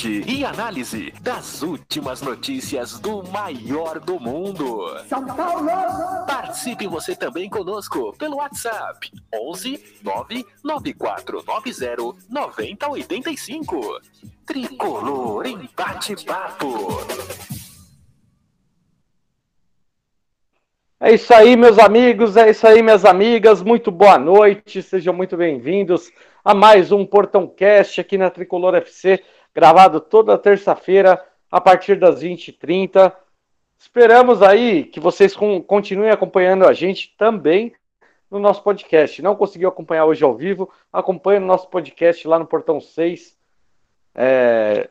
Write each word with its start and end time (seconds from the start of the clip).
Debate 0.00 0.24
e 0.26 0.44
análise 0.44 1.12
das 1.20 1.62
últimas 1.62 2.22
notícias 2.22 2.98
do 2.98 3.22
maior 3.24 4.00
do 4.00 4.18
mundo. 4.18 4.98
São 5.06 5.26
Paulo! 5.26 5.68
Participe 6.26 6.86
você 6.86 7.14
também 7.14 7.50
conosco 7.50 8.14
pelo 8.16 8.36
WhatsApp 8.36 9.10
11 9.34 10.00
99490 10.02 12.16
9085. 12.30 14.00
Tricolor 14.46 15.46
em 15.46 15.68
bate-papo. 15.76 16.88
É 21.02 21.14
isso 21.14 21.32
aí, 21.32 21.56
meus 21.56 21.78
amigos, 21.78 22.36
é 22.36 22.50
isso 22.50 22.66
aí, 22.66 22.82
minhas 22.82 23.04
amigas. 23.04 23.62
Muito 23.62 23.90
boa 23.90 24.18
noite, 24.18 24.82
sejam 24.82 25.14
muito 25.14 25.36
bem-vindos 25.36 26.10
a 26.44 26.54
mais 26.54 26.90
um 26.90 27.04
Portão 27.04 27.46
Cast 27.46 28.00
aqui 28.00 28.16
na 28.16 28.30
Tricolor 28.30 28.74
FC, 28.74 29.22
gravado 29.54 30.00
toda 30.00 30.38
terça-feira 30.38 31.24
a 31.50 31.60
partir 31.60 31.96
das 31.96 32.22
20h30. 32.22 33.12
Esperamos 33.78 34.42
aí 34.42 34.84
que 34.84 35.00
vocês 35.00 35.34
continuem 35.66 36.10
acompanhando 36.10 36.66
a 36.66 36.72
gente 36.72 37.14
também 37.16 37.72
no 38.30 38.38
nosso 38.38 38.62
podcast. 38.62 39.20
Não 39.22 39.34
conseguiu 39.34 39.68
acompanhar 39.68 40.04
hoje 40.04 40.22
ao 40.22 40.36
vivo? 40.36 40.70
Acompanhe 40.92 41.40
o 41.40 41.46
nosso 41.46 41.68
podcast 41.68 42.26
lá 42.28 42.38
no 42.38 42.46
Portão 42.46 42.80
6. 42.80 43.36
É, 44.14 44.88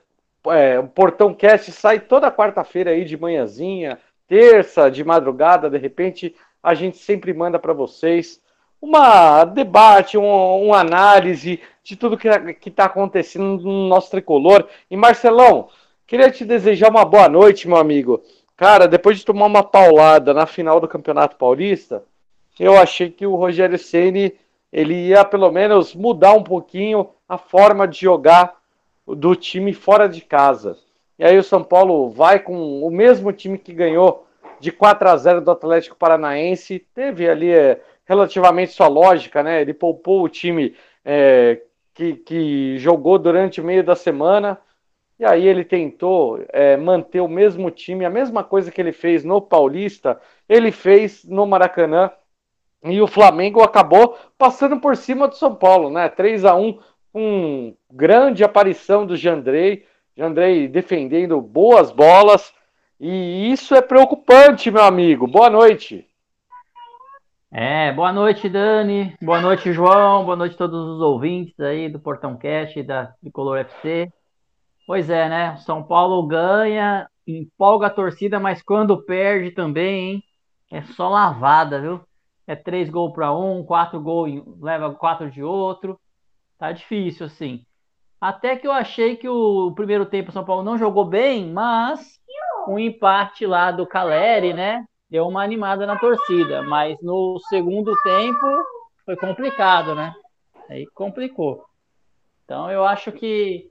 é, 0.47 0.79
o 0.79 0.87
Portão 0.87 1.33
Cast 1.33 1.71
sai 1.71 1.99
toda 1.99 2.31
quarta-feira 2.31 2.91
aí 2.91 3.05
de 3.05 3.17
manhãzinha, 3.17 3.99
terça, 4.27 4.89
de 4.89 5.03
madrugada, 5.03 5.69
de 5.69 5.77
repente, 5.77 6.35
a 6.61 6.73
gente 6.73 6.97
sempre 6.97 7.33
manda 7.33 7.57
para 7.57 7.73
vocês 7.73 8.41
uma 8.81 9.43
debate, 9.45 10.17
um, 10.17 10.65
uma 10.65 10.79
análise 10.79 11.59
de 11.83 11.95
tudo 11.95 12.17
que 12.17 12.27
está 12.67 12.85
acontecendo 12.85 13.61
no 13.63 13.87
nosso 13.87 14.11
tricolor. 14.11 14.67
E 14.89 14.95
Marcelão, 14.95 15.69
queria 16.07 16.31
te 16.31 16.45
desejar 16.45 16.89
uma 16.89 17.05
boa 17.05 17.27
noite, 17.27 17.67
meu 17.67 17.77
amigo. 17.77 18.21
Cara, 18.55 18.87
depois 18.87 19.17
de 19.17 19.25
tomar 19.25 19.45
uma 19.45 19.63
paulada 19.63 20.33
na 20.33 20.45
final 20.45 20.79
do 20.79 20.87
Campeonato 20.87 21.35
Paulista, 21.35 22.03
eu 22.59 22.77
achei 22.77 23.09
que 23.09 23.25
o 23.25 23.35
Rogério 23.35 23.77
Ceni 23.77 24.33
ele 24.71 25.07
ia 25.07 25.25
pelo 25.25 25.51
menos 25.51 25.95
mudar 25.95 26.33
um 26.33 26.43
pouquinho 26.43 27.09
a 27.27 27.37
forma 27.37 27.87
de 27.87 28.01
jogar 28.01 28.55
do 29.07 29.35
time 29.35 29.73
fora 29.73 30.07
de 30.07 30.21
casa. 30.21 30.77
E 31.17 31.23
aí 31.23 31.37
o 31.37 31.43
São 31.43 31.63
Paulo 31.63 32.09
vai 32.09 32.39
com 32.39 32.81
o 32.83 32.91
mesmo 32.91 33.31
time 33.33 33.57
que 33.57 33.73
ganhou 33.73 34.27
de 34.59 34.71
4 34.71 35.09
a 35.09 35.17
0 35.17 35.41
do 35.41 35.51
Atlético 35.51 35.95
Paranaense, 35.95 36.85
teve 36.93 37.29
ali 37.29 37.51
é, 37.51 37.81
relativamente 38.09 38.73
sua 38.73 38.87
lógica, 38.87 39.43
né? 39.43 39.61
Ele 39.61 39.71
poupou 39.71 40.23
o 40.23 40.29
time 40.29 40.75
é, 41.05 41.61
que, 41.93 42.15
que 42.15 42.77
jogou 42.79 43.19
durante 43.19 43.61
o 43.61 43.63
meio 43.63 43.83
da 43.83 43.95
semana, 43.95 44.59
e 45.19 45.23
aí 45.23 45.45
ele 45.45 45.63
tentou 45.63 46.43
é, 46.49 46.75
manter 46.75 47.21
o 47.21 47.27
mesmo 47.27 47.69
time, 47.69 48.03
a 48.03 48.09
mesma 48.09 48.43
coisa 48.43 48.71
que 48.71 48.81
ele 48.81 48.91
fez 48.91 49.23
no 49.23 49.39
Paulista, 49.39 50.19
ele 50.47 50.71
fez 50.71 51.23
no 51.23 51.45
Maracanã, 51.45 52.09
e 52.83 52.99
o 52.99 53.05
Flamengo 53.05 53.61
acabou 53.61 54.17
passando 54.37 54.79
por 54.79 54.97
cima 54.97 55.27
do 55.27 55.35
São 55.35 55.53
Paulo, 55.53 55.91
né? 55.91 56.09
3 56.09 56.45
a 56.45 56.55
1 56.55 56.79
com 57.13 57.75
grande 57.91 58.43
aparição 58.43 59.05
do 59.05 59.15
Jandrei, 59.15 59.85
Jandrei 60.17 60.67
defendendo 60.67 61.39
boas 61.41 61.91
bolas, 61.91 62.51
e 62.99 63.51
isso 63.51 63.75
é 63.75 63.81
preocupante, 63.81 64.71
meu 64.71 64.83
amigo. 64.83 65.27
Boa 65.27 65.49
noite. 65.49 66.08
É, 67.51 67.91
boa 67.91 68.13
noite, 68.13 68.47
Dani. 68.47 69.15
Boa 69.19 69.41
noite, 69.41 69.73
João. 69.73 70.23
Boa 70.23 70.35
noite 70.35 70.53
a 70.53 70.57
todos 70.57 70.87
os 70.87 71.01
ouvintes 71.01 71.59
aí 71.59 71.89
do 71.89 71.99
Portão 71.99 72.37
Cast 72.37 72.77
e 72.77 72.83
da 72.83 73.07
Tricolor 73.21 73.57
FC. 73.57 74.11
Pois 74.85 75.09
é, 75.09 75.27
né? 75.27 75.57
São 75.57 75.83
Paulo 75.83 76.27
ganha, 76.27 77.09
empolga 77.25 77.87
a 77.87 77.89
torcida, 77.89 78.39
mas 78.39 78.61
quando 78.61 79.03
perde 79.03 79.49
também, 79.51 80.11
hein? 80.11 80.23
É 80.71 80.83
só 80.83 81.09
lavada, 81.09 81.81
viu? 81.81 82.01
É 82.45 82.55
três 82.55 82.87
gols 82.87 83.13
para 83.13 83.33
um, 83.35 83.63
quatro 83.63 83.99
gols, 83.99 84.43
leva 84.61 84.93
quatro 84.93 85.31
de 85.31 85.41
outro. 85.41 85.99
Tá 86.59 86.71
difícil, 86.71 87.25
assim. 87.25 87.65
Até 88.21 88.57
que 88.57 88.67
eu 88.67 88.71
achei 88.71 89.15
que 89.15 89.27
o 89.27 89.71
primeiro 89.73 90.05
tempo 90.05 90.29
o 90.29 90.33
São 90.33 90.45
Paulo 90.45 90.63
não 90.63 90.77
jogou 90.77 91.05
bem, 91.05 91.51
mas 91.51 92.19
um 92.67 92.77
empate 92.77 93.47
lá 93.47 93.71
do 93.71 93.87
Caleri, 93.87 94.53
né? 94.53 94.85
Deu 95.09 95.27
uma 95.27 95.43
animada 95.43 95.85
na 95.85 95.97
torcida. 95.97 96.61
Mas 96.61 96.97
no 97.01 97.39
segundo 97.49 97.95
tempo 98.03 98.45
foi 99.05 99.15
complicado, 99.15 99.95
né? 99.95 100.13
Aí 100.69 100.85
complicou. 100.93 101.65
Então 102.45 102.69
eu 102.71 102.85
acho 102.85 103.11
que 103.11 103.69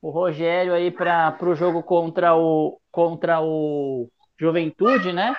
o 0.00 0.10
Rogério 0.10 0.72
aí 0.72 0.90
para 0.90 1.36
o 1.42 1.54
jogo 1.54 1.82
contra 1.82 2.34
o 2.34 2.80
contra 2.90 3.40
o 3.40 4.08
Juventude, 4.38 5.12
né? 5.12 5.34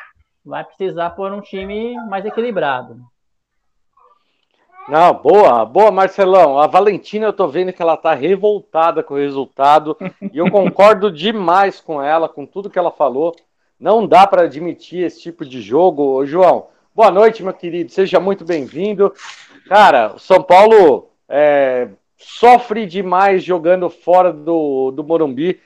Vai 0.46 0.64
precisar 0.64 1.12
pôr 1.12 1.32
um 1.32 1.42
time 1.42 1.96
mais 2.08 2.26
equilibrado. 2.26 3.00
Não, 4.88 5.14
boa, 5.14 5.64
boa, 5.66 5.92
Marcelão. 5.92 6.58
A 6.58 6.66
Valentina, 6.66 7.28
eu 7.28 7.34
tô 7.34 7.48
vendo 7.48 7.72
que 7.72 7.82
ela 7.82 7.96
tá 7.96 8.16
revoltada 8.16 9.04
com 9.04 9.14
o 9.14 9.18
resultado 9.18 9.96
e 10.34 10.38
eu 10.40 10.50
concordo 10.50 11.12
demais 11.12 11.80
com 11.80 12.02
ela, 12.02 12.28
com 12.28 12.44
tudo 12.44 12.72
que 12.72 12.80
ela 12.80 12.92
falou. 12.92 13.36
Não 13.80 14.06
dá 14.06 14.28
para 14.28 14.44
admitir 14.44 15.06
esse 15.06 15.22
tipo 15.22 15.46
de 15.46 15.62
jogo. 15.62 16.04
Ô, 16.04 16.26
João, 16.26 16.68
boa 16.94 17.12
noite, 17.12 17.44
meu 17.44 17.54
querido. 17.54 17.92
Seja 17.92 18.20
muito 18.20 18.44
bem-vindo. 18.44 19.14
Cara, 19.68 20.16
o 20.16 20.20
São 20.20 20.42
Paulo 20.44 21.10
é, 21.28 21.90
sofre 22.18 22.86
demais 22.86 23.44
jogando 23.44 23.90
fora 23.90 24.34
do, 24.34 24.92
do 24.92 25.04
Morumbi. 25.04 25.62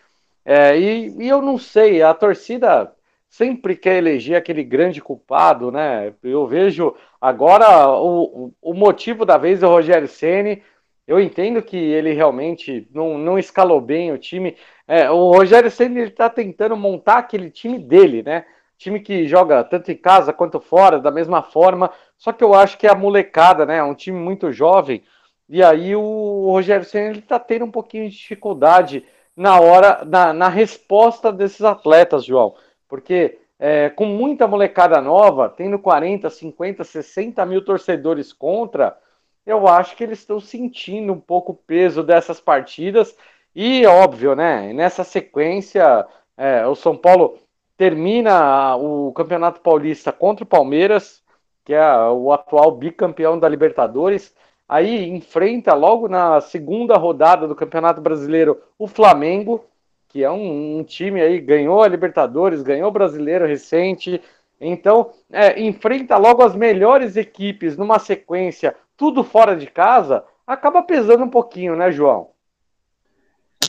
É, 0.46 0.78
e, 0.78 1.24
e 1.24 1.28
eu 1.28 1.42
não 1.42 1.58
sei, 1.58 2.02
a 2.04 2.14
torcida 2.14 2.94
sempre 3.30 3.76
quer 3.76 3.98
eleger 3.98 4.36
aquele 4.36 4.64
grande 4.64 5.02
culpado, 5.02 5.72
né? 5.72 6.14
Eu 6.22 6.46
vejo 6.46 6.94
agora 7.20 7.90
o, 7.90 8.52
o- 8.62 8.74
motivo 8.74 9.26
da 9.26 9.38
vez 9.38 9.64
é 9.64 9.68
o 9.68 9.70
Rogério 9.72 10.08
Ceni. 10.08 10.62
Eu 11.08 11.20
entendo 11.20 11.62
que 11.62 11.76
ele 11.78 12.14
realmente 12.14 12.88
não, 12.94 13.18
não 13.18 13.40
escalou 13.40 13.82
bem 13.82 14.12
o 14.12 14.18
time. 14.18 14.56
É, 14.88 15.10
o 15.10 15.32
Rogério 15.32 15.72
Ceni 15.72 16.02
está 16.02 16.30
tentando 16.30 16.76
montar 16.76 17.18
aquele 17.20 17.50
time 17.50 17.80
dele, 17.80 18.22
né? 18.24 18.46
Time 18.78 19.00
que 19.00 19.28
joga 19.28 19.64
tanto 19.64 19.92
em 19.92 19.96
casa 19.96 20.34
quanto 20.34 20.60
fora, 20.60 21.00
da 21.00 21.12
mesma 21.12 21.42
forma. 21.42 21.92
Só 22.18 22.34
que 22.34 22.44
eu 22.44 22.54
acho 22.54 22.78
que 22.78 22.88
é 22.88 22.92
a 22.92 22.96
molecada, 22.96 23.66
né? 23.66 23.78
É 23.78 23.84
um 23.84 23.96
time 23.96 24.20
muito 24.20 24.52
jovem. 24.52 25.04
E 25.48 25.64
aí 25.64 25.96
o 25.96 26.50
Rogério 26.50 26.86
Ceni 26.86 27.20
está 27.20 27.40
tendo 27.40 27.66
um 27.66 27.72
pouquinho 27.72 28.10
de 28.10 28.18
dificuldade 28.18 29.06
na 29.36 29.60
hora, 29.60 30.04
na, 30.06 30.34
na 30.34 30.50
resposta 30.50 31.32
desses 31.32 31.62
atletas, 31.62 32.26
João. 32.26 32.56
Porque 32.88 33.40
é, 33.60 33.90
com 33.90 34.06
muita 34.06 34.48
molecada 34.48 35.00
nova, 35.02 35.50
tendo 35.50 35.80
40, 35.80 36.30
50, 36.30 36.84
60 36.84 37.46
mil 37.46 37.64
torcedores 37.64 38.34
contra, 38.34 38.98
eu 39.46 39.68
acho 39.68 39.96
que 39.96 40.04
eles 40.04 40.20
estão 40.20 40.40
sentindo 40.40 41.14
um 41.14 41.20
pouco 41.20 41.52
o 41.52 41.56
peso 41.56 42.04
dessas 42.04 42.40
partidas. 42.40 43.16
E 43.56 43.86
óbvio, 43.86 44.36
né? 44.36 44.74
Nessa 44.74 45.04
sequência, 45.04 46.08
é, 46.36 46.66
o 46.66 46.76
São 46.76 46.98
Paulo 46.98 47.38
termina 47.78 48.76
o 48.78 49.12
Campeonato 49.14 49.62
Paulista 49.62 50.12
contra 50.12 50.44
o 50.44 50.48
Palmeiras, 50.48 51.22
que 51.64 51.74
é 51.74 51.96
o 52.10 52.32
atual 52.32 52.72
bicampeão 52.72 53.38
da 53.38 53.48
Libertadores. 53.48 54.34
Aí 54.68 55.08
enfrenta 55.10 55.74
logo 55.74 56.08
na 56.08 56.42
segunda 56.42 56.98
rodada 56.98 57.48
do 57.48 57.56
Campeonato 57.56 58.02
Brasileiro 58.02 58.60
o 58.78 58.88
Flamengo, 58.88 59.64
que 60.10 60.24
é 60.24 60.32
um, 60.32 60.80
um 60.80 60.84
time 60.84 61.22
aí, 61.22 61.40
ganhou 61.40 61.84
a 61.84 61.88
Libertadores, 61.88 62.64
ganhou 62.64 62.90
o 62.90 62.92
Brasileiro 62.92 63.46
recente. 63.46 64.22
Então, 64.60 65.12
é, 65.32 65.62
enfrenta 65.62 66.18
logo 66.18 66.42
as 66.44 66.56
melhores 66.56 67.18
equipes 67.18 67.78
numa 67.78 68.00
sequência, 68.00 68.76
tudo 68.98 69.24
fora 69.24 69.56
de 69.56 69.68
casa, 69.68 70.24
acaba 70.48 70.82
pesando 70.82 71.24
um 71.24 71.30
pouquinho, 71.30 71.76
né, 71.76 71.92
João? 71.92 72.33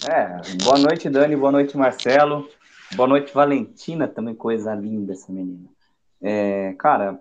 É, 0.06 0.54
boa 0.62 0.78
noite, 0.78 1.08
Dani, 1.08 1.34
boa 1.34 1.50
noite, 1.50 1.78
Marcelo. 1.78 2.46
Boa 2.94 3.08
noite, 3.08 3.32
Valentina, 3.32 4.06
também 4.06 4.34
coisa 4.34 4.74
linda 4.74 5.14
essa 5.14 5.32
menina. 5.32 5.66
É, 6.20 6.74
cara, 6.74 7.18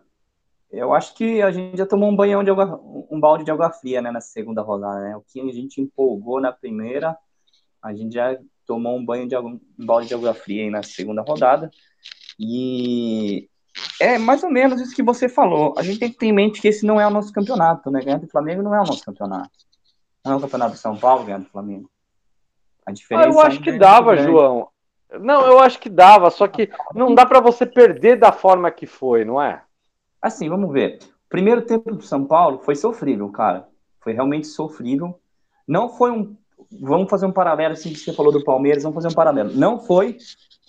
eu 0.69 0.93
acho 0.93 1.15
que 1.15 1.41
a 1.41 1.49
gente 1.49 1.77
já 1.77 1.85
tomou 1.85 2.09
um 2.09 2.15
banhão 2.15 2.43
de 2.43 2.49
água, 2.49 2.81
um 3.09 3.19
balde 3.21 3.45
de 3.45 3.51
água 3.51 3.71
fria, 3.71 4.01
né, 4.01 4.11
na 4.11 4.19
segunda 4.19 4.61
rodada, 4.61 4.99
né? 4.99 5.15
O 5.15 5.21
que 5.21 5.39
a 5.39 5.53
gente 5.53 5.79
empolgou 5.79 6.41
na 6.41 6.51
primeira, 6.51 7.17
a 7.81 7.93
gente 7.93 8.15
já 8.15 8.37
tomou 8.65 8.97
um 8.97 9.05
banho 9.05 9.29
de 9.29 9.37
um 9.37 9.59
balde 9.77 10.09
de 10.09 10.13
água 10.13 10.33
fria 10.33 10.63
aí 10.63 10.69
na 10.69 10.83
segunda 10.83 11.21
rodada. 11.21 11.71
E 12.37 13.47
é 14.01 14.17
mais 14.17 14.43
ou 14.43 14.49
menos 14.49 14.81
isso 14.81 14.93
que 14.93 15.03
você 15.03 15.29
falou. 15.29 15.73
A 15.77 15.83
gente 15.83 15.99
tem 15.99 16.11
que 16.11 16.17
ter 16.17 16.25
em 16.25 16.33
mente 16.33 16.59
que 16.59 16.67
esse 16.67 16.85
não 16.85 16.99
é 16.99 17.07
o 17.07 17.11
nosso 17.11 17.31
campeonato, 17.31 17.89
né? 17.89 18.01
Ganhar 18.01 18.19
do 18.19 18.27
Flamengo 18.27 18.61
não 18.61 18.75
é 18.75 18.81
o 18.81 18.85
nosso 18.85 19.05
campeonato. 19.05 19.51
Não 20.25 20.33
é 20.33 20.35
o 20.35 20.41
campeonato 20.41 20.73
de 20.73 20.79
São 20.79 20.97
Paulo 20.97 21.23
ganhar 21.23 21.39
do 21.39 21.45
Flamengo. 21.45 21.92
A 22.85 22.91
diferença. 22.91 23.27
Ah, 23.27 23.31
eu 23.31 23.39
acho 23.39 23.61
que 23.61 23.69
é 23.69 23.77
dava, 23.77 24.15
João. 24.17 24.67
Não, 25.19 25.45
eu 25.45 25.59
acho 25.59 25.79
que 25.79 25.89
dava, 25.89 26.29
só 26.31 26.47
que 26.47 26.69
não 26.93 27.13
dá 27.13 27.25
para 27.25 27.39
você 27.39 27.65
perder 27.65 28.17
da 28.17 28.31
forma 28.31 28.71
que 28.71 28.87
foi, 28.87 29.23
não 29.23 29.41
é? 29.41 29.61
Assim, 30.21 30.49
vamos 30.49 30.71
ver. 30.71 30.99
O 31.25 31.29
primeiro 31.29 31.61
tempo 31.61 31.93
do 31.93 32.01
São 32.01 32.25
Paulo 32.25 32.59
foi 32.59 32.75
sofrível, 32.75 33.29
cara. 33.29 33.67
Foi 34.01 34.13
realmente 34.13 34.47
sofrível. 34.47 35.19
Não 35.67 35.89
foi 35.89 36.11
um. 36.11 36.35
Vamos 36.81 37.09
fazer 37.09 37.25
um 37.25 37.31
paralelo, 37.31 37.73
assim, 37.73 37.93
que 37.93 37.99
você 37.99 38.13
falou 38.13 38.31
do 38.31 38.43
Palmeiras, 38.43 38.83
vamos 38.83 38.95
fazer 38.95 39.09
um 39.09 39.15
paralelo. 39.15 39.51
Não 39.53 39.79
foi 39.79 40.17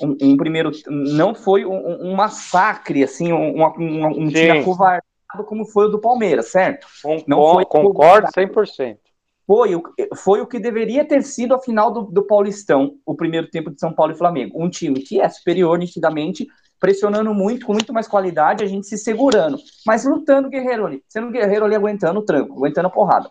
um, 0.00 0.16
um 0.20 0.36
primeiro. 0.36 0.70
Não 0.88 1.34
foi 1.34 1.64
um, 1.64 2.08
um 2.08 2.14
massacre, 2.14 3.02
assim, 3.02 3.32
um, 3.32 3.62
um, 3.62 4.06
um 4.06 4.28
time 4.28 4.60
acovardado 4.60 5.04
como 5.42 5.64
foi 5.64 5.86
o 5.86 5.88
do 5.88 5.98
Palmeiras, 5.98 6.46
certo? 6.46 6.86
não 7.26 7.54
foi 7.54 7.64
concordo 7.64 8.28
100% 8.28 8.98
foi, 9.46 9.70
foi 10.16 10.40
o 10.40 10.46
que 10.46 10.58
deveria 10.58 11.04
ter 11.04 11.22
sido 11.22 11.54
a 11.54 11.60
final 11.60 11.92
do, 11.92 12.02
do 12.02 12.26
Paulistão, 12.26 12.96
o 13.04 13.14
primeiro 13.14 13.48
tempo 13.50 13.70
de 13.70 13.78
São 13.78 13.92
Paulo 13.92 14.12
e 14.12 14.16
Flamengo. 14.16 14.62
Um 14.62 14.70
time 14.70 15.00
que 15.00 15.20
é 15.20 15.28
superior 15.28 15.78
nitidamente, 15.78 16.46
pressionando 16.80 17.32
muito, 17.34 17.66
com 17.66 17.72
muito 17.72 17.92
mais 17.92 18.08
qualidade, 18.08 18.64
a 18.64 18.66
gente 18.66 18.86
se 18.86 18.96
segurando, 18.96 19.58
mas 19.86 20.04
lutando 20.04 20.48
guerreiro 20.48 20.86
ali, 20.86 21.02
sendo 21.08 21.30
guerreiro 21.30 21.64
ali 21.64 21.74
aguentando 21.74 22.20
o 22.20 22.24
tranco, 22.24 22.56
aguentando 22.56 22.88
a 22.88 22.90
porrada. 22.90 23.30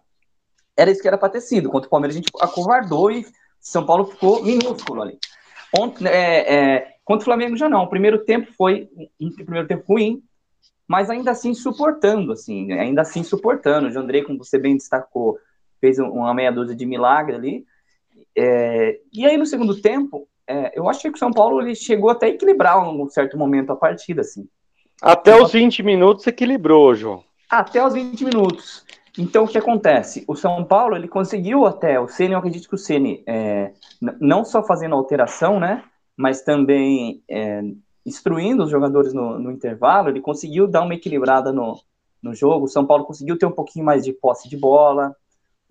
Era 0.75 0.91
isso 0.91 1.01
que 1.01 1.07
era 1.07 1.17
para 1.17 1.29
ter 1.29 1.41
sido. 1.41 1.69
Contra 1.69 1.87
o 1.87 1.89
Palmeiras 1.89 2.15
a 2.15 2.19
gente 2.19 2.31
acovardou 2.41 3.11
e 3.11 3.25
São 3.59 3.85
Paulo 3.85 4.05
ficou 4.05 4.43
minúsculo 4.43 5.01
ali. 5.01 5.17
Ontem, 5.77 6.07
é, 6.07 6.53
é, 6.53 6.95
contra 7.03 7.21
o 7.21 7.25
Flamengo 7.25 7.55
já 7.55 7.69
não. 7.69 7.83
O 7.83 7.89
primeiro 7.89 8.23
tempo 8.23 8.51
foi 8.57 8.89
um 9.19 9.31
primeiro 9.31 9.67
tempo 9.67 9.83
ruim, 9.87 10.23
mas 10.87 11.09
ainda 11.09 11.31
assim 11.31 11.53
suportando, 11.53 12.31
assim, 12.31 12.71
ainda 12.73 13.01
assim 13.01 13.23
suportando. 13.23 13.87
O 13.87 13.91
Jandrei, 13.91 14.23
como 14.23 14.43
você 14.43 14.57
bem 14.57 14.77
destacou, 14.77 15.37
fez 15.83 15.99
uma 15.99 16.33
meia 16.33 16.49
dúzia 16.49 16.73
de 16.73 16.85
milagre 16.85 17.35
ali. 17.35 17.65
É, 18.37 19.01
e 19.11 19.25
aí 19.25 19.35
no 19.35 19.45
segundo 19.45 19.81
tempo, 19.81 20.29
é, 20.47 20.71
eu 20.79 20.87
achei 20.87 21.11
que 21.11 21.17
o 21.17 21.19
São 21.19 21.29
Paulo 21.29 21.61
ele 21.61 21.75
chegou 21.75 22.09
até 22.09 22.27
a 22.27 22.29
equilibrar 22.29 22.79
um 22.79 23.09
certo 23.09 23.37
momento 23.37 23.73
a 23.73 23.75
partida, 23.75 24.21
assim. 24.21 24.47
Até 25.01 25.35
os 25.35 25.51
20 25.51 25.83
minutos 25.83 26.25
equilibrou, 26.25 26.95
João. 26.95 27.21
Até 27.49 27.85
os 27.85 27.93
20 27.93 28.23
minutos. 28.23 28.85
Então, 29.19 29.43
o 29.43 29.47
que 29.47 29.57
acontece? 29.57 30.23
O 30.25 30.37
São 30.37 30.63
Paulo, 30.63 30.95
ele 30.95 31.09
conseguiu 31.09 31.65
até, 31.65 31.99
o 31.99 32.07
Ceni, 32.07 32.31
eu 32.31 32.39
acredito 32.39 32.69
que 32.69 32.75
o 32.75 32.79
Ceni, 32.79 33.21
é, 33.27 33.73
não 34.21 34.45
só 34.45 34.63
fazendo 34.63 34.95
alteração, 34.95 35.59
né, 35.59 35.83
mas 36.15 36.43
também 36.43 37.21
é, 37.29 37.61
instruindo 38.05 38.63
os 38.63 38.71
jogadores 38.71 39.13
no, 39.13 39.37
no, 39.37 39.51
intervalo, 39.51 40.07
ele 40.07 40.21
conseguiu 40.21 40.65
dar 40.65 40.81
uma 40.81 40.95
equilibrada 40.95 41.51
no, 41.51 41.77
no 42.21 42.33
jogo, 42.33 42.65
o 42.65 42.69
São 42.69 42.87
Paulo 42.87 43.03
conseguiu 43.03 43.37
ter 43.37 43.45
um 43.45 43.51
pouquinho 43.51 43.85
mais 43.85 44.05
de 44.05 44.13
posse 44.13 44.47
de 44.47 44.55
bola, 44.55 45.13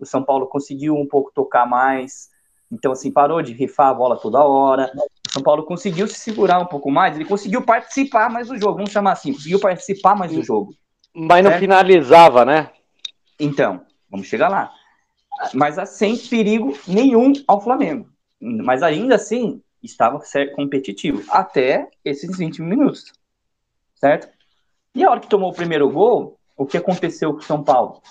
o 0.03 0.05
São 0.05 0.23
Paulo 0.23 0.47
conseguiu 0.47 0.95
um 0.95 1.07
pouco 1.07 1.31
tocar 1.33 1.65
mais, 1.65 2.29
então, 2.73 2.91
assim, 2.91 3.11
parou 3.11 3.41
de 3.41 3.53
rifar 3.53 3.89
a 3.89 3.93
bola 3.93 4.17
toda 4.17 4.43
hora. 4.43 4.91
O 5.29 5.31
São 5.31 5.43
Paulo 5.43 5.63
conseguiu 5.63 6.07
se 6.07 6.15
segurar 6.15 6.59
um 6.59 6.65
pouco 6.65 6.89
mais, 6.89 7.15
ele 7.15 7.25
conseguiu 7.25 7.61
participar 7.61 8.29
mais 8.31 8.47
do 8.47 8.57
jogo, 8.57 8.77
vamos 8.77 8.91
chamar 8.91 9.11
assim, 9.11 9.31
conseguiu 9.31 9.59
participar 9.59 10.15
mais 10.15 10.31
do 10.31 10.41
jogo. 10.41 10.73
Mas 11.13 11.43
não 11.43 11.51
finalizava, 11.53 12.43
né? 12.43 12.71
Então, 13.39 13.81
vamos 14.09 14.27
chegar 14.27 14.49
lá. 14.49 14.71
Mas 15.53 15.77
sem 15.89 16.17
perigo 16.17 16.75
nenhum 16.87 17.33
ao 17.47 17.61
Flamengo. 17.61 18.09
Mas 18.41 18.81
ainda 18.81 19.15
assim, 19.15 19.61
estava 19.81 20.19
competitivo 20.55 21.23
até 21.29 21.89
esses 22.03 22.37
20 22.37 22.61
minutos. 22.61 23.13
Certo? 23.95 24.27
E 24.95 25.03
a 25.03 25.09
hora 25.09 25.19
que 25.19 25.27
tomou 25.27 25.51
o 25.51 25.55
primeiro 25.55 25.89
gol, 25.89 26.39
o 26.57 26.65
que 26.65 26.77
aconteceu 26.77 27.33
com 27.33 27.39
o 27.39 27.43
São 27.43 27.63
Paulo? 27.63 28.01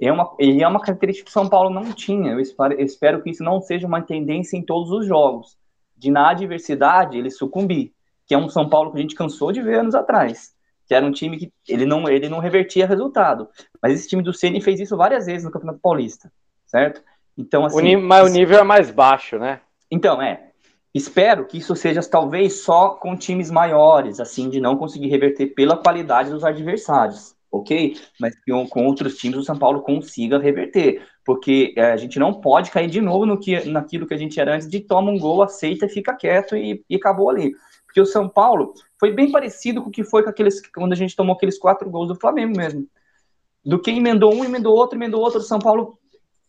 É 0.00 0.12
uma, 0.12 0.32
e 0.38 0.62
é 0.62 0.68
uma 0.68 0.80
característica 0.80 1.24
que 1.24 1.30
o 1.30 1.32
São 1.32 1.48
Paulo 1.48 1.70
não 1.70 1.92
tinha. 1.92 2.32
Eu 2.32 2.40
espero, 2.40 2.74
eu 2.74 2.84
espero 2.84 3.22
que 3.22 3.30
isso 3.30 3.42
não 3.42 3.60
seja 3.60 3.86
uma 3.86 4.00
tendência 4.00 4.56
em 4.56 4.62
todos 4.62 4.90
os 4.92 5.04
jogos. 5.06 5.56
De 5.96 6.10
na 6.10 6.30
adversidade 6.30 7.18
ele 7.18 7.30
sucumbir. 7.30 7.92
Que 8.24 8.34
é 8.34 8.38
um 8.38 8.48
São 8.48 8.68
Paulo 8.68 8.92
que 8.92 8.98
a 8.98 9.00
gente 9.00 9.16
cansou 9.16 9.50
de 9.50 9.60
ver 9.60 9.80
anos 9.80 9.96
atrás. 9.96 10.54
Que 10.86 10.94
era 10.94 11.04
um 11.04 11.10
time 11.10 11.36
que 11.36 11.52
ele 11.68 11.84
não, 11.84 12.08
ele 12.08 12.28
não 12.28 12.38
revertia 12.38 12.86
resultado. 12.86 13.48
Mas 13.82 13.94
esse 13.94 14.08
time 14.08 14.22
do 14.22 14.32
Ceni 14.32 14.60
fez 14.60 14.78
isso 14.78 14.96
várias 14.96 15.26
vezes 15.26 15.44
no 15.44 15.50
Campeonato 15.50 15.80
Paulista. 15.80 16.30
Certo? 16.66 17.02
Então, 17.36 17.64
assim. 17.64 17.78
O 17.78 17.80
nível, 17.80 18.06
mas 18.06 18.30
o 18.30 18.32
nível 18.32 18.58
é 18.58 18.62
mais 18.62 18.90
baixo, 18.90 19.38
né? 19.38 19.60
Então, 19.90 20.22
é. 20.22 20.44
Espero 20.94 21.44
que 21.46 21.58
isso 21.58 21.74
seja 21.74 22.00
talvez 22.02 22.62
só 22.62 22.90
com 22.90 23.16
times 23.16 23.50
maiores, 23.50 24.20
assim, 24.20 24.48
de 24.48 24.60
não 24.60 24.76
conseguir 24.76 25.08
reverter 25.08 25.48
pela 25.48 25.76
qualidade 25.76 26.30
dos 26.30 26.44
adversários 26.44 27.36
ok? 27.50 27.96
Mas 28.20 28.34
que 28.38 28.52
com 28.68 28.86
outros 28.86 29.16
times 29.16 29.38
o 29.38 29.42
São 29.42 29.58
Paulo 29.58 29.82
consiga 29.82 30.38
reverter, 30.38 31.06
porque 31.24 31.74
é, 31.76 31.92
a 31.92 31.96
gente 31.96 32.18
não 32.18 32.40
pode 32.40 32.70
cair 32.70 32.88
de 32.88 33.00
novo 33.00 33.26
no 33.26 33.38
que, 33.38 33.64
naquilo 33.68 34.06
que 34.06 34.14
a 34.14 34.18
gente 34.18 34.38
era 34.38 34.54
antes 34.54 34.68
de 34.68 34.80
toma 34.80 35.10
um 35.10 35.18
gol, 35.18 35.42
aceita, 35.42 35.88
fica 35.88 36.14
quieto 36.14 36.56
e, 36.56 36.84
e 36.88 36.96
acabou 36.96 37.30
ali. 37.30 37.52
Porque 37.86 38.00
o 38.00 38.06
São 38.06 38.28
Paulo 38.28 38.74
foi 38.98 39.12
bem 39.12 39.30
parecido 39.30 39.82
com 39.82 39.88
o 39.88 39.92
que 39.92 40.04
foi 40.04 40.22
com 40.22 40.30
aqueles, 40.30 40.60
quando 40.68 40.92
a 40.92 40.96
gente 40.96 41.16
tomou 41.16 41.34
aqueles 41.34 41.58
quatro 41.58 41.88
gols 41.90 42.08
do 42.08 42.14
Flamengo 42.14 42.56
mesmo. 42.56 42.86
Do 43.64 43.80
que 43.80 43.90
emendou 43.90 44.34
um, 44.34 44.44
emendou 44.44 44.74
outro, 44.74 44.98
emendou 44.98 45.20
outro, 45.20 45.40
o 45.40 45.42
São 45.42 45.58
Paulo 45.58 45.98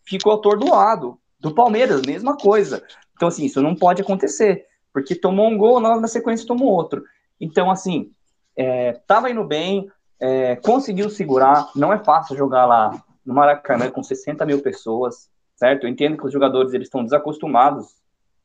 ficou 0.03 0.33
atordoado. 0.33 1.17
Do 1.39 1.55
Palmeiras, 1.55 2.01
mesma 2.01 2.35
coisa. 2.35 2.83
Então, 3.15 3.29
assim, 3.29 3.45
isso 3.45 3.61
não 3.61 3.73
pode 3.73 4.01
acontecer, 4.01 4.65
porque 4.91 5.15
tomou 5.15 5.47
um 5.47 5.57
gol, 5.57 5.79
na 5.79 6.07
sequência 6.07 6.45
tomou 6.45 6.69
outro. 6.69 7.01
Então, 7.39 7.71
assim, 7.71 8.11
é, 8.57 8.91
tava 9.07 9.31
indo 9.31 9.45
bem, 9.45 9.89
é, 10.19 10.55
conseguiu 10.57 11.09
segurar. 11.09 11.69
Não 11.75 11.93
é 11.93 11.97
fácil 11.97 12.35
jogar 12.35 12.65
lá 12.65 12.91
no 13.25 13.33
Maracanã 13.33 13.89
com 13.89 14.03
60 14.03 14.45
mil 14.45 14.61
pessoas, 14.61 15.29
certo? 15.55 15.85
Eu 15.85 15.89
entendo 15.89 16.17
que 16.17 16.25
os 16.25 16.33
jogadores 16.33 16.73
eles 16.73 16.87
estão 16.87 17.03
desacostumados. 17.03 17.97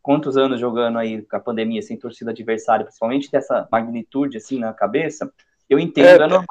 Quantos 0.02 0.36
anos 0.36 0.60
jogando 0.60 0.98
aí 0.98 1.22
com 1.22 1.36
a 1.36 1.40
pandemia 1.40 1.80
sem 1.80 1.96
torcida 1.96 2.30
adversária, 2.30 2.84
principalmente 2.84 3.30
dessa 3.30 3.66
magnitude 3.72 4.36
assim 4.36 4.58
na 4.58 4.72
cabeça? 4.72 5.32
Eu 5.68 5.78
entendo. 5.78 6.24
É, 6.24 6.28
não, 6.28 6.44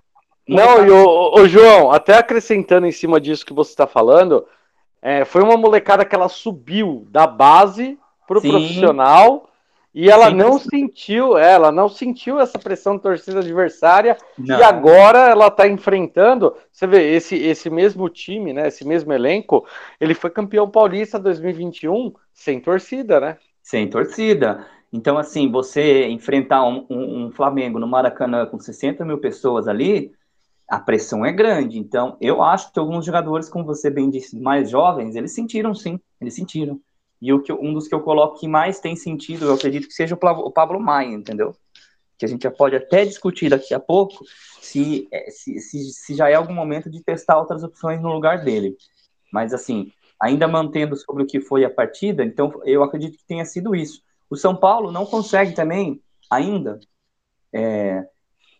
não 0.47 0.85
e 0.85 0.89
o, 0.89 1.35
o, 1.39 1.47
João, 1.47 1.91
até 1.91 2.17
acrescentando 2.17 2.87
em 2.87 2.91
cima 2.91 3.21
disso 3.21 3.45
que 3.45 3.53
você 3.53 3.69
está 3.69 3.85
falando, 3.85 4.47
é, 5.01 5.23
foi 5.23 5.43
uma 5.43 5.55
molecada 5.55 6.03
que 6.03 6.15
ela 6.15 6.27
subiu 6.27 7.07
da 7.11 7.27
base 7.27 7.99
para 8.27 8.39
o 8.39 8.41
profissional 8.41 9.49
e 9.93 10.09
ela 10.09 10.29
Sim, 10.29 10.35
não 10.35 10.57
sentiu, 10.57 11.37
é, 11.37 11.53
ela 11.53 11.71
não 11.71 11.87
sentiu 11.87 12.39
essa 12.39 12.57
pressão 12.57 12.95
da 12.95 13.03
torcida 13.03 13.39
adversária 13.39 14.17
não. 14.37 14.57
e 14.57 14.63
agora 14.63 15.29
ela 15.29 15.47
está 15.47 15.67
enfrentando. 15.67 16.55
Você 16.71 16.87
vê 16.87 17.13
esse 17.13 17.35
esse 17.35 17.69
mesmo 17.69 18.09
time, 18.09 18.53
né? 18.53 18.67
Esse 18.67 18.85
mesmo 18.87 19.13
elenco, 19.13 19.65
ele 20.01 20.15
foi 20.15 20.31
campeão 20.31 20.67
paulista 20.67 21.19
2021 21.19 22.11
sem 22.33 22.59
torcida, 22.59 23.19
né? 23.19 23.37
Sem 23.61 23.87
torcida. 23.87 24.65
Então, 24.91 25.17
assim, 25.17 25.49
você 25.51 26.07
enfrentar 26.07 26.63
um, 26.63 26.85
um, 26.89 27.25
um 27.25 27.31
Flamengo 27.31 27.79
no 27.79 27.87
Maracanã 27.87 28.45
com 28.45 28.59
60 28.59 29.05
mil 29.05 29.17
pessoas 29.19 29.67
ali, 29.67 30.11
a 30.69 30.79
pressão 30.79 31.25
é 31.25 31.31
grande. 31.31 31.77
Então, 31.77 32.17
eu 32.19 32.41
acho 32.41 32.71
que 32.71 32.79
alguns 32.79 33.05
jogadores, 33.05 33.49
como 33.49 33.65
você 33.65 33.89
bem 33.89 34.09
disse, 34.09 34.39
mais 34.39 34.69
jovens, 34.69 35.15
eles 35.15 35.33
sentiram 35.33 35.73
sim, 35.73 35.99
eles 36.19 36.35
sentiram. 36.35 36.79
E 37.23 37.31
o 37.31 37.41
que, 37.41 37.53
um 37.53 37.73
dos 37.73 37.87
que 37.87 37.95
eu 37.95 38.01
coloco 38.01 38.37
que 38.37 38.49
mais 38.49 38.81
tem 38.81 38.97
sentido, 38.97 39.45
eu 39.45 39.53
acredito 39.53 39.87
que 39.87 39.93
seja 39.93 40.13
o 40.13 40.51
Pablo 40.51 40.77
Maia, 40.77 41.07
entendeu? 41.07 41.55
Que 42.17 42.25
a 42.25 42.27
gente 42.27 42.43
já 42.43 42.51
pode 42.51 42.75
até 42.75 43.05
discutir 43.05 43.49
daqui 43.49 43.73
a 43.73 43.79
pouco 43.79 44.25
se, 44.59 45.07
é, 45.09 45.31
se, 45.31 45.57
se, 45.61 45.93
se 45.93 46.15
já 46.15 46.29
é 46.29 46.33
algum 46.33 46.53
momento 46.53 46.89
de 46.89 47.01
testar 47.01 47.39
outras 47.39 47.63
opções 47.63 48.01
no 48.01 48.11
lugar 48.11 48.43
dele. 48.43 48.75
Mas, 49.31 49.53
assim, 49.53 49.89
ainda 50.21 50.49
mantendo 50.49 50.97
sobre 50.97 51.23
o 51.23 51.25
que 51.25 51.39
foi 51.39 51.63
a 51.63 51.69
partida, 51.69 52.25
então 52.25 52.61
eu 52.65 52.83
acredito 52.83 53.17
que 53.17 53.25
tenha 53.25 53.45
sido 53.45 53.73
isso. 53.73 54.01
O 54.29 54.35
São 54.35 54.53
Paulo 54.53 54.91
não 54.91 55.05
consegue 55.05 55.53
também, 55.53 56.01
ainda, 56.29 56.81
é, 57.53 58.05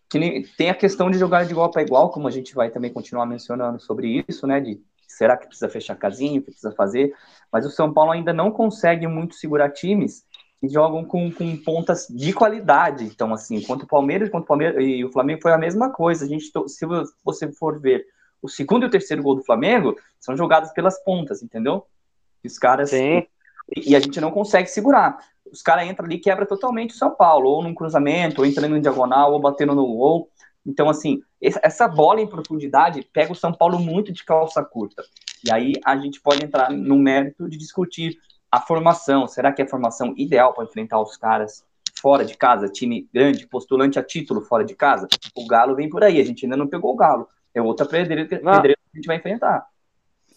que 0.08 0.48
tem 0.56 0.70
a 0.70 0.74
questão 0.74 1.10
de 1.10 1.18
jogar 1.18 1.44
de 1.44 1.52
igual 1.52 1.70
para 1.70 1.82
igual, 1.82 2.10
como 2.10 2.26
a 2.26 2.30
gente 2.30 2.54
vai 2.54 2.70
também 2.70 2.90
continuar 2.90 3.26
mencionando 3.26 3.78
sobre 3.78 4.24
isso, 4.26 4.46
né, 4.46 4.58
de 4.58 4.80
será 5.16 5.36
que 5.36 5.46
precisa 5.46 5.68
fechar 5.68 5.96
casinho, 5.96 6.40
o 6.40 6.44
que 6.44 6.50
precisa 6.50 6.72
fazer? 6.72 7.14
Mas 7.52 7.64
o 7.64 7.70
São 7.70 7.92
Paulo 7.92 8.12
ainda 8.12 8.32
não 8.32 8.50
consegue 8.50 9.06
muito 9.06 9.34
segurar 9.34 9.70
times 9.70 10.24
que 10.60 10.68
jogam 10.68 11.04
com, 11.04 11.30
com 11.30 11.56
pontas 11.58 12.06
de 12.08 12.32
qualidade. 12.32 13.04
Então, 13.04 13.32
assim, 13.32 13.60
quanto 13.62 13.82
o 13.82 13.86
Palmeiras, 13.86 14.30
quanto 14.30 14.44
o 14.44 14.48
Palmeiras 14.48 14.82
e 14.82 15.04
o 15.04 15.12
Flamengo 15.12 15.42
foi 15.42 15.52
a 15.52 15.58
mesma 15.58 15.90
coisa. 15.90 16.24
A 16.24 16.28
gente, 16.28 16.44
se 16.44 16.86
você 17.22 17.52
for 17.52 17.80
ver 17.80 18.06
o 18.40 18.48
segundo 18.48 18.84
e 18.84 18.86
o 18.86 18.90
terceiro 18.90 19.22
gol 19.22 19.36
do 19.36 19.44
Flamengo, 19.44 19.96
são 20.20 20.36
jogados 20.36 20.70
pelas 20.72 21.02
pontas, 21.02 21.42
entendeu? 21.42 21.86
E 22.42 22.46
os 22.46 22.58
caras. 22.58 22.90
Sim. 22.90 23.26
E 23.74 23.96
a 23.96 24.00
gente 24.00 24.20
não 24.20 24.30
consegue 24.30 24.68
segurar. 24.68 25.18
Os 25.50 25.62
caras 25.62 25.88
entram 25.88 26.04
ali 26.04 26.16
e 26.16 26.20
quebra 26.20 26.44
totalmente 26.44 26.90
o 26.90 26.98
São 26.98 27.10
Paulo, 27.10 27.48
ou 27.48 27.62
num 27.62 27.74
cruzamento, 27.74 28.42
ou 28.42 28.46
entrando 28.46 28.76
em 28.76 28.80
diagonal, 28.80 29.32
ou 29.32 29.40
batendo 29.40 29.74
no 29.74 29.86
gol. 29.86 30.28
Então, 30.66 30.88
assim, 30.88 31.22
essa 31.40 31.86
bola 31.86 32.20
em 32.20 32.26
profundidade 32.26 33.06
pega 33.12 33.32
o 33.32 33.36
São 33.36 33.52
Paulo 33.52 33.78
muito 33.78 34.12
de 34.12 34.24
calça 34.24 34.64
curta. 34.64 35.04
E 35.44 35.52
aí 35.52 35.74
a 35.84 35.96
gente 35.96 36.20
pode 36.20 36.44
entrar 36.44 36.70
no 36.70 36.96
mérito 36.96 37.48
de 37.48 37.56
discutir 37.56 38.16
a 38.50 38.60
formação. 38.60 39.26
Será 39.28 39.52
que 39.52 39.60
é 39.60 39.64
a 39.64 39.68
formação 39.68 40.14
ideal 40.16 40.54
para 40.54 40.64
enfrentar 40.64 41.00
os 41.00 41.16
caras? 41.16 41.64
fora 42.04 42.22
de 42.22 42.36
casa, 42.36 42.68
time 42.68 43.08
grande, 43.14 43.46
postulante 43.46 43.98
a 43.98 44.02
título 44.02 44.42
fora 44.42 44.62
de 44.62 44.74
casa. 44.74 45.08
O 45.34 45.46
Galo 45.46 45.74
vem 45.74 45.88
por 45.88 46.04
aí, 46.04 46.20
a 46.20 46.24
gente 46.24 46.44
ainda 46.44 46.54
não 46.54 46.66
pegou 46.66 46.92
o 46.92 46.96
Galo. 46.96 47.26
É 47.54 47.62
outra 47.62 47.86
pedreira, 47.86 48.26
que 48.26 48.34
a 48.34 48.72
gente 48.94 49.06
vai 49.06 49.16
enfrentar. 49.16 49.66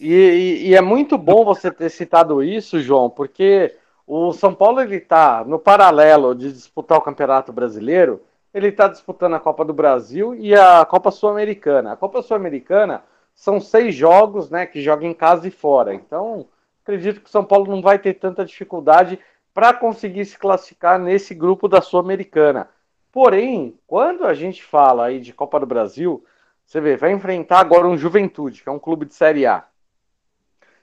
E, 0.00 0.14
e, 0.14 0.68
e, 0.68 0.74
é 0.74 0.80
muito 0.80 1.18
bom 1.18 1.44
você 1.44 1.70
ter 1.70 1.90
citado 1.90 2.42
isso, 2.42 2.80
João, 2.80 3.10
porque 3.10 3.74
o 4.06 4.32
São 4.32 4.54
Paulo 4.54 4.80
ele 4.80 4.96
está 4.96 5.44
no 5.44 5.58
paralelo 5.58 6.34
de 6.34 6.50
disputar 6.50 6.96
o 6.96 7.02
Campeonato 7.02 7.52
Brasileiro, 7.52 8.22
ele 8.58 8.68
está 8.68 8.88
disputando 8.88 9.34
a 9.34 9.40
Copa 9.40 9.64
do 9.64 9.72
Brasil 9.72 10.34
e 10.34 10.54
a 10.54 10.84
Copa 10.84 11.10
Sul-Americana. 11.10 11.92
A 11.92 11.96
Copa 11.96 12.22
Sul-Americana 12.22 13.02
são 13.34 13.60
seis 13.60 13.94
jogos, 13.94 14.50
né, 14.50 14.66
que 14.66 14.82
joga 14.82 15.06
em 15.06 15.14
casa 15.14 15.46
e 15.46 15.50
fora. 15.50 15.94
Então, 15.94 16.46
acredito 16.82 17.20
que 17.20 17.28
o 17.28 17.30
São 17.30 17.44
Paulo 17.44 17.70
não 17.70 17.80
vai 17.80 17.98
ter 17.98 18.14
tanta 18.14 18.44
dificuldade 18.44 19.18
para 19.54 19.72
conseguir 19.72 20.24
se 20.24 20.38
classificar 20.38 20.98
nesse 20.98 21.34
grupo 21.34 21.68
da 21.68 21.80
Sul-Americana. 21.80 22.68
Porém, 23.12 23.78
quando 23.86 24.24
a 24.24 24.34
gente 24.34 24.62
fala 24.62 25.06
aí 25.06 25.20
de 25.20 25.32
Copa 25.32 25.60
do 25.60 25.66
Brasil, 25.66 26.24
você 26.66 26.80
vê, 26.80 26.96
vai 26.96 27.12
enfrentar 27.12 27.60
agora 27.60 27.88
um 27.88 27.96
Juventude, 27.96 28.62
que 28.62 28.68
é 28.68 28.72
um 28.72 28.78
clube 28.78 29.06
de 29.06 29.14
Série 29.14 29.46
A. 29.46 29.64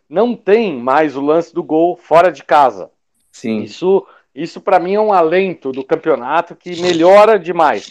Não 0.09 0.35
tem 0.35 0.77
mais 0.77 1.15
o 1.15 1.21
lance 1.21 1.53
do 1.53 1.63
gol 1.63 1.95
fora 1.95 2.31
de 2.31 2.43
casa. 2.43 2.89
Sim. 3.31 3.63
Isso, 3.63 4.05
isso 4.35 4.59
para 4.59 4.79
mim 4.79 4.95
é 4.95 4.99
um 4.99 5.13
alento 5.13 5.71
do 5.71 5.83
campeonato 5.83 6.55
que 6.55 6.81
melhora 6.81 7.39
demais. 7.39 7.89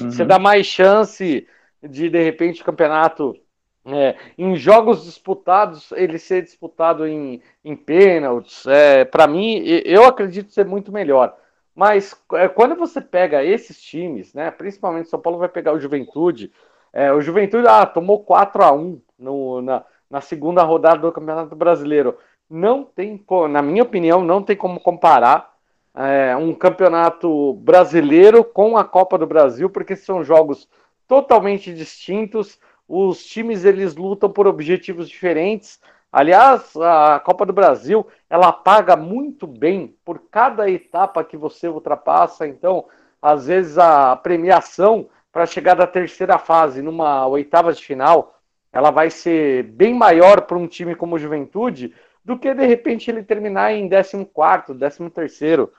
Uhum. 0.00 0.10
Você 0.10 0.24
dá 0.24 0.38
mais 0.38 0.66
chance 0.66 1.46
de, 1.82 2.08
de 2.08 2.22
repente, 2.22 2.62
o 2.62 2.64
campeonato 2.64 3.36
é, 3.84 4.14
em 4.38 4.54
jogos 4.54 5.04
disputados, 5.04 5.90
ele 5.92 6.18
ser 6.18 6.42
disputado 6.42 7.06
em, 7.06 7.42
em 7.64 7.74
pênaltis, 7.74 8.64
é, 8.66 9.04
para 9.04 9.26
mim, 9.26 9.60
eu 9.84 10.04
acredito 10.04 10.52
ser 10.52 10.64
muito 10.64 10.92
melhor. 10.92 11.36
Mas 11.74 12.14
é, 12.34 12.48
quando 12.48 12.76
você 12.76 13.00
pega 13.00 13.42
esses 13.42 13.80
times, 13.80 14.32
né, 14.34 14.50
principalmente 14.50 15.08
São 15.08 15.20
Paulo 15.20 15.38
vai 15.38 15.48
pegar 15.48 15.72
o 15.72 15.80
Juventude, 15.80 16.52
é, 16.92 17.12
o 17.12 17.20
Juventude 17.20 17.66
ah, 17.66 17.86
tomou 17.86 18.22
4 18.22 18.62
a 18.62 18.72
1 18.72 19.00
no, 19.18 19.62
na, 19.62 19.84
na 20.08 20.20
segunda 20.20 20.62
rodada 20.62 20.98
do 20.98 21.10
Campeonato 21.10 21.56
Brasileiro. 21.56 22.18
Não 22.48 22.84
tem, 22.84 23.24
na 23.50 23.62
minha 23.62 23.82
opinião, 23.82 24.22
não 24.22 24.42
tem 24.42 24.54
como 24.54 24.78
comparar 24.78 25.51
é, 25.94 26.34
um 26.36 26.54
campeonato 26.54 27.54
brasileiro 27.54 28.42
com 28.44 28.76
a 28.76 28.84
Copa 28.84 29.18
do 29.18 29.26
Brasil, 29.26 29.68
porque 29.68 29.96
são 29.96 30.24
jogos 30.24 30.68
totalmente 31.06 31.74
distintos 31.74 32.58
os 32.94 33.24
times 33.24 33.64
eles 33.64 33.96
lutam 33.96 34.30
por 34.30 34.46
objetivos 34.46 35.08
diferentes. 35.08 35.80
Aliás, 36.12 36.76
a 36.76 37.18
Copa 37.20 37.46
do 37.46 37.52
Brasil 37.52 38.06
ela 38.28 38.52
paga 38.52 38.96
muito 38.96 39.46
bem 39.46 39.96
por 40.04 40.24
cada 40.30 40.68
etapa 40.70 41.24
que 41.24 41.34
você 41.34 41.68
ultrapassa. 41.68 42.46
Então, 42.46 42.84
às 43.22 43.46
vezes 43.46 43.78
a 43.78 44.14
premiação 44.16 45.08
para 45.32 45.46
chegar 45.46 45.74
da 45.74 45.86
terceira 45.86 46.38
fase 46.38 46.82
numa 46.82 47.26
oitava 47.26 47.72
de 47.72 47.82
final, 47.82 48.38
ela 48.70 48.90
vai 48.90 49.08
ser 49.08 49.62
bem 49.62 49.94
maior 49.94 50.42
para 50.42 50.58
um 50.58 50.66
time 50.66 50.94
como 50.94 51.16
o 51.16 51.18
Juventude 51.18 51.94
do 52.22 52.38
que 52.38 52.52
de 52.52 52.66
repente 52.66 53.10
ele 53.10 53.22
terminar 53.22 53.72
em 53.72 53.88
14 53.88 54.22
quarto, 54.26 54.74
13 54.74 55.08
terceiro. 55.08 55.72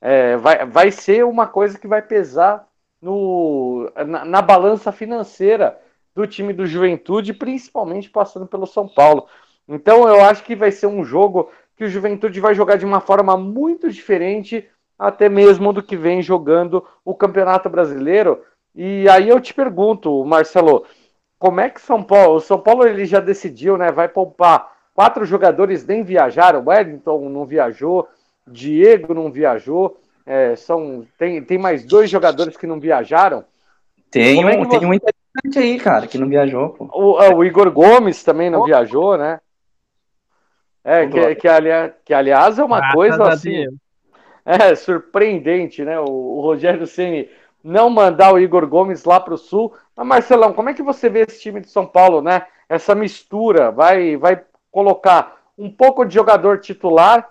É, 0.00 0.36
vai, 0.36 0.64
vai 0.66 0.90
ser 0.90 1.24
uma 1.24 1.46
coisa 1.46 1.78
que 1.78 1.86
vai 1.86 2.00
pesar 2.00 2.66
no, 3.00 3.90
na, 4.06 4.24
na 4.24 4.42
balança 4.42 4.90
financeira 4.90 5.78
do 6.14 6.26
time 6.26 6.52
do 6.52 6.66
Juventude, 6.66 7.32
principalmente 7.32 8.10
passando 8.10 8.46
pelo 8.46 8.66
São 8.66 8.88
Paulo. 8.88 9.26
Então 9.68 10.08
eu 10.08 10.24
acho 10.24 10.42
que 10.42 10.56
vai 10.56 10.72
ser 10.72 10.86
um 10.86 11.04
jogo 11.04 11.50
que 11.76 11.84
o 11.84 11.88
Juventude 11.88 12.40
vai 12.40 12.54
jogar 12.54 12.76
de 12.76 12.84
uma 12.84 13.00
forma 13.00 13.36
muito 13.36 13.90
diferente, 13.90 14.68
até 14.98 15.28
mesmo 15.28 15.72
do 15.72 15.82
que 15.82 15.96
vem 15.96 16.20
jogando 16.20 16.86
o 17.04 17.14
Campeonato 17.14 17.70
Brasileiro. 17.70 18.42
E 18.74 19.08
aí 19.08 19.28
eu 19.28 19.40
te 19.40 19.54
pergunto, 19.54 20.24
Marcelo, 20.24 20.84
como 21.38 21.60
é 21.60 21.70
que 21.70 21.80
São 21.80 22.02
Paulo, 22.02 22.36
o 22.36 22.40
São 22.40 22.60
Paulo 22.60 22.86
ele 22.86 23.06
já 23.06 23.18
decidiu, 23.18 23.78
né? 23.78 23.90
Vai 23.90 24.08
poupar 24.08 24.72
quatro 24.94 25.24
jogadores 25.24 25.86
nem 25.86 26.02
viajaram, 26.02 26.64
Wellington 26.66 27.30
não 27.30 27.46
viajou, 27.46 28.06
Diego 28.46 29.14
não 29.14 29.30
viajou, 29.30 30.00
é, 30.26 30.54
são 30.56 31.06
tem, 31.18 31.42
tem 31.42 31.58
mais 31.58 31.84
dois 31.84 32.10
jogadores 32.10 32.56
que 32.56 32.66
não 32.66 32.80
viajaram. 32.80 33.44
Tem, 34.10 34.42
é 34.42 34.46
um, 34.46 34.64
você... 34.64 34.78
tem 34.78 34.88
um 34.88 34.98
aí, 35.56 35.78
cara, 35.78 36.06
que 36.06 36.18
não 36.18 36.28
viajou, 36.28 36.70
pô. 36.70 36.88
O, 36.92 37.22
é, 37.22 37.34
o 37.34 37.44
Igor 37.44 37.70
Gomes 37.70 38.22
também 38.24 38.50
não 38.50 38.64
viajou, 38.64 39.16
né? 39.16 39.40
É, 40.82 41.06
que, 41.06 41.34
que, 41.36 41.48
aliás, 41.48 41.92
que 42.04 42.14
aliás 42.14 42.58
é 42.58 42.64
uma 42.64 42.92
coisa 42.92 43.22
assim. 43.28 43.66
É, 44.44 44.74
surpreendente, 44.74 45.84
né? 45.84 46.00
O, 46.00 46.04
o 46.04 46.40
Rogério 46.40 46.86
Ceni 46.86 47.28
não 47.62 47.90
mandar 47.90 48.32
o 48.32 48.38
Igor 48.38 48.66
Gomes 48.66 49.04
lá 49.04 49.20
para 49.20 49.34
o 49.34 49.38
sul. 49.38 49.72
Mas, 49.94 50.06
Marcelão, 50.06 50.52
como 50.52 50.70
é 50.70 50.74
que 50.74 50.82
você 50.82 51.08
vê 51.08 51.20
esse 51.20 51.40
time 51.40 51.60
de 51.60 51.68
São 51.68 51.86
Paulo, 51.86 52.22
né? 52.22 52.46
Essa 52.68 52.94
mistura, 52.94 53.70
vai, 53.70 54.16
vai 54.16 54.42
colocar 54.70 55.40
um 55.58 55.70
pouco 55.70 56.04
de 56.04 56.14
jogador 56.14 56.58
titular 56.60 57.28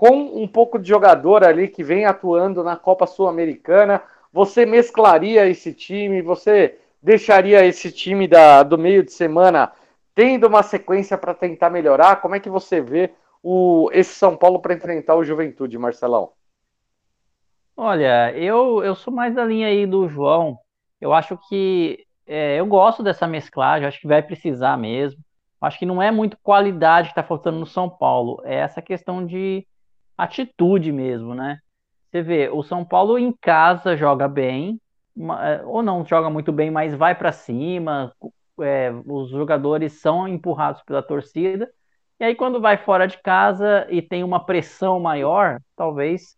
com 0.00 0.42
um 0.42 0.48
pouco 0.48 0.78
de 0.78 0.88
jogador 0.88 1.44
ali 1.44 1.68
que 1.68 1.84
vem 1.84 2.06
atuando 2.06 2.64
na 2.64 2.74
Copa 2.74 3.06
Sul-Americana. 3.06 4.02
Você 4.32 4.64
mesclaria 4.64 5.46
esse 5.46 5.74
time? 5.74 6.22
Você 6.22 6.78
deixaria 7.02 7.66
esse 7.66 7.92
time 7.92 8.26
da, 8.26 8.62
do 8.62 8.78
meio 8.78 9.02
de 9.02 9.12
semana 9.12 9.70
tendo 10.14 10.46
uma 10.46 10.62
sequência 10.62 11.18
para 11.18 11.34
tentar 11.34 11.68
melhorar? 11.68 12.22
Como 12.22 12.34
é 12.34 12.40
que 12.40 12.48
você 12.48 12.80
vê 12.80 13.10
o, 13.42 13.90
esse 13.92 14.14
São 14.14 14.38
Paulo 14.38 14.58
para 14.58 14.72
enfrentar 14.72 15.16
o 15.16 15.22
Juventude, 15.22 15.76
Marcelão? 15.76 16.32
Olha, 17.76 18.32
eu, 18.34 18.82
eu 18.82 18.94
sou 18.94 19.12
mais 19.12 19.34
da 19.34 19.44
linha 19.44 19.66
aí 19.66 19.86
do 19.86 20.08
João. 20.08 20.58
Eu 20.98 21.12
acho 21.12 21.38
que 21.46 22.06
é, 22.26 22.58
eu 22.58 22.64
gosto 22.64 23.02
dessa 23.02 23.26
mesclagem, 23.26 23.86
acho 23.86 24.00
que 24.00 24.08
vai 24.08 24.22
precisar 24.22 24.78
mesmo. 24.78 25.20
Acho 25.60 25.78
que 25.78 25.84
não 25.84 26.00
é 26.00 26.10
muito 26.10 26.38
qualidade 26.42 27.08
que 27.08 27.12
está 27.12 27.22
faltando 27.22 27.58
no 27.58 27.66
São 27.66 27.86
Paulo, 27.86 28.40
é 28.44 28.54
essa 28.54 28.80
questão 28.80 29.26
de 29.26 29.66
atitude 30.22 30.92
mesmo, 30.92 31.34
né? 31.34 31.58
Você 32.10 32.22
vê, 32.22 32.48
o 32.48 32.62
São 32.62 32.84
Paulo 32.84 33.18
em 33.18 33.32
casa 33.32 33.96
joga 33.96 34.26
bem, 34.28 34.80
é, 35.40 35.62
ou 35.64 35.82
não 35.82 36.04
joga 36.04 36.28
muito 36.30 36.52
bem, 36.52 36.70
mas 36.70 36.94
vai 36.94 37.14
para 37.14 37.32
cima, 37.32 38.12
é, 38.60 38.92
os 39.06 39.30
jogadores 39.30 40.00
são 40.00 40.26
empurrados 40.26 40.82
pela 40.82 41.02
torcida, 41.02 41.70
e 42.18 42.24
aí 42.24 42.34
quando 42.34 42.60
vai 42.60 42.76
fora 42.76 43.06
de 43.06 43.18
casa 43.22 43.86
e 43.90 44.02
tem 44.02 44.22
uma 44.24 44.44
pressão 44.44 45.00
maior, 45.00 45.60
talvez 45.76 46.36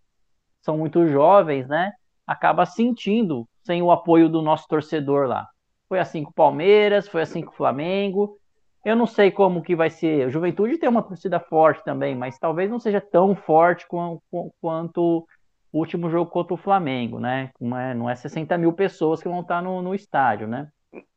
são 0.61 0.79
muito 0.79 1.07
jovens, 1.09 1.67
né? 1.69 1.93
Acaba 2.27 2.65
sentindo 2.65 3.49
sem 3.65 3.83
o 3.83 3.91
apoio 3.91 4.29
do 4.29 4.41
nosso 4.43 4.67
torcedor 4.69 5.27
lá. 5.27 5.47
Foi 5.89 5.99
assim 5.99 6.23
com 6.23 6.31
o 6.31 6.35
Palmeiras, 6.35 7.09
foi 7.09 7.23
assim 7.23 7.43
com 7.43 7.51
o 7.53 7.57
Flamengo. 7.57 8.39
Eu 8.85 8.97
não 8.97 9.07
sei 9.07 9.31
como 9.31 9.63
que 9.63 9.77
vai 9.77 9.91
ser. 9.91 10.27
A 10.27 10.29
Juventude 10.29 10.79
tem 10.79 10.89
uma 10.89 11.03
torcida 11.03 11.39
forte 11.39 11.85
também, 11.85 12.17
mas 12.17 12.39
talvez 12.39 12.71
não 12.71 12.81
seja 12.81 13.01
tão 13.01 13.35
forte 13.35 13.87
quanto 13.89 15.27
o 15.73 15.79
último 15.79 16.11
jogo 16.11 16.31
contra 16.31 16.55
o 16.55 16.59
Flamengo, 16.59 17.21
né? 17.21 17.51
Não 17.61 17.79
é, 17.79 17.95
não 17.95 18.11
é 18.11 18.15
60 18.15 18.59
mil 18.59 18.73
pessoas 18.73 19.23
que 19.23 19.29
vão 19.29 19.41
estar 19.41 19.63
no, 19.63 19.81
no 19.81 19.95
estádio, 19.95 20.47
né? 20.49 20.69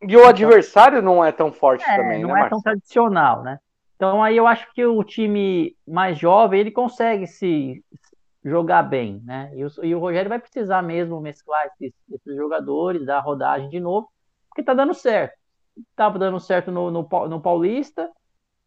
E 0.02 0.16
o 0.16 0.26
adversário 0.26 1.02
não 1.02 1.26
é 1.26 1.32
tão 1.32 1.52
forte 1.52 1.84
é, 1.84 1.98
também, 1.98 2.22
não 2.22 2.28
né? 2.30 2.34
Não 2.34 2.38
é 2.38 2.40
Marcos? 2.42 2.50
tão 2.50 2.62
tradicional, 2.62 3.44
né? 3.44 3.60
Então 3.96 4.24
aí 4.24 4.38
eu 4.38 4.48
acho 4.48 4.72
que 4.74 4.86
o 4.86 5.04
time 5.04 5.76
mais 5.88 6.18
jovem 6.18 6.60
ele 6.60 6.72
consegue 6.72 7.28
se 7.28 7.84
jogar 8.44 8.84
bem, 8.84 9.22
né? 9.26 9.52
E 9.56 9.66
o, 9.66 9.70
e 9.84 9.96
o 9.96 10.00
Rogério 10.00 10.30
vai 10.30 10.40
precisar 10.40 10.82
mesmo 10.82 11.20
mesclar 11.20 11.66
esses, 11.66 11.94
esses, 12.12 12.36
jogadores, 12.36 13.06
dar 13.06 13.20
rodagem 13.20 13.70
de 13.70 13.80
novo, 13.80 14.10
porque 14.48 14.64
tá 14.64 14.74
dando 14.74 14.94
certo. 14.94 15.36
Tava 15.96 16.18
dando 16.18 16.40
certo 16.40 16.72
no, 16.72 16.90
no, 16.90 17.08
no 17.28 17.42
Paulista, 17.42 18.10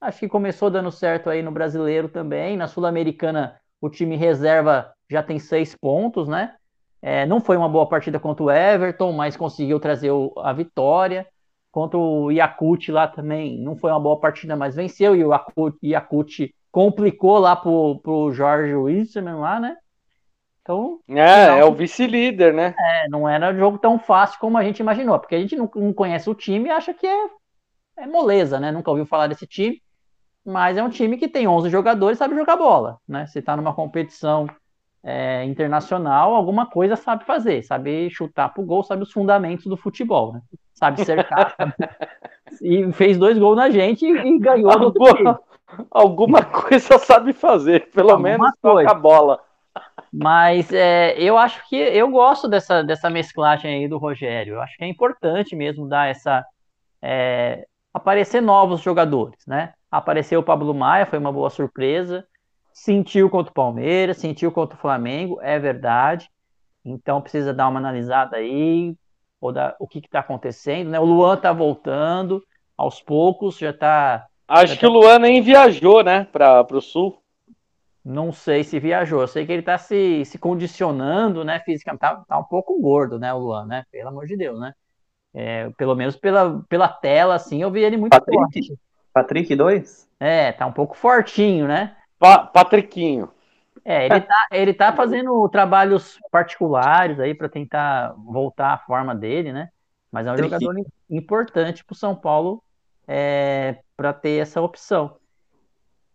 acho 0.00 0.20
que 0.20 0.28
começou 0.28 0.70
dando 0.70 0.90
certo 0.90 1.30
aí 1.30 1.42
no 1.42 1.50
Brasileiro 1.50 2.08
também, 2.08 2.56
na 2.56 2.68
Sul-Americana 2.68 3.58
o 3.80 3.88
time 3.88 4.16
reserva 4.16 4.92
já 5.08 5.22
tem 5.22 5.38
seis 5.38 5.74
pontos, 5.74 6.28
né? 6.28 6.54
É, 7.00 7.24
não 7.26 7.40
foi 7.40 7.56
uma 7.56 7.68
boa 7.68 7.88
partida 7.88 8.18
contra 8.18 8.44
o 8.44 8.50
Everton, 8.50 9.12
mas 9.12 9.36
conseguiu 9.36 9.78
trazer 9.78 10.10
o, 10.10 10.32
a 10.38 10.52
vitória. 10.52 11.26
Contra 11.70 11.98
o 11.98 12.30
Yakut 12.32 12.90
lá 12.90 13.06
também, 13.06 13.58
não 13.58 13.76
foi 13.76 13.90
uma 13.90 14.00
boa 14.00 14.18
partida, 14.18 14.56
mas 14.56 14.74
venceu. 14.74 15.14
E 15.14 15.24
o 15.24 15.32
Yakut, 15.84 16.54
complicou 16.72 17.38
lá 17.38 17.54
pro, 17.54 18.00
pro 18.02 18.32
Jorge 18.32 18.74
Wilson 18.74 19.38
lá, 19.38 19.60
né? 19.60 19.76
Então, 20.68 21.00
é, 21.08 21.60
é 21.60 21.64
o 21.64 21.72
vice-líder, 21.72 22.52
né? 22.52 22.74
É, 22.78 23.08
não 23.08 23.28
era 23.28 23.52
um 23.52 23.58
jogo 23.58 23.78
tão 23.78 23.98
fácil 23.98 24.38
como 24.38 24.58
a 24.58 24.64
gente 24.64 24.80
imaginou, 24.80 25.18
porque 25.18 25.34
a 25.34 25.40
gente 25.40 25.56
não, 25.56 25.70
não 25.74 25.92
conhece 25.92 26.28
o 26.28 26.34
time 26.34 26.68
e 26.68 26.72
acha 26.72 26.92
que 26.92 27.06
é, 27.06 27.26
é 27.98 28.06
moleza, 28.06 28.60
né? 28.60 28.70
Nunca 28.70 28.90
ouviu 28.90 29.06
falar 29.06 29.26
desse 29.26 29.46
time 29.46 29.80
mas 30.48 30.78
é 30.78 30.82
um 30.82 30.88
time 30.88 31.18
que 31.18 31.28
tem 31.28 31.46
11 31.46 31.68
jogadores 31.68 32.16
e 32.16 32.18
sabe 32.18 32.34
jogar 32.34 32.56
bola, 32.56 32.98
né? 33.06 33.26
Se 33.26 33.42
tá 33.42 33.54
numa 33.54 33.74
competição 33.74 34.48
é, 35.04 35.44
internacional, 35.44 36.34
alguma 36.34 36.64
coisa 36.64 36.96
sabe 36.96 37.24
fazer, 37.24 37.62
sabe 37.62 38.08
chutar 38.08 38.48
pro 38.54 38.62
gol, 38.62 38.82
sabe 38.82 39.02
os 39.02 39.12
fundamentos 39.12 39.66
do 39.66 39.76
futebol, 39.76 40.32
né? 40.32 40.40
Sabe 40.72 41.04
cercar. 41.04 41.54
e 42.62 42.90
fez 42.92 43.18
dois 43.18 43.38
gols 43.38 43.58
na 43.58 43.68
gente 43.68 44.06
e, 44.06 44.10
e 44.10 44.38
ganhou 44.38 44.70
alguma, 44.70 45.40
alguma 45.90 46.42
coisa 46.42 46.98
sabe 46.98 47.34
fazer, 47.34 47.90
pelo 47.90 48.12
alguma 48.12 48.30
menos 48.30 48.50
coisa. 48.62 48.88
toca 48.88 48.98
a 48.98 49.00
bola. 49.00 49.40
Mas 50.12 50.72
é, 50.72 51.18
eu 51.18 51.36
acho 51.36 51.68
que 51.68 51.76
eu 51.76 52.08
gosto 52.10 52.48
dessa, 52.48 52.82
dessa 52.82 53.10
mesclagem 53.10 53.74
aí 53.74 53.88
do 53.88 53.98
Rogério. 53.98 54.54
Eu 54.54 54.62
acho 54.62 54.76
que 54.76 54.84
é 54.84 54.88
importante 54.88 55.54
mesmo 55.54 55.88
dar 55.88 56.08
essa. 56.08 56.44
É, 57.02 57.66
aparecer 57.92 58.40
novos 58.40 58.80
jogadores, 58.80 59.38
né? 59.46 59.74
Apareceu 59.90 60.40
o 60.40 60.44
Pablo 60.44 60.74
Maia, 60.74 61.06
foi 61.06 61.18
uma 61.18 61.32
boa 61.32 61.50
surpresa. 61.50 62.26
Sentiu 62.72 63.28
contra 63.28 63.50
o 63.50 63.54
Palmeiras, 63.54 64.18
sentiu 64.18 64.52
contra 64.52 64.76
o 64.76 64.80
Flamengo, 64.80 65.38
é 65.42 65.58
verdade. 65.58 66.30
Então 66.84 67.20
precisa 67.20 67.52
dar 67.52 67.68
uma 67.68 67.78
analisada 67.78 68.36
aí, 68.36 68.94
ou 69.40 69.52
da, 69.52 69.74
o 69.78 69.86
que 69.86 69.98
está 69.98 70.20
acontecendo, 70.20 70.90
né? 70.90 71.00
O 71.00 71.04
Luan 71.04 71.34
está 71.34 71.52
voltando 71.52 72.42
aos 72.76 73.00
poucos, 73.00 73.58
já 73.58 73.70
está. 73.70 74.26
Acho 74.46 74.74
já 74.74 74.80
que 74.80 74.86
tá... 74.86 74.88
o 74.88 74.92
Luan 74.92 75.18
nem 75.18 75.42
viajou, 75.42 76.02
né, 76.02 76.26
para 76.32 76.64
o 76.72 76.80
sul. 76.80 77.20
Não 78.08 78.32
sei 78.32 78.64
se 78.64 78.80
viajou. 78.80 79.20
Eu 79.20 79.28
sei 79.28 79.44
que 79.44 79.52
ele 79.52 79.60
está 79.60 79.76
se, 79.76 80.24
se 80.24 80.38
condicionando, 80.38 81.44
né, 81.44 81.60
fisicamente. 81.60 82.00
Tá, 82.00 82.24
tá 82.26 82.38
um 82.38 82.44
pouco 82.44 82.80
gordo, 82.80 83.18
né, 83.18 83.34
o 83.34 83.38
Luan, 83.38 83.66
né? 83.66 83.84
Pelo 83.92 84.08
amor 84.08 84.26
de 84.26 84.34
Deus, 84.34 84.58
né? 84.58 84.72
É, 85.34 85.68
pelo 85.76 85.94
menos 85.94 86.16
pela, 86.16 86.64
pela 86.70 86.88
tela, 86.88 87.34
assim, 87.34 87.60
eu 87.60 87.70
vi 87.70 87.80
ele 87.84 87.98
muito 87.98 88.12
Patrick, 88.12 88.38
forte. 88.38 88.78
Patrick 89.12 89.54
2? 89.54 90.08
É, 90.18 90.52
tá 90.52 90.64
um 90.64 90.72
pouco 90.72 90.96
fortinho, 90.96 91.68
né? 91.68 91.96
Pa 92.18 92.46
Patriquinho. 92.46 93.30
É, 93.84 94.06
ele 94.06 94.20
tá, 94.22 94.46
ele 94.52 94.74
tá 94.74 94.92
fazendo 94.94 95.46
trabalhos 95.50 96.18
particulares 96.30 97.20
aí 97.20 97.34
para 97.34 97.48
tentar 97.48 98.14
voltar 98.16 98.72
à 98.72 98.78
forma 98.78 99.14
dele, 99.14 99.52
né? 99.52 99.68
Mas 100.10 100.26
é 100.26 100.32
um 100.32 100.38
jogador 100.38 100.74
importante 101.10 101.84
para 101.84 101.92
o 101.92 101.96
São 101.96 102.14
Paulo 102.14 102.62
é, 103.06 103.76
para 103.94 104.14
ter 104.14 104.40
essa 104.40 104.62
opção. 104.62 105.16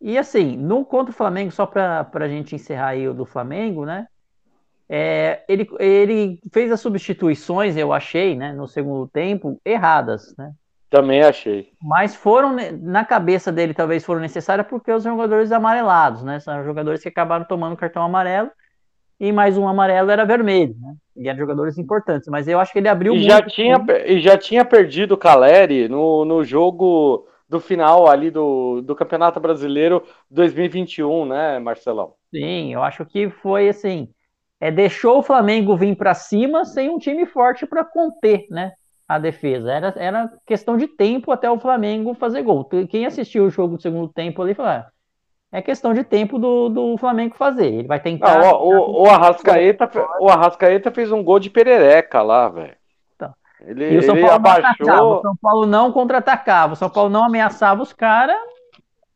E 0.05 0.17
assim, 0.17 0.57
no 0.57 0.83
contra 0.83 1.13
o 1.13 1.15
Flamengo, 1.15 1.49
só 1.49 1.65
para 1.65 2.05
a 2.13 2.27
gente 2.27 2.53
encerrar 2.53 2.87
aí 2.87 3.07
o 3.07 3.13
do 3.13 3.25
Flamengo, 3.25 3.85
né? 3.85 4.05
É, 4.89 5.43
ele, 5.47 5.65
ele 5.79 6.39
fez 6.51 6.69
as 6.73 6.81
substituições, 6.81 7.77
eu 7.77 7.93
achei, 7.93 8.35
né, 8.35 8.51
no 8.51 8.67
segundo 8.67 9.07
tempo, 9.07 9.57
erradas, 9.63 10.35
né? 10.37 10.51
Também 10.89 11.23
achei. 11.23 11.69
Mas 11.81 12.13
foram, 12.13 12.53
na 12.81 13.05
cabeça 13.05 13.49
dele, 13.49 13.73
talvez 13.73 14.03
foram 14.03 14.19
necessárias 14.19 14.67
porque 14.67 14.91
os 14.91 15.05
jogadores 15.05 15.53
amarelados, 15.53 16.21
né? 16.21 16.37
São 16.41 16.65
jogadores 16.65 17.01
que 17.01 17.07
acabaram 17.07 17.45
tomando 17.45 17.77
cartão 17.77 18.03
amarelo 18.03 18.51
e 19.17 19.31
mais 19.31 19.57
um 19.57 19.69
amarelo 19.69 20.11
era 20.11 20.25
vermelho, 20.25 20.75
né? 20.81 20.95
E 21.15 21.29
eram 21.29 21.39
jogadores 21.39 21.77
importantes, 21.77 22.27
mas 22.27 22.45
eu 22.45 22.59
acho 22.59 22.73
que 22.73 22.79
ele 22.79 22.89
abriu 22.89 23.15
e 23.15 23.23
já 23.23 23.41
tinha 23.41 23.83
E 24.05 24.19
já 24.19 24.37
tinha 24.37 24.65
perdido 24.65 25.13
o 25.13 25.17
Caleri 25.17 25.87
no, 25.87 26.25
no 26.25 26.43
jogo 26.43 27.25
do 27.53 27.59
final 27.59 28.09
ali 28.09 28.31
do, 28.31 28.81
do 28.81 28.95
Campeonato 28.95 29.39
Brasileiro 29.39 30.03
2021, 30.29 31.25
né, 31.25 31.59
Marcelão? 31.59 32.15
Sim, 32.31 32.73
eu 32.73 32.81
acho 32.81 33.05
que 33.05 33.29
foi 33.29 33.69
assim, 33.69 34.09
é, 34.59 34.71
deixou 34.71 35.19
o 35.19 35.23
Flamengo 35.23 35.77
vir 35.77 35.95
para 35.95 36.15
cima 36.15 36.65
sem 36.65 36.89
um 36.89 36.97
time 36.97 37.25
forte 37.25 37.65
para 37.65 37.85
conter, 37.85 38.47
né? 38.49 38.73
a 39.07 39.19
defesa. 39.19 39.71
Era, 39.71 39.93
era 39.97 40.31
questão 40.45 40.77
de 40.77 40.87
tempo 40.87 41.31
até 41.31 41.51
o 41.51 41.59
Flamengo 41.59 42.15
fazer 42.15 42.41
gol. 42.41 42.65
Quem 42.89 43.05
assistiu 43.05 43.45
o 43.45 43.49
jogo 43.49 43.75
do 43.75 43.81
segundo 43.81 44.07
tempo 44.07 44.41
ali 44.41 44.55
falou: 44.55 44.71
ah, 44.71 44.87
é 45.51 45.61
questão 45.61 45.93
de 45.93 46.03
tempo 46.03 46.39
do, 46.39 46.69
do 46.69 46.97
Flamengo 46.97 47.35
fazer. 47.35 47.67
Ele 47.67 47.87
vai 47.87 47.99
tentar. 47.99 48.39
Não, 48.39 48.55
o, 48.55 48.69
o, 48.69 49.03
o, 49.03 49.09
Arrascaeta, 49.09 49.89
o 50.19 50.29
Arrascaeta 50.29 50.89
fez 50.89 51.11
um 51.11 51.23
gol 51.23 51.39
de 51.39 51.49
perereca 51.49 52.21
lá, 52.23 52.49
velho. 52.49 52.75
Ele, 53.63 53.93
e 53.93 53.97
o 53.97 54.03
São 54.03 54.15
Paulo 54.15 54.31
abaixou. 54.33 55.17
O 55.17 55.21
São 55.21 55.35
Paulo 55.37 55.65
não 55.65 55.91
contra-atacava. 55.91 56.73
O 56.73 56.75
São 56.75 56.89
Paulo 56.89 57.09
não 57.09 57.23
ameaçava 57.23 57.81
os 57.81 57.93
caras. 57.93 58.35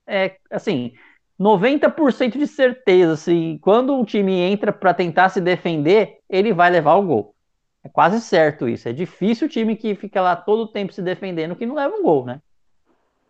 É, 0.06 0.38
assim, 0.50 0.94
90% 1.40 2.38
de 2.38 2.48
certeza. 2.48 3.14
Assim, 3.14 3.60
quando 3.62 3.94
um 3.94 4.06
time 4.06 4.40
entra 4.40 4.72
para 4.72 4.94
tentar 4.94 5.30
se 5.30 5.42
defender, 5.42 6.20
ele 6.30 6.54
vai 6.54 6.70
levar 6.70 6.96
o 6.96 7.04
gol. 7.04 7.36
É 7.84 7.90
quase 7.90 8.22
certo 8.22 8.68
isso. 8.68 8.88
É 8.88 8.94
difícil 8.94 9.48
o 9.48 9.50
time 9.50 9.76
que 9.76 9.96
fica 9.96 10.22
lá 10.22 10.36
todo 10.36 10.64
o 10.64 10.68
tempo 10.68 10.94
se 10.94 11.02
defendendo 11.02 11.56
que 11.56 11.66
não 11.66 11.76
leva 11.76 11.96
um 11.96 12.04
gol, 12.04 12.26
né? 12.26 12.42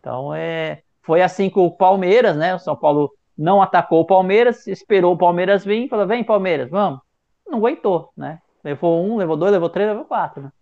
Então 0.00 0.34
é, 0.34 0.82
foi 1.02 1.22
assim 1.22 1.50
com 1.50 1.66
o 1.66 1.70
Palmeiras, 1.70 2.36
né? 2.36 2.54
O 2.54 2.58
São 2.58 2.76
Paulo 2.76 3.12
não 3.36 3.60
atacou 3.62 4.00
o 4.00 4.06
Palmeiras, 4.06 4.66
esperou 4.66 5.14
o 5.14 5.18
Palmeiras 5.18 5.64
vir 5.64 5.84
e 5.84 5.88
falou: 5.88 6.06
vem, 6.06 6.24
Palmeiras, 6.24 6.70
vamos. 6.70 7.00
Não 7.46 7.58
aguentou, 7.58 8.10
né? 8.16 8.40
Levou 8.64 9.04
um, 9.04 9.16
levou 9.16 9.36
dois, 9.36 9.52
levou 9.52 9.68
três, 9.68 9.88
levou 9.88 10.04
quatro, 10.04 10.42
né? 10.42 10.52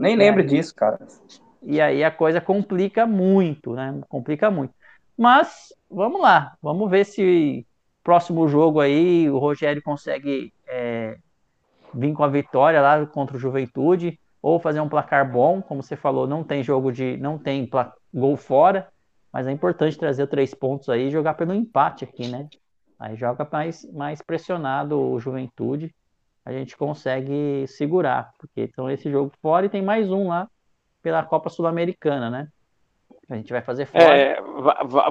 Nem 0.00 0.16
lembro 0.16 0.40
é, 0.40 0.44
disso, 0.44 0.74
cara. 0.74 0.98
E 1.62 1.80
aí 1.80 2.02
a 2.02 2.10
coisa 2.10 2.40
complica 2.40 3.06
muito, 3.06 3.74
né? 3.74 4.00
Complica 4.08 4.50
muito. 4.50 4.72
Mas 5.16 5.74
vamos 5.90 6.22
lá, 6.22 6.56
vamos 6.62 6.90
ver 6.90 7.04
se 7.04 7.66
próximo 8.02 8.48
jogo 8.48 8.80
aí 8.80 9.28
o 9.28 9.38
Rogério 9.38 9.82
consegue 9.82 10.54
é, 10.66 11.18
vir 11.92 12.14
com 12.14 12.24
a 12.24 12.28
vitória 12.28 12.80
lá 12.80 13.04
contra 13.04 13.36
o 13.36 13.40
Juventude, 13.40 14.18
ou 14.40 14.58
fazer 14.58 14.80
um 14.80 14.88
placar 14.88 15.30
bom, 15.30 15.60
como 15.60 15.82
você 15.82 15.96
falou, 15.96 16.26
não 16.26 16.42
tem 16.42 16.62
jogo 16.62 16.90
de. 16.90 17.18
não 17.18 17.38
tem 17.38 17.68
gol 18.12 18.36
fora, 18.38 18.88
mas 19.30 19.46
é 19.46 19.52
importante 19.52 19.98
trazer 19.98 20.26
três 20.28 20.54
pontos 20.54 20.88
aí 20.88 21.08
e 21.08 21.10
jogar 21.10 21.34
pelo 21.34 21.54
empate 21.54 22.04
aqui, 22.04 22.26
né? 22.26 22.48
Aí 22.98 23.16
joga 23.16 23.46
mais, 23.52 23.84
mais 23.92 24.22
pressionado 24.22 24.98
o 24.98 25.20
Juventude, 25.20 25.94
a 26.44 26.52
gente 26.52 26.76
consegue 26.76 27.66
segurar, 27.66 28.32
porque 28.38 28.62
então 28.62 28.90
esse 28.90 29.10
jogo 29.10 29.32
fora 29.42 29.66
e 29.66 29.70
tem 29.70 29.82
mais 29.82 30.10
um 30.10 30.28
lá 30.28 30.48
pela 31.02 31.22
Copa 31.22 31.50
Sul-Americana, 31.50 32.30
né? 32.30 32.48
A 33.28 33.36
gente 33.36 33.52
vai 33.52 33.62
fazer 33.62 33.86
fora. 33.86 34.04
É, 34.04 34.40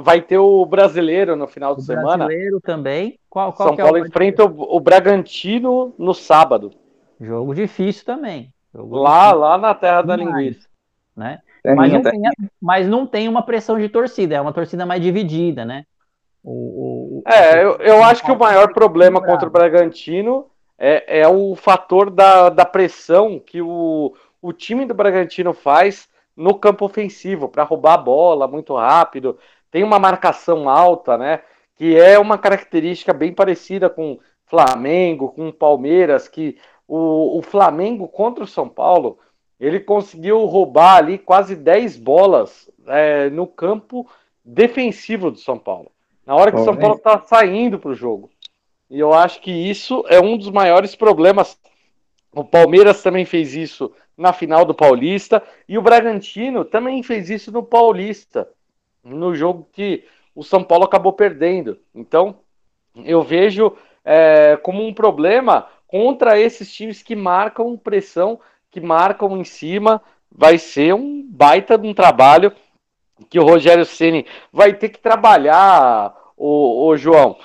vai 0.01 0.21
ter 0.21 0.37
o 0.37 0.65
brasileiro 0.65 1.37
no 1.37 1.47
final 1.47 1.73
de 1.73 1.81
o 1.81 1.85
semana. 1.85 2.25
Brasileiro 2.25 2.59
também. 2.59 3.17
Qual, 3.29 3.53
qual 3.53 3.69
São 3.69 3.77
Paulo 3.77 3.97
é 3.97 4.01
o 4.01 4.05
enfrenta 4.05 4.43
o, 4.43 4.75
o, 4.75 4.79
Bragantino 4.81 5.95
no 5.97 6.13
sábado. 6.13 6.71
Jogo 7.19 7.55
difícil 7.55 8.05
também. 8.05 8.53
Jogo 8.73 8.97
lá, 8.97 9.27
difícil. 9.27 9.39
lá 9.39 9.57
na 9.57 9.73
terra 9.73 10.01
da 10.01 10.15
linguiça. 10.17 10.67
Né? 11.15 11.39
Mas, 11.75 11.93
não 11.93 12.01
tem, 12.01 12.21
mas 12.61 12.87
não 12.87 13.07
tem 13.07 13.29
uma 13.29 13.41
pressão 13.41 13.79
de 13.79 13.87
torcida, 13.87 14.35
é 14.35 14.41
uma 14.41 14.53
torcida 14.53 14.85
mais 14.85 15.01
dividida, 15.01 15.65
né? 15.65 15.85
O, 16.43 17.21
o, 17.21 17.23
é, 17.25 17.63
eu, 17.63 17.75
eu 17.77 18.03
acho 18.03 18.23
que 18.23 18.31
o 18.31 18.39
maior 18.39 18.73
problema 18.73 19.21
contra 19.21 19.47
o 19.47 19.51
Bragantino 19.51 20.49
é, 20.79 21.19
é 21.19 21.27
o 21.27 21.55
fator 21.55 22.09
da, 22.09 22.49
da 22.49 22.65
pressão 22.65 23.37
que 23.37 23.61
o, 23.61 24.15
o 24.41 24.53
time 24.53 24.85
do 24.85 24.93
Bragantino 24.93 25.53
faz 25.53 26.07
no 26.35 26.55
campo 26.55 26.85
ofensivo, 26.85 27.49
para 27.49 27.63
roubar 27.63 27.95
a 27.95 27.97
bola 27.97 28.47
muito 28.47 28.73
rápido. 28.73 29.37
Tem 29.69 29.83
uma 29.83 29.99
marcação 29.99 30.69
alta, 30.69 31.17
né? 31.17 31.41
Que 31.75 31.97
é 31.99 32.17
uma 32.17 32.37
característica 32.37 33.11
bem 33.11 33.33
parecida 33.33 33.89
com 33.89 34.17
Flamengo, 34.45 35.33
com 35.33 35.51
Palmeiras, 35.51 36.29
que 36.29 36.57
o, 36.87 37.37
o 37.37 37.41
Flamengo 37.41 38.07
contra 38.07 38.43
o 38.43 38.47
São 38.47 38.69
Paulo, 38.69 39.19
ele 39.59 39.81
conseguiu 39.81 40.45
roubar 40.45 40.95
ali 40.95 41.17
quase 41.17 41.57
10 41.57 41.97
bolas 41.97 42.69
é, 42.87 43.29
no 43.29 43.45
campo 43.45 44.09
defensivo 44.43 45.29
do 45.29 45.37
São 45.37 45.59
Paulo. 45.59 45.91
Na 46.25 46.35
hora 46.35 46.51
que 46.51 46.59
o 46.59 46.63
São 46.63 46.77
Paulo 46.77 46.95
está 46.95 47.19
saindo 47.21 47.77
para 47.77 47.91
o 47.91 47.95
jogo. 47.95 48.29
E 48.89 48.99
eu 48.99 49.13
acho 49.13 49.39
que 49.41 49.51
isso 49.51 50.03
é 50.07 50.19
um 50.19 50.37
dos 50.37 50.49
maiores 50.49 50.95
problemas. 50.95 51.57
O 52.33 52.43
Palmeiras 52.43 53.03
também 53.03 53.25
fez 53.25 53.53
isso 53.53 53.91
na 54.17 54.33
final 54.33 54.65
do 54.65 54.73
Paulista. 54.73 55.43
E 55.67 55.77
o 55.77 55.81
Bragantino 55.81 56.65
também 56.65 57.03
fez 57.03 57.29
isso 57.29 57.51
no 57.51 57.63
Paulista, 57.63 58.49
no 59.03 59.35
jogo 59.35 59.67
que 59.71 60.03
o 60.35 60.43
São 60.43 60.63
Paulo 60.63 60.85
acabou 60.85 61.13
perdendo. 61.13 61.79
Então, 61.93 62.39
eu 63.05 63.21
vejo 63.21 63.75
é, 64.03 64.57
como 64.57 64.85
um 64.85 64.93
problema 64.93 65.67
contra 65.87 66.39
esses 66.39 66.71
times 66.73 67.03
que 67.03 67.15
marcam 67.15 67.77
pressão, 67.77 68.39
que 68.71 68.79
marcam 68.81 69.37
em 69.37 69.43
cima. 69.43 70.01
Vai 70.31 70.57
ser 70.57 70.93
um 70.93 71.23
baita 71.27 71.77
de 71.77 71.87
um 71.87 71.93
trabalho 71.93 72.51
que 73.29 73.39
o 73.39 73.43
Rogério 73.43 73.85
Ceni 73.85 74.25
vai 74.51 74.73
ter 74.73 74.89
que 74.89 74.99
trabalhar, 74.99 76.15
o, 76.37 76.87
o 76.87 76.97
João. 76.97 77.37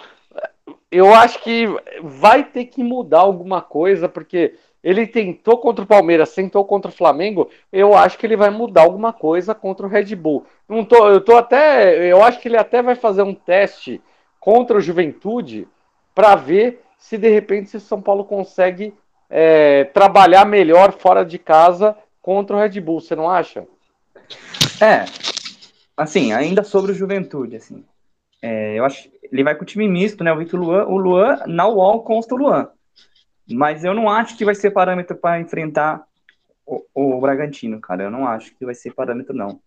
Eu 0.95 1.13
acho 1.13 1.43
que 1.43 1.67
vai 2.01 2.45
ter 2.45 2.67
que 2.67 2.85
mudar 2.85 3.19
alguma 3.19 3.61
coisa, 3.61 4.09
porque 4.09 4.55
ele 4.81 5.09
tentou 5.09 5.59
contra 5.59 5.83
o 5.85 5.89
Palmeiras, 5.89 6.33
tentou 6.33 6.65
contra 6.65 6.89
o 6.89 6.95
Flamengo. 6.95 7.51
Eu 7.73 7.97
acho 7.97 8.17
que 8.17 8.25
ele 8.25 8.37
vai 8.37 8.49
mudar 8.49 8.83
alguma 8.83 9.13
coisa 9.13 9.57
contra 9.57 9.85
o 9.85 9.89
Red 9.89 10.15
Bull. 10.15 10.47
Não 10.69 10.85
tô, 10.85 11.09
eu 11.09 11.21
tô 11.21 11.37
até, 11.37 12.13
eu 12.13 12.23
acho 12.23 12.39
que 12.39 12.47
ele 12.47 12.57
até 12.57 12.81
vai 12.81 12.95
fazer 12.95 13.23
um 13.23 13.35
teste 13.35 14.01
contra 14.39 14.79
o 14.79 14.81
Juventude 14.81 15.67
para 16.15 16.37
ver 16.37 16.81
se 16.97 17.19
de 17.19 17.29
repente 17.29 17.77
o 17.77 17.81
São 17.81 18.01
Paulo 18.01 18.25
consegue 18.25 18.95
é, 19.29 19.83
trabalhar 19.85 20.45
melhor 20.45 20.93
fora 20.93 21.25
de 21.25 21.41
casa 21.41 21.97
contra 22.23 22.55
o 22.55 22.61
Red 22.61 22.81
Bull. 22.81 23.01
Você 23.01 23.17
não 23.17 23.29
acha? 23.29 23.67
É, 24.81 25.07
assim, 25.97 26.33
ainda 26.33 26.63
sobre 26.63 26.93
o 26.93 26.95
Juventude, 26.95 27.57
assim, 27.57 27.85
é, 28.45 28.79
eu 28.79 28.85
acho 28.85 29.09
ele 29.33 29.43
vai 29.43 29.55
com 29.55 29.63
o 29.63 29.67
time 29.67 29.89
misto, 29.89 30.23
né? 30.23 30.31
O 30.31 30.37
Victor 30.37 30.61
Luan, 30.61 30.85
o 30.85 30.99
Luan 30.99 31.39
na 31.47 31.67
UOL 31.67 32.05
consta 32.05 32.35
o 32.35 32.39
Luan. 32.39 32.69
Mas 33.51 33.85
eu 33.85 33.95
não 33.95 34.09
acho 34.09 34.37
que 34.37 34.45
vai 34.45 34.55
ser 34.55 34.71
parâmetro 34.71 35.17
para 35.17 35.41
enfrentar 35.41 36.05
o, 36.67 36.85
o, 36.95 37.21
Bragantino, 37.21 37.81
cara. 37.81 38.05
Eu 38.05 38.11
não 38.11 38.29
acho 38.29 38.55
que 38.55 38.67
vai 38.67 38.75
ser 38.75 38.93
parâmetro, 38.93 39.35
não. 39.35 39.61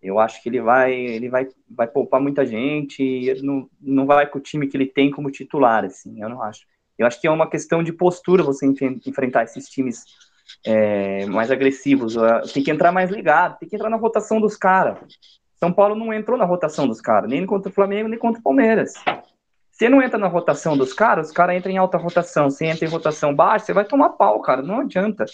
Eu 0.00 0.20
acho 0.20 0.40
que 0.40 0.48
ele 0.48 0.60
vai, 0.60 0.94
ele 0.94 1.28
vai, 1.28 1.48
vai 1.68 1.88
poupar 1.88 2.20
muita 2.20 2.46
gente. 2.46 3.34
Não, 3.42 3.68
não 3.80 4.06
vai 4.06 4.28
com 4.28 4.38
o 4.38 4.42
time 4.42 4.68
que 4.68 4.76
ele 4.76 4.86
tem 4.86 5.10
como 5.10 5.30
titular, 5.30 5.84
assim. 5.84 6.22
Eu 6.22 6.28
não 6.28 6.40
acho. 6.40 6.60
Eu 6.96 7.04
acho 7.04 7.20
que 7.20 7.26
é 7.26 7.30
uma 7.30 7.50
questão 7.50 7.82
de 7.82 7.92
postura 7.92 8.44
você 8.44 8.64
enfrentar 9.04 9.42
esses 9.42 9.68
times 9.68 10.04
é, 10.64 11.26
mais 11.26 11.50
agressivos. 11.50 12.16
Tem 12.54 12.62
que 12.62 12.70
entrar 12.70 12.92
mais 12.92 13.10
ligado, 13.10 13.58
tem 13.58 13.68
que 13.68 13.74
entrar 13.74 13.90
na 13.90 13.96
rotação 13.96 14.40
dos 14.40 14.56
caras. 14.56 14.98
São 15.58 15.72
Paulo 15.72 15.94
não 15.94 16.12
entrou 16.12 16.38
na 16.38 16.44
rotação 16.44 16.86
dos 16.86 17.00
caras, 17.00 17.28
nem 17.28 17.44
contra 17.44 17.70
o 17.70 17.74
Flamengo, 17.74 18.08
nem 18.08 18.18
contra 18.18 18.40
o 18.40 18.42
Palmeiras. 18.42 18.94
Você 19.70 19.88
não 19.88 20.02
entra 20.02 20.18
na 20.18 20.26
rotação 20.26 20.76
dos 20.76 20.92
caras, 20.92 21.28
os 21.28 21.32
caras 21.32 21.56
entram 21.56 21.72
em 21.72 21.78
alta 21.78 21.96
rotação. 21.98 22.50
Você 22.50 22.66
entra 22.66 22.84
em 22.84 22.90
rotação 22.90 23.34
baixa, 23.34 23.66
você 23.66 23.72
vai 23.72 23.84
tomar 23.84 24.10
pau, 24.10 24.40
cara. 24.40 24.60
Não 24.60 24.80
adianta. 24.80 25.24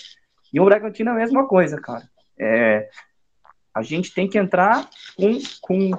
E 0.53 0.61
o 0.61 0.65
Bragantino 0.65 1.11
é 1.11 1.13
a 1.15 1.17
mesma 1.17 1.47
coisa, 1.47 1.81
cara. 1.81 2.09
É, 2.39 2.89
a 3.75 3.83
gente 3.83 4.13
tem 4.15 4.29
que 4.29 4.39
entrar 4.39 4.89
com, 5.17 5.39
com, 5.63 5.91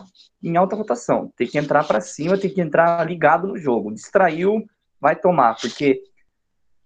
em 0.44 0.56
alta 0.58 0.76
rotação. 0.76 1.32
Tem 1.36 1.48
que 1.48 1.58
entrar 1.58 1.86
para 1.86 2.00
cima, 2.00 2.38
tem 2.38 2.50
que 2.50 2.62
entrar 2.62 3.06
ligado 3.06 3.48
no 3.48 3.58
jogo. 3.58 3.94
Distraiu, 3.94 4.64
vai 5.02 5.16
tomar, 5.16 5.56
porque 5.60 6.02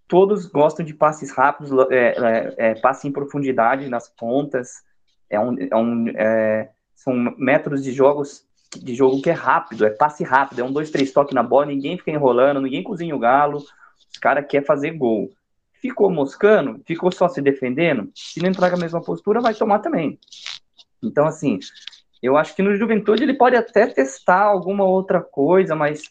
todos 0.08 0.46
gostam 0.46 0.84
de 0.84 0.94
passes 0.94 1.30
rápidos, 1.30 1.70
é, 1.90 1.96
é, 1.96 2.54
é, 2.56 2.74
passe 2.74 3.06
em 3.06 3.12
profundidade 3.12 3.88
nas 3.88 4.08
pontas. 4.08 4.82
É 5.28 5.38
um, 5.38 5.56
é 5.58 5.76
um, 5.76 6.08
é, 6.16 6.70
são 7.00 7.14
métodos 7.38 7.82
de 7.82 7.92
jogos 7.92 8.44
de 8.76 8.94
jogo 8.94 9.22
que 9.22 9.30
é 9.30 9.32
rápido, 9.32 9.86
é 9.86 9.90
passe 9.90 10.22
rápido, 10.22 10.60
é 10.60 10.64
um, 10.64 10.72
dois, 10.72 10.90
três 10.90 11.10
toques 11.12 11.34
na 11.34 11.42
bola, 11.42 11.66
ninguém 11.66 11.96
fica 11.96 12.10
enrolando, 12.10 12.60
ninguém 12.60 12.82
cozinha 12.82 13.16
o 13.16 13.18
galo, 13.18 13.56
os 13.56 14.18
caras 14.20 14.46
querem 14.46 14.66
fazer 14.66 14.90
gol. 14.92 15.30
Ficou 15.80 16.10
moscando, 16.10 16.80
ficou 16.86 17.10
só 17.10 17.26
se 17.26 17.40
defendendo, 17.40 18.10
se 18.14 18.40
não 18.40 18.50
entrar 18.50 18.70
com 18.70 18.76
a 18.76 18.80
mesma 18.80 19.00
postura, 19.00 19.40
vai 19.40 19.54
tomar 19.54 19.78
também. 19.78 20.18
Então, 21.02 21.26
assim, 21.26 21.58
eu 22.22 22.36
acho 22.36 22.54
que 22.54 22.62
no 22.62 22.76
Juventude 22.76 23.22
ele 23.22 23.34
pode 23.34 23.56
até 23.56 23.86
testar 23.86 24.42
alguma 24.42 24.84
outra 24.84 25.22
coisa, 25.22 25.74
mas 25.74 26.02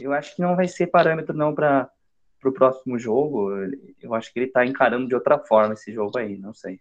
eu 0.00 0.12
acho 0.12 0.34
que 0.34 0.42
não 0.42 0.56
vai 0.56 0.66
ser 0.66 0.88
parâmetro 0.88 1.34
não 1.34 1.54
para 1.54 1.88
o 2.44 2.52
próximo 2.52 2.98
jogo. 2.98 3.50
Eu 4.02 4.14
acho 4.14 4.32
que 4.32 4.40
ele 4.40 4.46
está 4.46 4.66
encarando 4.66 5.06
de 5.06 5.14
outra 5.14 5.38
forma 5.38 5.74
esse 5.74 5.92
jogo 5.92 6.18
aí, 6.18 6.36
não 6.36 6.52
sei. 6.52 6.80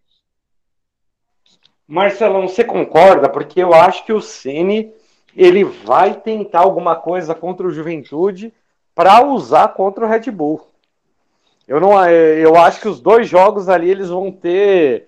Marcelão, 1.87 2.47
você 2.47 2.63
concorda? 2.63 3.29
Porque 3.29 3.61
eu 3.61 3.73
acho 3.73 4.05
que 4.05 4.13
o 4.13 4.21
Ceni 4.21 4.93
ele 5.35 5.63
vai 5.63 6.13
tentar 6.13 6.59
alguma 6.59 6.95
coisa 6.95 7.33
contra 7.33 7.65
o 7.65 7.71
Juventude 7.71 8.53
para 8.93 9.23
usar 9.25 9.69
contra 9.69 10.05
o 10.05 10.07
Red 10.07 10.29
Bull. 10.31 10.67
Eu 11.67 11.79
não, 11.79 12.07
eu 12.09 12.55
acho 12.57 12.81
que 12.81 12.87
os 12.87 12.99
dois 12.99 13.27
jogos 13.27 13.69
ali 13.69 13.89
eles 13.89 14.09
vão 14.09 14.31
ter 14.31 15.07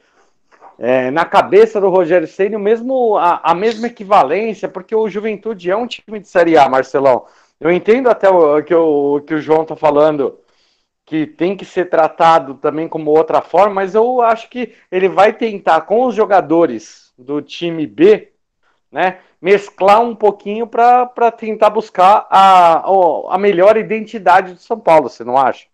é, 0.79 1.11
na 1.11 1.25
cabeça 1.25 1.79
do 1.79 1.89
Rogério 1.89 2.27
Ceni 2.27 2.57
mesmo 2.57 3.17
a, 3.17 3.41
a, 3.43 3.53
mesma 3.53 3.87
equivalência, 3.87 4.67
porque 4.67 4.95
o 4.95 5.09
Juventude 5.09 5.69
é 5.69 5.75
um 5.75 5.87
time 5.87 6.19
de 6.19 6.27
Série 6.27 6.57
A, 6.57 6.67
Marcelão. 6.67 7.25
Eu 7.59 7.71
entendo 7.71 8.09
até 8.09 8.29
o 8.29 8.61
que 8.63 8.73
o, 8.73 9.21
que 9.21 9.33
o 9.33 9.41
João 9.41 9.63
está 9.63 9.75
falando 9.75 10.39
que 11.05 11.27
tem 11.27 11.55
que 11.55 11.63
ser 11.63 11.89
tratado 11.89 12.55
também 12.55 12.89
como 12.89 13.11
outra 13.11 13.41
forma, 13.41 13.75
mas 13.75 13.93
eu 13.93 14.21
acho 14.21 14.49
que 14.49 14.73
ele 14.91 15.07
vai 15.07 15.31
tentar 15.31 15.81
com 15.81 16.05
os 16.05 16.15
jogadores 16.15 17.13
do 17.17 17.41
time 17.41 17.85
B, 17.85 18.33
né, 18.91 19.19
mesclar 19.39 20.01
um 20.01 20.15
pouquinho 20.15 20.65
para 20.65 21.31
tentar 21.31 21.69
buscar 21.69 22.25
a, 22.29 22.83
a 23.29 23.37
melhor 23.37 23.77
identidade 23.77 24.53
do 24.53 24.59
São 24.59 24.79
Paulo, 24.79 25.09
você 25.09 25.23
não 25.23 25.37
acha? 25.37 25.67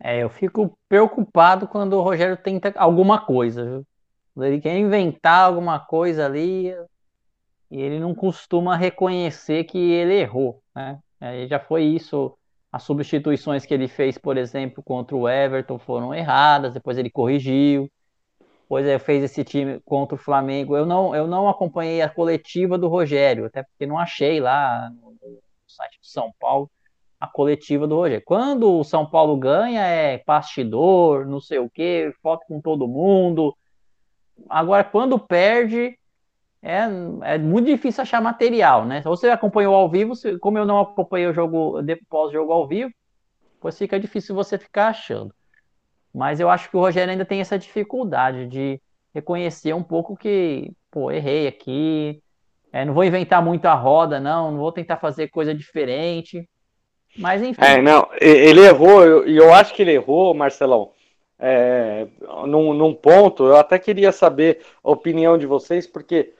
É, 0.00 0.22
eu 0.22 0.30
fico 0.30 0.78
preocupado 0.88 1.66
quando 1.66 1.94
o 1.94 2.02
Rogério 2.02 2.36
tenta 2.36 2.72
alguma 2.76 3.20
coisa, 3.20 3.64
viu? 3.64 3.86
Ele 4.44 4.60
quer 4.60 4.78
inventar 4.78 5.46
alguma 5.46 5.80
coisa 5.80 6.24
ali 6.24 6.68
e 7.68 7.80
ele 7.80 7.98
não 7.98 8.14
costuma 8.14 8.76
reconhecer 8.76 9.64
que 9.64 9.76
ele 9.76 10.14
errou, 10.14 10.62
né? 10.72 11.00
É, 11.20 11.48
já 11.48 11.58
foi 11.58 11.82
isso, 11.82 12.37
as 12.70 12.82
substituições 12.82 13.64
que 13.64 13.72
ele 13.72 13.88
fez, 13.88 14.18
por 14.18 14.36
exemplo, 14.36 14.82
contra 14.82 15.16
o 15.16 15.28
Everton 15.28 15.78
foram 15.78 16.14
erradas, 16.14 16.74
depois 16.74 16.98
ele 16.98 17.10
corrigiu. 17.10 17.90
Pois 18.68 18.84
é, 18.84 18.98
fez 18.98 19.24
esse 19.24 19.42
time 19.42 19.80
contra 19.80 20.14
o 20.14 20.18
Flamengo. 20.18 20.76
Eu 20.76 20.84
não, 20.84 21.16
eu 21.16 21.26
não 21.26 21.48
acompanhei 21.48 22.02
a 22.02 22.08
coletiva 22.08 22.76
do 22.76 22.86
Rogério, 22.86 23.46
até 23.46 23.62
porque 23.62 23.86
não 23.86 23.98
achei 23.98 24.40
lá 24.40 24.90
no, 24.90 25.16
site 25.66 25.98
do 26.00 26.06
São 26.06 26.32
Paulo 26.38 26.70
a 27.18 27.26
coletiva 27.26 27.86
do 27.86 27.96
Rogério. 27.96 28.22
Quando 28.24 28.78
o 28.78 28.84
São 28.84 29.08
Paulo 29.08 29.36
ganha, 29.38 29.80
é 29.86 30.22
bastidor, 30.26 31.26
não 31.26 31.40
sei 31.40 31.58
o 31.58 31.70
que, 31.70 32.12
foto 32.22 32.44
com 32.46 32.60
todo 32.60 32.86
mundo. 32.86 33.56
Agora, 34.48 34.84
quando 34.84 35.18
perde, 35.18 35.98
é, 36.62 36.88
é 37.22 37.38
muito 37.38 37.66
difícil 37.66 38.02
achar 38.02 38.20
material, 38.20 38.84
né? 38.84 39.00
Se 39.00 39.08
você 39.08 39.28
acompanhou 39.28 39.74
ao 39.74 39.88
vivo, 39.88 40.14
como 40.40 40.58
eu 40.58 40.64
não 40.64 40.80
acompanhei 40.80 41.28
o 41.28 41.32
jogo 41.32 41.82
depois 41.82 42.32
jogo 42.32 42.52
ao 42.52 42.66
vivo, 42.66 42.92
pois 43.60 43.78
fica 43.78 43.98
difícil 43.98 44.34
você 44.34 44.58
ficar 44.58 44.88
achando. 44.88 45.32
Mas 46.14 46.40
eu 46.40 46.50
acho 46.50 46.70
que 46.70 46.76
o 46.76 46.80
Rogério 46.80 47.10
ainda 47.10 47.24
tem 47.24 47.40
essa 47.40 47.58
dificuldade 47.58 48.46
de 48.46 48.80
reconhecer 49.14 49.72
um 49.72 49.82
pouco 49.82 50.16
que, 50.16 50.72
pô, 50.90 51.10
errei 51.10 51.46
aqui, 51.46 52.20
é, 52.72 52.84
não 52.84 52.94
vou 52.94 53.04
inventar 53.04 53.42
muito 53.42 53.66
a 53.66 53.74
roda, 53.74 54.20
não, 54.20 54.50
não 54.50 54.58
vou 54.58 54.72
tentar 54.72 54.96
fazer 54.96 55.28
coisa 55.28 55.54
diferente. 55.54 56.48
Mas 57.16 57.42
enfim. 57.42 57.60
É, 57.62 57.80
não, 57.80 58.08
ele 58.20 58.60
errou, 58.60 59.04
e 59.04 59.36
eu, 59.36 59.44
eu, 59.44 59.54
acho 59.54 59.74
que 59.74 59.82
ele 59.82 59.92
errou, 59.92 60.34
Marcelão. 60.34 60.92
É, 61.38 62.06
num, 62.46 62.74
num, 62.74 62.92
ponto, 62.92 63.44
eu 63.44 63.56
até 63.56 63.78
queria 63.78 64.10
saber 64.12 64.60
a 64.82 64.90
opinião 64.90 65.38
de 65.38 65.46
vocês, 65.46 65.86
porque 65.86 66.34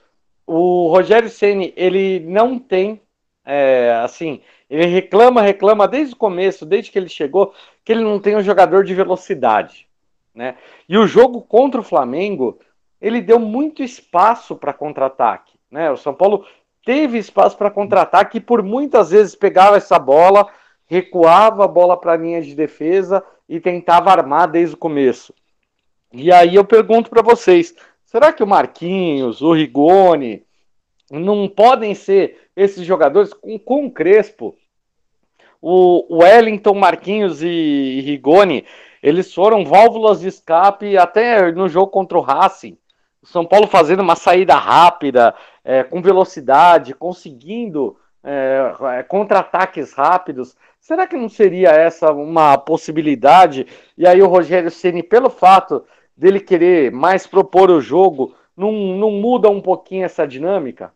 o 0.49 0.89
Rogério 0.89 1.29
Ceni 1.29 1.75
ele 1.77 2.21
não 2.21 2.59
tem, 2.59 3.03
é, 3.45 4.01
assim, 4.03 4.41
ele 4.71 4.87
reclama, 4.87 5.43
reclama 5.43 5.87
desde 5.87 6.15
o 6.15 6.19
começo, 6.19 6.65
desde 6.65 6.91
que 6.91 6.99
ele 6.99 7.11
chegou, 7.11 7.53
que 7.85 7.93
ele 7.93 8.03
não 8.03 8.19
tem 8.19 8.35
um 8.35 8.43
jogador 8.43 8.83
de 8.83 8.95
velocidade, 8.95 9.87
né? 10.35 10.57
E 10.89 10.97
o 10.97 11.07
jogo 11.07 11.43
contra 11.43 11.83
o 11.83 11.85
Flamengo, 11.85 12.59
ele 12.99 13.21
deu 13.21 13.39
muito 13.39 13.83
espaço 13.83 14.57
para 14.57 14.73
contra-ataque, 14.73 15.53
né? 15.71 15.91
O 15.91 15.99
São 15.99 16.15
Paulo 16.15 16.47
teve 16.83 17.19
espaço 17.19 17.55
para 17.59 17.71
contra-ataque 17.71 18.39
e 18.39 18.41
por 18.41 18.63
muitas 18.63 19.11
vezes 19.11 19.35
pegava 19.35 19.77
essa 19.77 19.99
bola, 19.99 20.49
recuava 20.87 21.65
a 21.65 21.69
bola 21.69 21.95
para 21.95 22.13
a 22.13 22.17
linha 22.17 22.41
de 22.41 22.55
defesa 22.55 23.23
e 23.47 23.61
tentava 23.61 24.11
armar 24.11 24.51
desde 24.51 24.75
o 24.75 24.79
começo. 24.79 25.35
E 26.11 26.33
aí 26.33 26.55
eu 26.55 26.65
pergunto 26.65 27.11
para 27.11 27.21
vocês, 27.21 27.75
será 28.09 28.33
que 28.33 28.43
o 28.43 28.47
Marquinhos, 28.47 29.43
o 29.43 29.53
Rigoni, 29.53 30.43
não 31.11 31.47
podem 31.47 31.95
ser 31.95 32.49
esses 32.57 32.85
jogadores 32.85 33.35
com, 33.35 33.59
com 33.59 33.87
o 33.87 33.91
Crespo? 33.91 34.57
O 35.61 36.17
Wellington, 36.17 36.75
Marquinhos 36.75 37.43
e 37.43 38.01
Rigoni, 38.01 38.65
eles 39.03 39.33
foram 39.33 39.65
válvulas 39.65 40.21
de 40.21 40.29
escape 40.29 40.97
até 40.97 41.53
no 41.53 41.69
jogo 41.69 41.91
contra 41.91 42.17
o 42.17 42.23
Racing. 42.23 42.79
São 43.25 43.45
Paulo 43.45 43.67
fazendo 43.67 44.01
uma 44.01 44.17
saída 44.17 44.55
rápida, 44.55 45.35
é, 45.63 45.83
com 45.83 46.01
velocidade, 46.01 46.95
conseguindo 46.95 47.99
é, 48.25 48.73
é, 48.97 49.03
contra-ataques 49.03 49.93
rápidos. 49.93 50.57
Será 50.81 51.07
que 51.07 51.17
não 51.17 51.29
seria 51.29 51.71
essa 51.71 52.11
uma 52.13 52.57
possibilidade? 52.57 53.67
E 53.99 54.07
aí 54.07 54.23
o 54.23 54.29
Rogério 54.29 54.71
Ceni, 54.71 55.03
pelo 55.03 55.29
fato 55.29 55.85
dele 56.19 56.41
querer 56.41 56.91
mais 56.91 57.27
propor 57.27 57.71
o 57.71 57.81
jogo, 57.81 58.37
não, 58.57 58.73
não 58.73 59.13
muda 59.13 59.49
um 59.49 59.63
pouquinho 59.63 60.05
essa 60.05 60.27
dinâmica? 60.27 60.93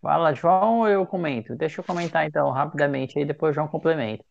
Fala, 0.00 0.34
João, 0.34 0.88
eu 0.88 1.06
comento. 1.06 1.54
Deixa 1.54 1.80
eu 1.80 1.84
comentar 1.84 2.26
então 2.26 2.50
rapidamente 2.50 3.18
aí, 3.18 3.24
depois 3.24 3.52
o 3.52 3.54
João 3.54 3.68
complementa. 3.68 4.24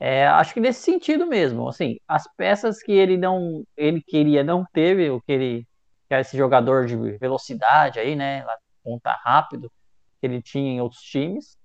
É, 0.00 0.26
acho 0.28 0.54
que 0.54 0.60
nesse 0.60 0.80
sentido 0.80 1.26
mesmo, 1.26 1.68
assim, 1.68 1.98
as 2.06 2.24
peças 2.36 2.82
que 2.82 2.92
ele 2.92 3.16
não, 3.16 3.64
ele 3.76 4.00
queria 4.00 4.44
não 4.44 4.64
teve, 4.72 5.10
o 5.10 5.20
que 5.20 5.32
ele, 5.32 5.68
que 6.06 6.14
era 6.14 6.20
esse 6.20 6.36
jogador 6.36 6.86
de 6.86 6.96
velocidade 7.18 7.98
aí, 7.98 8.14
né, 8.14 8.46
ponta 8.82 9.12
rápido, 9.12 9.70
que 10.20 10.26
ele 10.26 10.40
tinha 10.40 10.72
em 10.72 10.80
outros 10.80 11.02
times, 11.02 11.57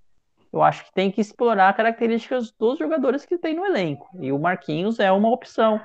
eu 0.54 0.62
acho 0.62 0.84
que 0.84 0.94
tem 0.94 1.10
que 1.10 1.20
explorar 1.20 1.76
características 1.76 2.50
dos 2.52 2.78
jogadores 2.78 3.26
que 3.26 3.36
tem 3.36 3.54
no 3.54 3.66
elenco, 3.66 4.08
e 4.20 4.32
o 4.32 4.38
Marquinhos 4.38 4.98
é 4.98 5.10
uma 5.10 5.30
opção 5.30 5.80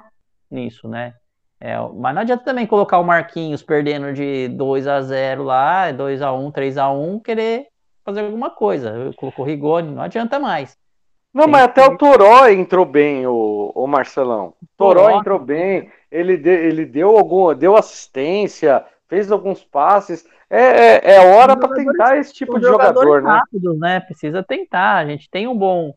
nisso, 0.50 0.88
né, 0.88 1.14
é, 1.60 1.76
mas 1.94 2.16
não 2.16 2.22
adianta 2.22 2.44
também 2.46 2.66
colocar 2.66 3.00
o 3.00 3.04
Marquinhos 3.04 3.62
perdendo 3.62 4.14
de 4.14 4.48
2 4.48 4.88
a 4.88 5.02
0 5.02 5.44
lá, 5.44 5.92
2 5.92 6.22
a 6.22 6.32
1 6.32 6.52
3 6.52 6.78
a 6.78 6.90
1 6.90 7.20
querer 7.20 7.68
fazer 8.06 8.22
alguma 8.22 8.50
coisa. 8.50 9.12
Colocou 9.18 9.44
o 9.44 9.48
Rigoni, 9.48 9.92
não 9.92 10.02
adianta 10.02 10.40
mais. 10.40 10.78
Não, 11.34 11.44
Tem 11.44 11.52
mas 11.52 11.64
que... 11.64 11.70
até 11.70 11.86
o 11.86 11.98
Toró 11.98 12.48
entrou 12.48 12.86
bem, 12.86 13.28
o, 13.28 13.72
o 13.76 13.86
Marcelão. 13.88 14.54
Toró, 14.78 15.04
Toró 15.04 15.20
entrou 15.20 15.40
bem, 15.40 15.92
ele, 16.10 16.38
de, 16.38 16.50
ele 16.50 16.86
deu 16.86 17.16
algum, 17.18 17.54
deu 17.54 17.76
assistência, 17.76 18.84
fez 19.10 19.32
alguns 19.32 19.64
passes. 19.64 20.26
É, 20.50 20.62
é, 20.62 21.16
é 21.16 21.36
hora 21.36 21.58
para 21.58 21.74
tentar 21.76 22.18
esse 22.18 22.34
tipo 22.34 22.60
de 22.60 22.66
jogador, 22.66 23.22
né? 23.22 23.30
Rápidos, 23.30 23.80
né? 23.80 24.00
Precisa 24.00 24.44
tentar. 24.44 24.98
A 24.98 25.06
gente 25.06 25.30
tem 25.30 25.48
um 25.48 25.58
bom, 25.58 25.94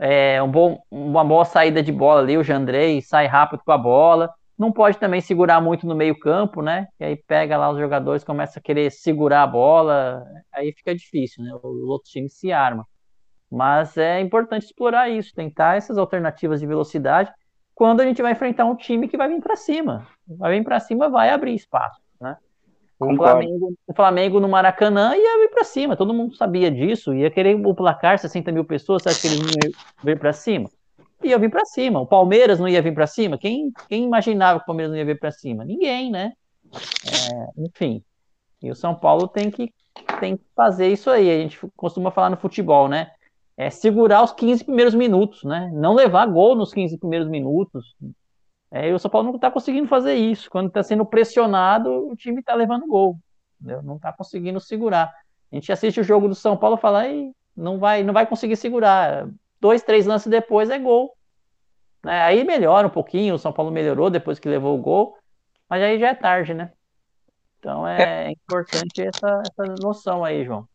é, 0.00 0.42
um 0.42 0.50
bom, 0.50 0.82
uma 0.90 1.24
boa 1.24 1.44
saída 1.44 1.82
de 1.82 1.92
bola 1.92 2.20
ali. 2.20 2.36
O 2.36 2.42
Jandrei 2.42 3.00
sai 3.00 3.26
rápido 3.26 3.62
com 3.64 3.72
a 3.72 3.78
bola. 3.78 4.30
Não 4.58 4.72
pode 4.72 4.98
também 4.98 5.20
segurar 5.20 5.60
muito 5.60 5.86
no 5.86 5.94
meio 5.94 6.18
campo, 6.18 6.62
né? 6.62 6.88
E 6.98 7.04
aí 7.04 7.16
pega 7.16 7.56
lá 7.56 7.70
os 7.70 7.78
jogadores, 7.78 8.24
começa 8.24 8.58
a 8.58 8.62
querer 8.62 8.90
segurar 8.90 9.42
a 9.42 9.46
bola, 9.46 10.24
aí 10.52 10.72
fica 10.72 10.94
difícil, 10.94 11.42
né? 11.42 11.52
Os 11.54 11.82
outros 11.88 12.12
times 12.12 12.34
se 12.34 12.52
armam. 12.52 12.86
Mas 13.50 13.96
é 13.96 14.20
importante 14.20 14.64
explorar 14.64 15.08
isso, 15.08 15.34
tentar 15.34 15.76
essas 15.76 15.98
alternativas 15.98 16.60
de 16.60 16.66
velocidade 16.66 17.32
quando 17.74 18.00
a 18.00 18.04
gente 18.04 18.22
vai 18.22 18.32
enfrentar 18.32 18.64
um 18.64 18.76
time 18.76 19.08
que 19.08 19.16
vai 19.16 19.28
vir 19.28 19.40
para 19.40 19.56
cima. 19.56 20.06
Vai 20.26 20.58
vir 20.58 20.64
para 20.64 20.80
cima, 20.80 21.08
vai 21.08 21.30
abrir 21.30 21.54
espaço, 21.54 22.00
né? 23.06 23.12
O 23.12 23.16
Flamengo, 23.16 23.74
o 23.86 23.94
Flamengo, 23.94 24.40
no 24.40 24.48
Maracanã 24.48 25.16
ia 25.16 25.38
vir 25.40 25.50
para 25.50 25.64
cima, 25.64 25.96
todo 25.96 26.14
mundo 26.14 26.36
sabia 26.36 26.70
disso, 26.70 27.14
ia 27.14 27.30
querer 27.30 27.54
o 27.54 27.74
placar 27.74 28.18
60 28.18 28.52
mil 28.52 28.64
pessoas, 28.64 29.02
você 29.02 29.08
acha 29.10 29.20
que 29.20 29.26
eles 29.28 29.40
não 29.40 29.48
iam 29.48 29.72
vir 30.02 30.18
para 30.18 30.32
cima? 30.32 30.68
Ia 31.22 31.38
vir 31.38 31.50
para 31.50 31.64
cima. 31.64 32.00
O 32.00 32.06
Palmeiras 32.06 32.58
não 32.58 32.68
ia 32.68 32.82
vir 32.82 32.94
para 32.94 33.06
cima? 33.06 33.38
Quem, 33.38 33.72
quem 33.88 34.04
imaginava 34.04 34.58
que 34.58 34.64
o 34.64 34.66
Palmeiras 34.66 34.90
não 34.90 34.98
ia 34.98 35.04
vir 35.04 35.18
para 35.18 35.30
cima? 35.30 35.64
Ninguém, 35.64 36.10
né? 36.10 36.32
É, 37.06 37.62
enfim. 37.62 38.02
E 38.60 38.70
o 38.70 38.74
São 38.74 38.94
Paulo 38.94 39.28
tem 39.28 39.50
que, 39.50 39.72
tem 40.18 40.36
que 40.36 40.44
fazer 40.54 40.88
isso 40.88 41.10
aí. 41.10 41.30
A 41.30 41.42
gente 41.42 41.58
costuma 41.76 42.10
falar 42.10 42.30
no 42.30 42.36
futebol, 42.36 42.88
né? 42.88 43.10
É 43.56 43.70
segurar 43.70 44.22
os 44.24 44.32
15 44.32 44.64
primeiros 44.64 44.94
minutos, 44.94 45.44
né? 45.44 45.70
Não 45.72 45.94
levar 45.94 46.26
gol 46.26 46.56
nos 46.56 46.72
15 46.72 46.98
primeiros 46.98 47.28
minutos. 47.28 47.94
É, 48.72 48.88
e 48.88 48.94
o 48.94 48.98
São 48.98 49.10
Paulo 49.10 49.28
não 49.28 49.36
está 49.36 49.50
conseguindo 49.50 49.86
fazer 49.86 50.14
isso. 50.14 50.50
Quando 50.50 50.68
está 50.68 50.82
sendo 50.82 51.04
pressionado, 51.04 52.08
o 52.08 52.16
time 52.16 52.40
está 52.40 52.54
levando 52.54 52.86
gol. 52.86 53.18
Entendeu? 53.60 53.82
Não 53.82 53.96
está 53.96 54.10
conseguindo 54.10 54.58
segurar. 54.58 55.12
A 55.52 55.54
gente 55.54 55.70
assiste 55.70 56.00
o 56.00 56.04
jogo 56.04 56.26
do 56.26 56.34
São 56.34 56.56
Paulo 56.56 56.76
e 56.76 56.80
fala, 56.80 57.02
não 57.54 57.78
vai, 57.78 58.02
não 58.02 58.14
vai 58.14 58.26
conseguir 58.26 58.56
segurar. 58.56 59.28
Dois, 59.60 59.82
três 59.82 60.06
lances 60.06 60.28
depois 60.28 60.70
é 60.70 60.78
gol. 60.78 61.14
Né? 62.02 62.22
Aí 62.22 62.42
melhora 62.44 62.86
um 62.86 62.90
pouquinho, 62.90 63.34
o 63.34 63.38
São 63.38 63.52
Paulo 63.52 63.70
melhorou 63.70 64.08
depois 64.08 64.38
que 64.38 64.48
levou 64.48 64.76
o 64.76 64.82
gol, 64.82 65.16
mas 65.68 65.82
aí 65.82 65.98
já 65.98 66.08
é 66.08 66.14
tarde, 66.14 66.54
né? 66.54 66.72
Então 67.58 67.86
é, 67.86 68.26
é 68.26 68.30
importante 68.30 69.02
essa, 69.02 69.42
essa 69.46 69.74
noção 69.80 70.24
aí, 70.24 70.44
João. 70.44 70.66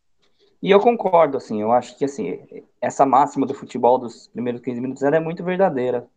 E 0.61 0.71
eu 0.71 0.79
concordo, 0.79 1.37
assim, 1.37 1.61
eu 1.61 1.71
acho 1.71 1.97
que 1.97 2.05
assim, 2.05 2.39
essa 2.79 3.05
máxima 3.05 3.45
do 3.45 3.53
futebol 3.53 3.97
dos 3.97 4.27
primeiros 4.27 4.61
15 4.61 4.81
minutos 4.81 5.03
ela 5.03 5.17
é 5.17 5.19
muito 5.19 5.43
verdadeira. 5.43 6.07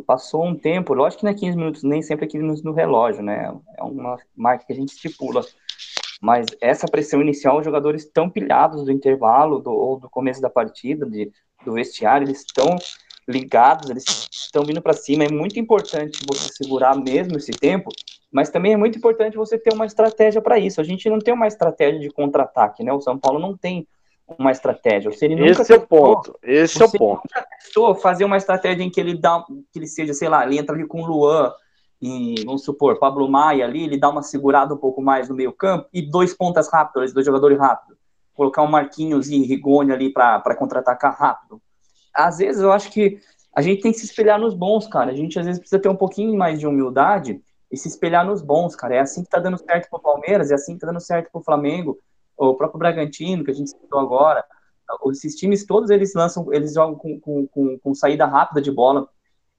Passou 0.00 0.44
um 0.44 0.54
tempo, 0.54 0.94
lógico 0.94 1.20
que 1.20 1.24
não 1.26 1.32
é 1.32 1.34
15 1.34 1.56
minutos, 1.56 1.82
nem 1.82 2.00
sempre 2.00 2.24
é 2.24 2.28
15 2.28 2.42
minutos 2.42 2.62
no 2.62 2.72
relógio, 2.72 3.22
né? 3.22 3.52
É 3.76 3.82
uma 3.82 4.16
marca 4.34 4.64
que 4.64 4.72
a 4.72 4.76
gente 4.76 4.92
estipula. 4.92 5.42
Mas 6.20 6.46
essa 6.60 6.86
pressão 6.86 7.20
inicial, 7.20 7.58
os 7.58 7.64
jogadores 7.64 8.04
estão 8.04 8.30
pilhados 8.30 8.84
do 8.84 8.92
intervalo 8.92 9.58
do, 9.58 9.70
ou 9.70 9.98
do 9.98 10.08
começo 10.08 10.40
da 10.40 10.48
partida, 10.48 11.04
de, 11.04 11.30
do 11.64 11.72
vestiário, 11.72 12.26
eles 12.26 12.38
estão 12.38 12.76
ligados, 13.28 13.90
eles 13.90 14.04
estão 14.30 14.64
vindo 14.64 14.80
para 14.80 14.92
cima. 14.92 15.24
É 15.24 15.32
muito 15.32 15.58
importante 15.58 16.20
você 16.26 16.52
segurar 16.52 16.96
mesmo 16.96 17.36
esse 17.36 17.52
tempo, 17.52 17.90
mas 18.30 18.50
também 18.50 18.72
é 18.72 18.76
muito 18.76 18.96
importante 18.96 19.36
você 19.36 19.58
ter 19.58 19.74
uma 19.74 19.86
estratégia 19.86 20.40
para 20.40 20.58
isso. 20.58 20.80
A 20.80 20.84
gente 20.84 21.08
não 21.10 21.18
tem 21.18 21.34
uma 21.34 21.46
estratégia 21.46 22.00
de 22.00 22.08
contra-ataque, 22.08 22.82
né? 22.82 22.92
O 22.92 23.00
São 23.00 23.18
Paulo 23.18 23.38
não 23.38 23.56
tem 23.56 23.86
uma 24.38 24.50
estratégia. 24.50 25.10
O 25.10 25.28
nunca 25.36 25.62
Esse 25.62 25.72
é 25.72 25.76
o 25.76 25.86
ponto. 25.86 26.38
Esse 26.42 26.82
é 26.82 26.84
o 26.84 26.90
ponto. 26.90 27.22
Nunca 27.24 27.46
testou 27.58 27.94
fazer 27.94 28.24
uma 28.24 28.36
estratégia 28.36 28.82
em 28.82 28.90
que 28.90 29.00
ele 29.00 29.16
dá, 29.16 29.44
que 29.72 29.78
ele 29.78 29.86
seja, 29.86 30.14
sei 30.14 30.28
lá, 30.28 30.44
ele 30.46 30.58
entra 30.58 30.74
ali 30.74 30.86
com 30.86 31.02
o 31.02 31.06
Luan 31.06 31.52
e 32.00 32.42
vamos 32.44 32.64
supor, 32.64 32.98
Pablo 32.98 33.28
Maia 33.28 33.64
ali, 33.64 33.84
ele 33.84 33.96
dá 33.96 34.08
uma 34.08 34.22
segurada 34.22 34.74
um 34.74 34.78
pouco 34.78 35.00
mais 35.00 35.28
no 35.28 35.36
meio-campo 35.36 35.88
e 35.92 36.02
dois 36.02 36.34
pontas 36.34 36.68
rápidos, 36.70 37.12
dois 37.12 37.24
jogadores 37.24 37.58
rápidos. 37.58 37.96
Colocar 38.34 38.62
um 38.62 38.66
Marquinhos 38.66 39.28
e 39.28 39.38
Rigoni 39.44 39.92
ali 39.92 40.12
para 40.12 40.56
contra-atacar 40.56 41.16
rápido 41.16 41.60
às 42.12 42.38
vezes 42.38 42.62
eu 42.62 42.70
acho 42.70 42.90
que 42.90 43.18
a 43.54 43.62
gente 43.62 43.82
tem 43.82 43.92
que 43.92 43.98
se 43.98 44.06
espelhar 44.06 44.38
nos 44.38 44.54
bons, 44.54 44.86
cara. 44.86 45.10
A 45.10 45.14
gente 45.14 45.38
às 45.38 45.46
vezes 45.46 45.58
precisa 45.58 45.80
ter 45.80 45.88
um 45.88 45.96
pouquinho 45.96 46.36
mais 46.36 46.58
de 46.58 46.66
humildade 46.66 47.40
e 47.70 47.76
se 47.76 47.88
espelhar 47.88 48.24
nos 48.24 48.42
bons, 48.42 48.76
cara. 48.76 48.94
É 48.94 49.00
assim 49.00 49.22
que 49.24 49.30
tá 49.30 49.38
dando 49.38 49.58
certo 49.58 49.88
pro 49.90 50.00
Palmeiras, 50.00 50.50
é 50.50 50.54
assim 50.54 50.74
que 50.74 50.80
tá 50.80 50.86
dando 50.86 51.00
certo 51.00 51.30
pro 51.30 51.42
Flamengo, 51.42 51.98
o 52.50 52.54
próprio 52.54 52.78
Bragantino, 52.78 53.44
que 53.44 53.50
a 53.50 53.54
gente 53.54 53.70
citou 53.70 54.00
agora. 54.00 54.44
Esses 55.10 55.36
times 55.36 55.66
todos 55.66 55.90
eles 55.90 56.14
lançam, 56.14 56.52
eles 56.52 56.74
jogam 56.74 56.96
com, 56.96 57.18
com, 57.18 57.46
com, 57.46 57.78
com 57.78 57.94
saída 57.94 58.26
rápida 58.26 58.60
de 58.60 58.70
bola. 58.70 59.08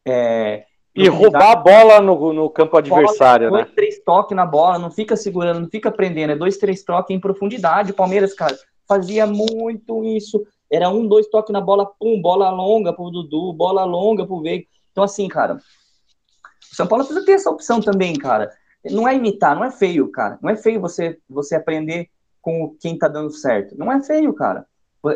É, 0.06 0.66
e 0.96 1.08
roubar 1.08 1.52
a 1.52 1.56
bola 1.56 2.02
no, 2.02 2.34
no 2.34 2.50
campo 2.50 2.78
adversário, 2.78 3.50
bola, 3.50 3.62
né? 3.62 3.66
Dois, 3.66 3.76
três 3.76 4.04
toques 4.04 4.36
na 4.36 4.46
bola, 4.46 4.78
não 4.78 4.92
fica 4.92 5.16
segurando, 5.16 5.62
não 5.62 5.70
fica 5.70 5.92
prendendo, 5.92 6.34
é 6.34 6.36
dois, 6.36 6.58
três 6.58 6.84
toques 6.84 7.16
em 7.16 7.20
profundidade. 7.20 7.92
O 7.92 7.96
Palmeiras, 7.96 8.34
cara, 8.34 8.56
fazia 8.88 9.26
muito 9.26 10.04
isso. 10.04 10.46
Era 10.72 10.90
um, 10.90 11.08
dois 11.08 11.28
toques 11.28 11.52
na 11.52 11.62
bola, 11.62 11.86
pum, 12.00 12.22
bola 12.22 12.52
longa 12.52 12.94
pro 12.94 13.10
Dudu, 13.10 13.54
bola 13.54 13.84
longa 13.84 14.26
pro 14.26 14.42
Veiga. 14.42 14.66
Então, 14.92 15.04
assim, 15.04 15.28
cara, 15.28 15.56
o 15.56 16.76
São 16.76 16.86
Paulo 16.86 17.04
precisa 17.04 17.26
ter 17.26 17.34
essa 17.34 17.50
opção 17.50 17.82
também, 17.82 18.16
cara. 18.16 18.52
Não 18.92 19.08
é 19.08 19.16
imitar, 19.16 19.56
não 19.56 19.64
é 19.64 19.72
feio, 19.72 20.12
cara. 20.12 20.38
Não 20.42 20.50
é 20.50 20.56
feio 20.56 20.80
você, 20.80 21.18
você 21.28 21.56
aprender 21.56 22.10
com 22.44 22.76
quem 22.78 22.98
tá 22.98 23.08
dando 23.08 23.32
certo. 23.32 23.76
Não 23.76 23.92
é 23.92 24.04
feio, 24.04 24.34
cara. 24.34 24.68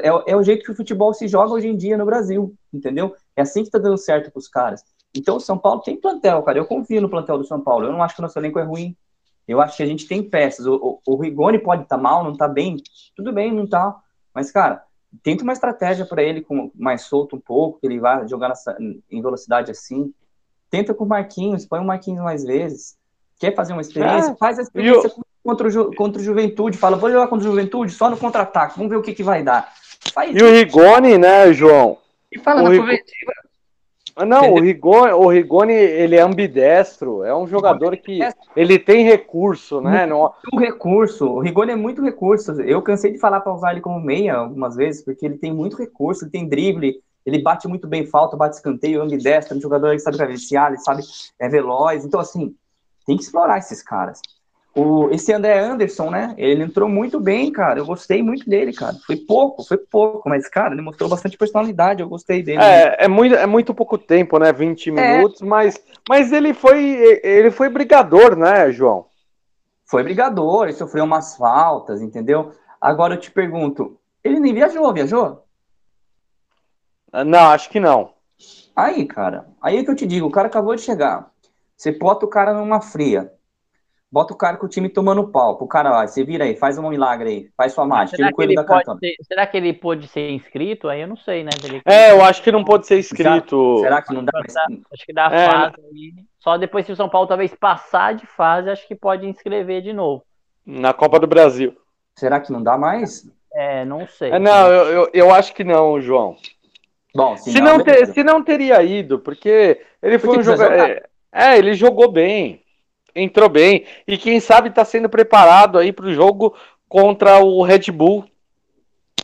É, 0.02 0.32
é 0.32 0.36
o 0.36 0.42
jeito 0.42 0.64
que 0.64 0.72
o 0.72 0.76
futebol 0.76 1.14
se 1.14 1.28
joga 1.28 1.54
hoje 1.54 1.68
em 1.68 1.76
dia 1.76 1.98
no 1.98 2.06
Brasil, 2.06 2.56
entendeu? 2.74 3.14
É 3.36 3.42
assim 3.42 3.64
que 3.64 3.70
tá 3.70 3.78
dando 3.78 3.98
certo 3.98 4.32
pros 4.32 4.48
caras. 4.48 4.84
Então, 5.16 5.36
o 5.36 5.40
São 5.40 5.58
Paulo 5.58 5.82
tem 5.82 6.00
plantel, 6.00 6.42
cara. 6.42 6.58
Eu 6.58 6.66
confio 6.66 7.02
no 7.02 7.10
plantel 7.10 7.38
do 7.38 7.46
São 7.46 7.62
Paulo. 7.62 7.86
Eu 7.86 7.92
não 7.92 8.02
acho 8.02 8.16
que 8.16 8.22
o 8.22 8.24
nosso 8.24 8.40
elenco 8.40 8.60
é 8.60 8.64
ruim. 8.64 8.96
Eu 9.46 9.62
acho 9.62 9.78
que 9.78 9.84
a 9.84 9.86
gente 9.86 10.08
tem 10.08 10.24
peças. 10.24 10.66
O, 10.66 11.02
o, 11.06 11.14
o 11.14 11.22
Rigoni 11.22 11.60
pode 11.60 11.84
estar 11.84 11.98
tá 11.98 12.02
mal, 12.02 12.24
não 12.24 12.36
tá 12.36 12.48
bem. 12.48 12.78
Tudo 13.16 13.34
bem, 13.34 13.54
não 13.54 13.68
tá. 13.68 13.98
Mas, 14.34 14.50
cara, 14.50 14.84
tenta 15.22 15.44
uma 15.44 15.54
estratégia 15.54 16.06
para 16.06 16.24
ele 16.24 16.42
com 16.42 16.72
mais 16.76 17.02
solto 17.02 17.36
um 17.36 17.40
pouco, 17.42 17.80
que 17.80 17.88
ele 17.88 18.00
vai 18.00 18.28
jogar 18.28 18.50
nessa, 18.50 18.78
em 18.80 19.22
velocidade 19.22 19.72
assim. 19.72 20.14
Tenta 20.70 20.94
com 20.94 21.04
o 21.04 21.08
Marquinhos, 21.08 21.66
põe 21.66 21.80
o 21.80 21.86
Marquinhos 21.86 22.24
mais 22.24 22.44
vezes. 22.44 22.98
Quer 23.38 23.54
fazer 23.54 23.74
uma 23.74 23.82
experiência? 23.82 24.32
É, 24.32 24.36
faz 24.36 24.60
a 24.60 24.62
experiência 24.62 25.08
eu... 25.08 25.26
contra, 25.48 25.68
o 25.68 25.70
Ju, 25.72 25.92
contra 25.96 26.22
o 26.22 26.24
Juventude. 26.24 26.78
Fala, 26.78 26.98
vou 26.98 27.10
jogar 27.10 27.28
contra 27.28 27.48
o 27.48 27.52
Juventude 27.52 27.94
só 27.94 28.10
no 28.10 28.18
contra-ataque, 28.18 28.76
vamos 28.76 28.90
ver 28.90 28.98
o 28.98 29.02
que, 29.02 29.14
que 29.14 29.24
vai 29.24 29.42
dar. 29.42 29.72
Faz 30.14 30.32
e 30.32 30.36
isso. 30.36 30.46
o 30.46 30.52
Rigoni, 30.52 31.18
né, 31.18 31.54
João? 31.54 31.98
E 32.30 32.38
fala 32.38 32.62
o 32.62 32.64
na 32.64 32.70
Rig... 32.70 33.02
Não, 34.28 34.54
o 34.54 34.60
Rigoni, 34.60 35.14
o 35.14 35.28
Rigoni, 35.28 35.74
ele 35.74 36.16
é 36.16 36.22
ambidestro, 36.22 37.24
é 37.24 37.36
um 37.36 37.48
jogador 37.48 37.96
que 37.96 38.20
ele 38.56 38.80
tem 38.80 39.06
recurso, 39.06 39.80
né? 39.80 40.06
Muito 40.08 40.36
não... 40.52 40.60
recurso, 40.60 41.28
o 41.28 41.40
Rigoni 41.40 41.72
é 41.72 41.76
muito 41.76 42.04
recurso. 42.04 42.60
Eu 42.62 42.82
cansei 42.82 43.12
de 43.12 43.20
falar 43.20 43.40
para 43.42 43.54
usar 43.54 43.72
ele 43.72 43.82
como 43.82 44.00
meia 44.00 44.36
algumas 44.36 44.76
vezes, 44.76 45.04
porque 45.04 45.26
ele 45.26 45.38
tem 45.38 45.54
muito 45.54 45.78
recurso, 45.78 46.26
ele 46.26 46.32
tem 46.32 46.50
drible, 46.50 47.00
ele 47.26 47.42
bate 47.42 47.68
muito 47.68 47.88
bem 47.88 48.08
falta, 48.08 48.36
bate 48.36 48.56
escanteio, 48.56 49.04
ambidestro, 49.04 49.54
é 49.54 49.58
um 49.58 49.62
jogador 49.62 49.92
que 49.92 50.00
sabe 50.00 50.18
cabecear, 50.18 50.70
ele 50.70 50.80
sabe, 50.80 51.04
é 51.40 51.48
veloz. 51.48 52.04
Então, 52.04 52.20
assim, 52.20 52.56
tem 53.06 53.16
que 53.16 53.24
explorar 53.24 53.60
esses 53.60 53.84
caras. 53.84 54.20
O, 54.78 55.10
esse 55.10 55.34
André 55.34 55.58
Anderson, 55.58 56.12
né? 56.12 56.36
Ele 56.38 56.62
entrou 56.62 56.88
muito 56.88 57.20
bem, 57.20 57.52
cara. 57.52 57.80
Eu 57.80 57.86
gostei 57.88 58.22
muito 58.22 58.48
dele, 58.48 58.72
cara. 58.72 58.94
Foi 59.08 59.16
pouco, 59.16 59.64
foi 59.64 59.78
pouco, 59.78 60.30
mas, 60.30 60.48
cara, 60.48 60.76
ele 60.76 60.84
mostrou 60.84 61.10
bastante 61.10 61.36
personalidade. 61.36 62.04
Eu 62.04 62.08
gostei 62.08 62.44
dele. 62.44 62.62
É, 62.62 63.06
é 63.06 63.08
muito, 63.08 63.34
é 63.34 63.48
muito 63.48 63.74
pouco 63.74 63.98
tempo, 63.98 64.38
né? 64.38 64.54
20 64.54 64.92
é. 64.92 64.94
minutos, 64.94 65.42
é. 65.42 65.46
mas, 65.46 65.82
mas 66.08 66.32
ele 66.32 66.54
foi 66.54 67.20
ele 67.24 67.50
foi 67.50 67.70
brigador, 67.70 68.36
né, 68.36 68.72
João? 68.72 69.08
Foi 69.84 70.04
brigador, 70.04 70.66
ele 70.66 70.74
sofreu 70.74 71.06
umas 71.06 71.36
faltas, 71.36 72.00
entendeu? 72.00 72.52
Agora 72.80 73.16
eu 73.16 73.20
te 73.20 73.32
pergunto, 73.32 73.98
ele 74.24 74.40
nem 74.40 74.54
viajou, 74.54 74.94
viajou? 74.94 75.44
Não, 77.26 77.50
acho 77.50 77.68
que 77.72 77.80
não. 77.80 78.12
Aí, 78.76 79.08
cara, 79.08 79.48
aí 79.60 79.78
é 79.78 79.84
que 79.84 79.90
eu 79.90 79.96
te 79.96 80.06
digo, 80.06 80.28
o 80.28 80.32
cara 80.32 80.46
acabou 80.46 80.76
de 80.76 80.84
chegar. 80.84 81.32
Você 81.76 81.92
bota 81.92 82.28
o 82.28 82.30
cara 82.30 82.54
numa 82.54 82.80
fria 82.80 83.34
bota 84.12 84.34
o 84.34 84.38
cara 84.38 84.58
com 84.58 84.66
o 84.66 84.70
time 84.70 84.90
tomando 84.90 85.28
pau. 85.28 85.58
O 85.60 85.68
cara, 85.68 86.02
ó, 86.02 86.08
você 86.08 86.24
vira 86.24 86.46
aí, 86.46 86.56
faz 86.56 86.78
um 86.78 86.90
milagre 86.90 87.30
aí, 87.30 87.50
faz 87.56 87.74
sua 87.74 87.86
mágica, 87.86 88.18
será, 88.18 88.32
que 88.32 88.42
ele, 88.42 88.56
pode 88.56 89.00
ser, 89.00 89.16
será 89.22 89.48
que 89.48 89.58
ele 89.58 89.74
pode 89.74 90.08
ser 90.08 90.32
inscrito? 90.32 90.88
Aí 90.88 91.02
eu 91.02 91.08
não 91.08 91.18
sei, 91.18 91.44
né? 91.44 91.52
Ele... 91.64 91.82
É, 91.86 92.12
eu 92.12 92.24
acho 92.24 92.42
que 92.42 92.52
não 92.52 92.64
pode 92.64 92.88
ser 92.88 93.00
inscrito. 93.00 93.80
será 93.80 94.02
que 94.02 94.14
não 94.14 94.24
dá? 94.24 94.32
Mais... 94.34 94.56
Acho 94.94 95.06
que 95.06 95.14
dá 95.14 95.30
é, 95.32 95.50
fase 95.50 95.76
aí. 95.92 96.14
Só 96.40 96.58
depois 96.58 96.86
se 96.86 96.92
o 96.92 96.96
São 96.96 97.10
Paulo 97.10 97.28
talvez 97.28 97.54
passar 97.54 98.16
de 98.16 98.26
fase, 98.26 98.70
acho 98.70 98.88
que 98.88 98.96
pode 98.96 99.26
inscrever 99.28 99.82
de 99.82 99.94
novo. 99.94 100.24
Na 100.66 100.94
Copa 100.94 101.20
do 101.20 101.28
Brasil. 101.28 101.76
Será 102.16 102.40
que 102.40 102.52
não 102.52 102.64
dá 102.64 102.78
mais? 102.78 103.30
É, 103.54 103.86
não 103.86 104.08
sei. 104.08 104.32
É, 104.32 104.40
não, 104.40 104.68
eu, 104.68 104.86
eu, 104.86 105.10
eu, 105.14 105.34
acho 105.34 105.54
que 105.54 105.64
não, 105.64 106.00
João. 106.00 106.36
Bom, 107.16 107.36
se, 107.38 107.52
se 107.52 107.60
não, 107.60 107.78
não 107.78 107.84
ter, 107.84 108.06
se 108.08 108.24
não 108.24 108.44
teria 108.44 108.82
ido, 108.84 109.20
porque 109.20 109.82
ele 110.02 110.20
foi 110.20 110.36
porque 110.36 110.40
um 110.40 110.44
jogador. 110.44 110.90
É, 110.90 111.04
é, 111.32 111.58
ele 111.58 111.74
jogou 111.74 112.12
bem 112.12 112.64
entrou 113.18 113.50
bem. 113.50 113.86
E 114.08 114.18
quem 114.18 114.40
sabe 114.40 114.70
está 114.70 114.86
sendo 114.86 115.10
preparado 115.10 115.78
aí 115.78 115.92
para 115.92 116.06
o 116.06 116.14
jogo 116.14 116.56
contra 116.88 117.40
o 117.40 117.64
Red 117.64 117.92
Bull. 117.92 118.26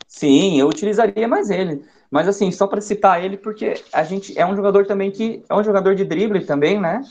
Sim, 0.08 0.60
eu 0.60 0.68
utilizaria 0.68 1.28
mais 1.28 1.50
ele. 1.50 1.84
Mas 2.12 2.28
assim, 2.28 2.52
só 2.52 2.68
para 2.68 2.82
citar 2.82 3.24
ele, 3.24 3.38
porque 3.38 3.74
a 3.92 4.04
gente 4.04 4.38
é 4.38 4.46
um 4.46 4.56
jogador 4.56 4.86
também 4.86 5.10
que 5.10 5.44
é 5.50 5.56
um 5.56 5.64
jogador 5.64 5.96
de 5.96 6.06
drible 6.06 6.46
também, 6.46 6.80
né? 6.80 7.02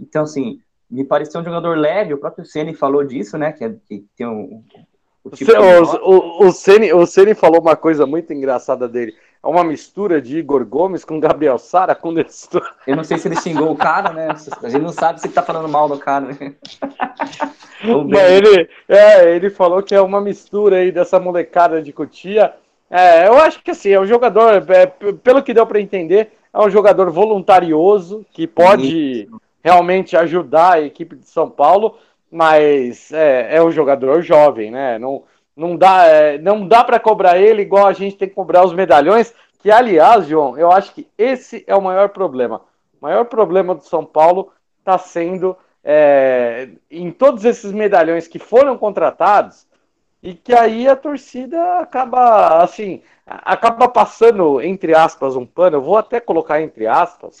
Então, 0.00 0.22
assim, 0.24 0.60
me 0.90 1.04
pareceu 1.04 1.40
um 1.40 1.44
jogador 1.44 1.78
leve, 1.78 2.14
o 2.14 2.18
próprio 2.18 2.44
Ceni 2.44 2.74
falou 2.74 3.04
disso, 3.04 3.38
né? 3.38 3.52
Que, 3.52 3.64
é, 3.64 3.74
que 3.86 4.04
tem 4.16 4.26
um. 4.26 4.64
O, 5.22 5.30
tipo 5.30 5.52
o, 5.52 6.44
o, 6.44 6.46
o, 6.46 6.52
Ceni, 6.52 6.92
o 6.92 7.04
Ceni 7.06 7.34
falou 7.34 7.60
uma 7.60 7.76
coisa 7.76 8.06
muito 8.06 8.32
engraçada 8.32 8.88
dele 8.88 9.14
é 9.42 9.48
uma 9.48 9.64
mistura 9.64 10.20
de 10.20 10.38
Igor 10.38 10.66
Gomes 10.66 11.04
com 11.04 11.18
Gabriel 11.18 11.58
Sara 11.58 11.94
com 11.94 12.12
Nestor. 12.12 12.74
Eu 12.86 12.94
não 12.94 13.04
sei 13.04 13.16
se 13.16 13.26
ele 13.26 13.36
xingou 13.36 13.70
o 13.70 13.76
cara, 13.76 14.12
né? 14.12 14.28
A 14.62 14.68
gente 14.68 14.82
não 14.82 14.92
sabe 14.92 15.20
se 15.20 15.26
ele 15.26 15.34
tá 15.34 15.42
falando 15.42 15.68
mal 15.68 15.88
do 15.88 15.98
cara, 15.98 16.26
né? 16.26 16.54
ele, 18.28 18.68
é, 18.86 19.34
ele 19.34 19.48
falou 19.48 19.82
que 19.82 19.94
é 19.94 20.00
uma 20.00 20.20
mistura 20.20 20.76
aí 20.76 20.92
dessa 20.92 21.18
molecada 21.18 21.80
de 21.80 21.92
Cotia 21.92 22.52
É, 22.90 23.28
eu 23.28 23.38
acho 23.38 23.62
que 23.62 23.70
assim, 23.70 23.88
é 23.90 24.00
um 24.00 24.06
jogador, 24.06 24.62
é, 24.70 24.86
pelo 24.86 25.42
que 25.42 25.54
deu 25.54 25.66
para 25.66 25.80
entender, 25.80 26.32
é 26.52 26.58
um 26.58 26.68
jogador 26.68 27.10
voluntarioso 27.10 28.26
que 28.32 28.46
pode 28.46 29.22
Isso. 29.22 29.40
realmente 29.64 30.18
ajudar 30.18 30.74
a 30.74 30.82
equipe 30.82 31.16
de 31.16 31.26
São 31.26 31.48
Paulo, 31.48 31.96
mas 32.30 33.10
é, 33.12 33.56
é 33.56 33.62
um 33.62 33.70
jogador 33.70 34.22
jovem, 34.22 34.70
né? 34.70 34.98
Não, 34.98 35.24
não 35.56 35.76
dá, 35.76 36.06
é, 36.06 36.38
não 36.38 36.66
dá 36.66 36.84
para 36.84 37.00
cobrar 37.00 37.38
ele 37.38 37.62
igual 37.62 37.86
a 37.86 37.92
gente 37.92 38.16
tem 38.16 38.28
que 38.28 38.34
cobrar 38.34 38.64
os 38.64 38.72
medalhões, 38.72 39.34
que 39.58 39.70
aliás, 39.70 40.26
João, 40.26 40.56
eu 40.56 40.70
acho 40.70 40.94
que 40.94 41.06
esse 41.18 41.64
é 41.66 41.74
o 41.74 41.82
maior 41.82 42.10
problema. 42.10 42.62
O 43.00 43.04
maior 43.04 43.24
problema 43.24 43.74
do 43.74 43.82
São 43.82 44.04
Paulo 44.04 44.52
está 44.78 44.96
sendo 44.96 45.56
é, 45.82 46.68
em 46.90 47.10
todos 47.10 47.44
esses 47.44 47.72
medalhões 47.72 48.28
que 48.28 48.38
foram 48.38 48.76
contratados 48.76 49.66
e 50.22 50.34
que 50.34 50.52
aí 50.52 50.86
a 50.86 50.94
torcida 50.96 51.78
acaba 51.78 52.62
assim 52.62 53.02
acaba 53.26 53.88
passando 53.88 54.60
entre 54.60 54.94
aspas 54.94 55.36
um 55.36 55.46
pano. 55.46 55.76
Eu 55.76 55.82
vou 55.82 55.96
até 55.96 56.20
colocar 56.20 56.60
entre 56.60 56.86
aspas, 56.86 57.38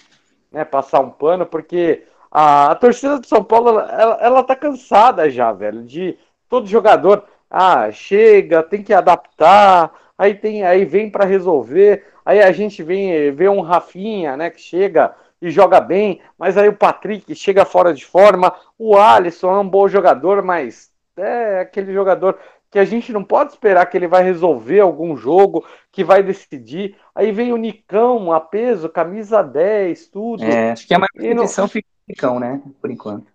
né, 0.50 0.64
passar 0.64 1.00
um 1.00 1.10
pano 1.10 1.44
porque 1.46 2.04
a, 2.30 2.70
a 2.70 2.74
torcida 2.74 3.18
do 3.18 3.26
São 3.26 3.42
Paulo 3.42 3.80
ela, 3.80 4.18
ela 4.20 4.42
tá 4.42 4.54
cansada 4.54 5.28
já, 5.30 5.52
velho, 5.52 5.82
de 5.82 6.18
todo 6.48 6.66
jogador 6.66 7.24
ah 7.50 7.90
chega 7.90 8.62
tem 8.62 8.82
que 8.82 8.94
adaptar 8.94 9.92
aí 10.16 10.34
tem 10.34 10.64
aí 10.64 10.84
vem 10.84 11.10
para 11.10 11.24
resolver 11.24 12.06
aí 12.24 12.40
a 12.40 12.52
gente 12.52 12.82
vem 12.82 13.32
vê 13.32 13.48
um 13.48 13.60
Rafinha 13.60 14.36
né 14.36 14.50
que 14.50 14.60
chega 14.60 15.14
e 15.42 15.50
joga 15.50 15.80
bem, 15.80 16.20
mas 16.38 16.58
aí 16.58 16.68
o 16.68 16.76
Patrick 16.76 17.34
chega 17.34 17.64
fora 17.64 17.94
de 17.94 18.04
forma, 18.04 18.54
o 18.78 18.96
Alisson 18.96 19.50
é 19.52 19.58
um 19.58 19.68
bom 19.68 19.88
jogador, 19.88 20.42
mas 20.42 20.90
é 21.16 21.60
aquele 21.60 21.92
jogador 21.92 22.38
que 22.70 22.78
a 22.78 22.84
gente 22.84 23.12
não 23.12 23.24
pode 23.24 23.52
esperar 23.52 23.86
que 23.86 23.96
ele 23.96 24.06
vai 24.06 24.22
resolver 24.22 24.80
algum 24.80 25.16
jogo, 25.16 25.66
que 25.90 26.04
vai 26.04 26.22
decidir. 26.22 26.94
Aí 27.14 27.32
vem 27.32 27.52
o 27.52 27.56
Nicão, 27.56 28.32
a 28.32 28.40
peso, 28.40 28.88
camisa 28.88 29.42
10, 29.42 30.08
tudo. 30.08 30.44
É, 30.44 30.70
acho 30.70 30.86
que 30.86 30.94
a 30.94 30.98
maior 30.98 31.34
não... 31.34 31.68
fica 31.68 31.88
Nicão, 32.10 32.38
né? 32.38 32.62
Por 32.80 32.90
enquanto. 32.90 33.30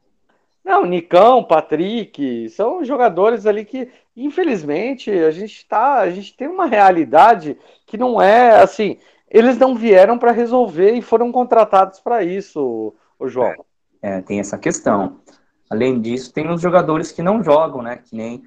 Não, 0.63 0.85
Nicão, 0.85 1.43
Patrick, 1.43 2.49
são 2.49 2.83
jogadores 2.83 3.45
ali 3.45 3.63
que, 3.65 3.91
infelizmente, 4.15 5.11
a 5.11 5.31
gente 5.31 5.65
tá, 5.67 5.99
a 5.99 6.09
gente 6.09 6.35
tem 6.35 6.47
uma 6.47 6.65
realidade 6.65 7.57
que 7.85 7.97
não 7.97 8.21
é 8.21 8.61
assim 8.61 8.97
eles 9.35 9.57
não 9.57 9.75
vieram 9.75 10.17
para 10.17 10.31
resolver 10.31 10.93
e 10.93 11.01
foram 11.01 11.29
contratados 11.29 11.99
para 11.99 12.23
isso, 12.23 12.93
o 13.19 13.27
João. 13.27 13.53
É, 14.01 14.21
tem 14.21 14.39
essa 14.39 14.57
questão. 14.57 15.19
Além 15.69 15.99
disso, 15.99 16.31
tem 16.31 16.49
os 16.49 16.61
jogadores 16.61 17.11
que 17.11 17.21
não 17.21 17.43
jogam, 17.43 17.81
né? 17.81 17.97
Que 17.97 18.15
nem, 18.15 18.43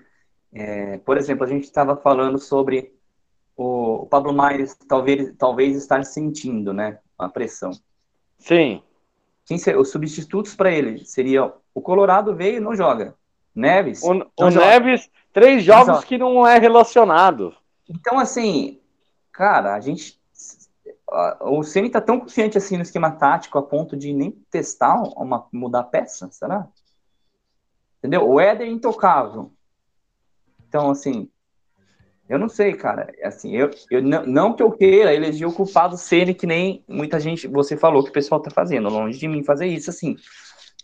é, 0.51 0.97
por 0.99 1.19
exemplo, 1.19 1.45
a 1.45 1.47
gente 1.47 1.65
estava 1.65 1.97
falando 1.97 2.39
sobre 2.39 2.93
o, 3.55 4.03
o 4.03 4.07
Pablo 4.07 4.33
Maia 4.33 4.65
talvez, 4.89 5.35
talvez 5.37 5.77
estar 5.77 6.05
sentindo, 6.05 6.73
né? 6.73 6.99
A 7.19 7.29
pressão. 7.29 7.73
Sim. 8.39 8.83
Quem 9.49 9.57
ser, 9.57 9.79
os 9.79 9.91
substitutos 9.91 10.55
para 10.55 10.71
ele 10.71 11.07
seriam 11.07 11.55
o 11.75 11.81
Colorado 11.81 12.37
veio 12.37 12.59
e 12.59 12.61
não 12.61 12.77
joga. 12.77 13.15
Neves. 13.55 14.03
O, 14.03 14.13
o 14.37 14.51
Neves, 14.51 15.11
três 15.33 15.65
jogos 15.65 16.05
que 16.05 16.19
não 16.19 16.47
é 16.47 16.59
relacionado. 16.59 17.57
Então, 17.89 18.19
assim, 18.19 18.79
cara, 19.33 19.75
a 19.75 19.81
gente 19.81 20.19
o 21.41 21.63
Ceni 21.63 21.89
tá 21.89 22.03
tão 22.03 22.21
consciente 22.21 22.59
assim 22.59 22.77
no 22.77 22.83
esquema 22.83 23.11
tático 23.11 23.57
a 23.57 23.63
ponto 23.63 23.97
de 23.97 24.13
nem 24.13 24.33
testar 24.51 25.03
uma 25.17 25.47
mudar 25.51 25.81
a 25.81 25.85
peça, 25.85 26.29
será? 26.31 26.69
Entendeu? 27.99 28.29
O 28.29 28.39
Éder 28.39 28.67
é 28.67 28.71
intocável. 28.71 29.51
Então, 30.69 30.91
assim, 30.91 31.31
eu 32.29 32.39
não 32.39 32.49
sei, 32.49 32.75
cara. 32.75 33.13
Assim, 33.23 33.57
eu, 33.57 33.71
eu 33.91 34.03
não, 34.03 34.27
não 34.27 34.55
que 34.55 34.63
eu 34.63 34.71
queira 34.71 35.15
eleger 35.15 35.49
o 35.49 35.53
culpado 35.53 35.97
Ceni 35.97 36.35
que 36.35 36.47
nem 36.47 36.85
muita 36.87 37.19
gente, 37.19 37.49
você 37.49 37.77
falou 37.77 38.03
que 38.05 38.11
o 38.11 38.13
pessoal 38.13 38.41
tá 38.41 38.51
fazendo, 38.51 38.89
longe 38.89 39.19
de 39.19 39.27
mim 39.27 39.43
fazer 39.43 39.67
isso, 39.67 39.91
assim. 39.91 40.17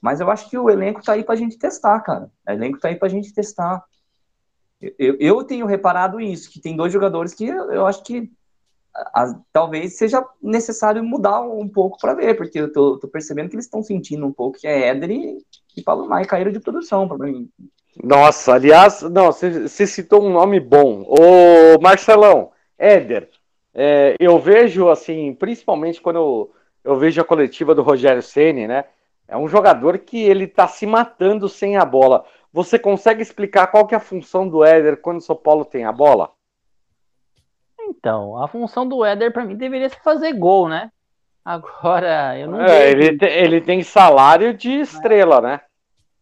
Mas 0.00 0.20
eu 0.20 0.30
acho 0.30 0.48
que 0.48 0.58
o 0.58 0.70
elenco 0.70 1.02
tá 1.02 1.12
aí 1.12 1.24
pra 1.24 1.36
gente 1.36 1.58
testar, 1.58 2.00
cara. 2.00 2.30
O 2.46 2.50
elenco 2.50 2.78
tá 2.78 2.88
aí 2.88 2.96
pra 2.96 3.08
gente 3.08 3.32
testar. 3.32 3.82
Eu, 4.98 5.16
eu 5.18 5.44
tenho 5.44 5.66
reparado 5.66 6.20
isso, 6.20 6.50
que 6.50 6.60
tem 6.60 6.76
dois 6.76 6.92
jogadores 6.92 7.34
que 7.34 7.46
eu, 7.46 7.72
eu 7.72 7.86
acho 7.86 8.02
que 8.02 8.30
a, 8.94 9.34
talvez 9.52 9.96
seja 9.96 10.24
necessário 10.42 11.02
mudar 11.02 11.40
um 11.40 11.68
pouco 11.68 11.98
para 11.98 12.14
ver, 12.14 12.36
porque 12.36 12.60
eu 12.60 12.72
tô, 12.72 12.98
tô, 12.98 13.08
percebendo 13.08 13.48
que 13.48 13.56
eles 13.56 13.64
estão 13.64 13.82
sentindo 13.82 14.26
um 14.26 14.32
pouco 14.32 14.58
que 14.58 14.66
é 14.66 14.88
Éder 14.88 15.10
e, 15.10 15.82
Paulo 15.82 16.08
Maia 16.08 16.26
caíram 16.26 16.52
de 16.52 16.60
produção 16.60 17.08
para 17.08 17.18
mim. 17.18 17.50
Nossa, 18.02 18.54
aliás, 18.54 19.02
não, 19.02 19.30
você 19.30 19.86
citou 19.86 20.22
um 20.22 20.30
nome 20.30 20.58
bom. 20.58 21.04
O 21.06 21.80
Marcelão, 21.80 22.50
Éder, 22.78 23.28
é, 23.72 24.16
eu 24.18 24.38
vejo 24.38 24.88
assim, 24.88 25.34
principalmente 25.34 26.00
quando 26.00 26.16
eu, 26.16 26.54
eu 26.84 26.98
vejo 26.98 27.20
a 27.20 27.24
coletiva 27.24 27.74
do 27.74 27.82
Rogério 27.82 28.22
Ceni, 28.22 28.66
né? 28.66 28.84
É 29.26 29.36
um 29.36 29.48
jogador 29.48 29.98
que 29.98 30.22
ele 30.22 30.46
tá 30.46 30.68
se 30.68 30.86
matando 30.86 31.48
sem 31.48 31.76
a 31.76 31.84
bola. 31.84 32.24
Você 32.52 32.78
consegue 32.78 33.22
explicar 33.22 33.68
qual 33.68 33.86
que 33.86 33.94
é 33.94 33.96
a 33.96 34.00
função 34.00 34.48
do 34.48 34.64
Éder 34.64 35.00
quando 35.00 35.18
o 35.18 35.22
São 35.22 35.34
Paulo 35.34 35.64
tem 35.64 35.84
a 35.84 35.92
bola? 35.92 36.30
Então, 37.80 38.40
a 38.42 38.48
função 38.48 38.86
do 38.86 39.04
Éder 39.04 39.32
para 39.32 39.44
mim 39.44 39.56
deveria 39.56 39.88
ser 39.88 40.00
fazer 40.02 40.32
gol, 40.34 40.68
né? 40.68 40.90
Agora, 41.44 42.38
eu 42.38 42.48
não 42.48 42.60
é, 42.60 42.90
ele, 42.90 43.18
te, 43.18 43.26
ele 43.26 43.60
tem 43.60 43.82
salário 43.82 44.54
de 44.54 44.70
estrela, 44.70 45.40
né? 45.40 45.60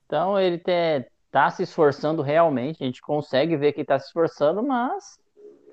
Então, 0.06 0.38
ele 0.38 0.58
te, 0.58 1.06
tá 1.32 1.50
se 1.50 1.64
esforçando 1.64 2.22
realmente, 2.22 2.82
a 2.82 2.86
gente 2.86 3.00
consegue 3.00 3.56
ver 3.56 3.72
que 3.72 3.84
tá 3.84 3.98
se 3.98 4.06
esforçando, 4.06 4.62
mas 4.62 5.18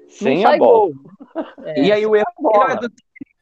sem 0.07 0.43
a 0.45 0.57
bola. 0.57 0.91
É, 1.63 1.81
e 1.81 1.91
aí 1.91 2.05
o 2.05 2.15
erro 2.15 2.25
é 2.69 2.75
do 2.77 2.89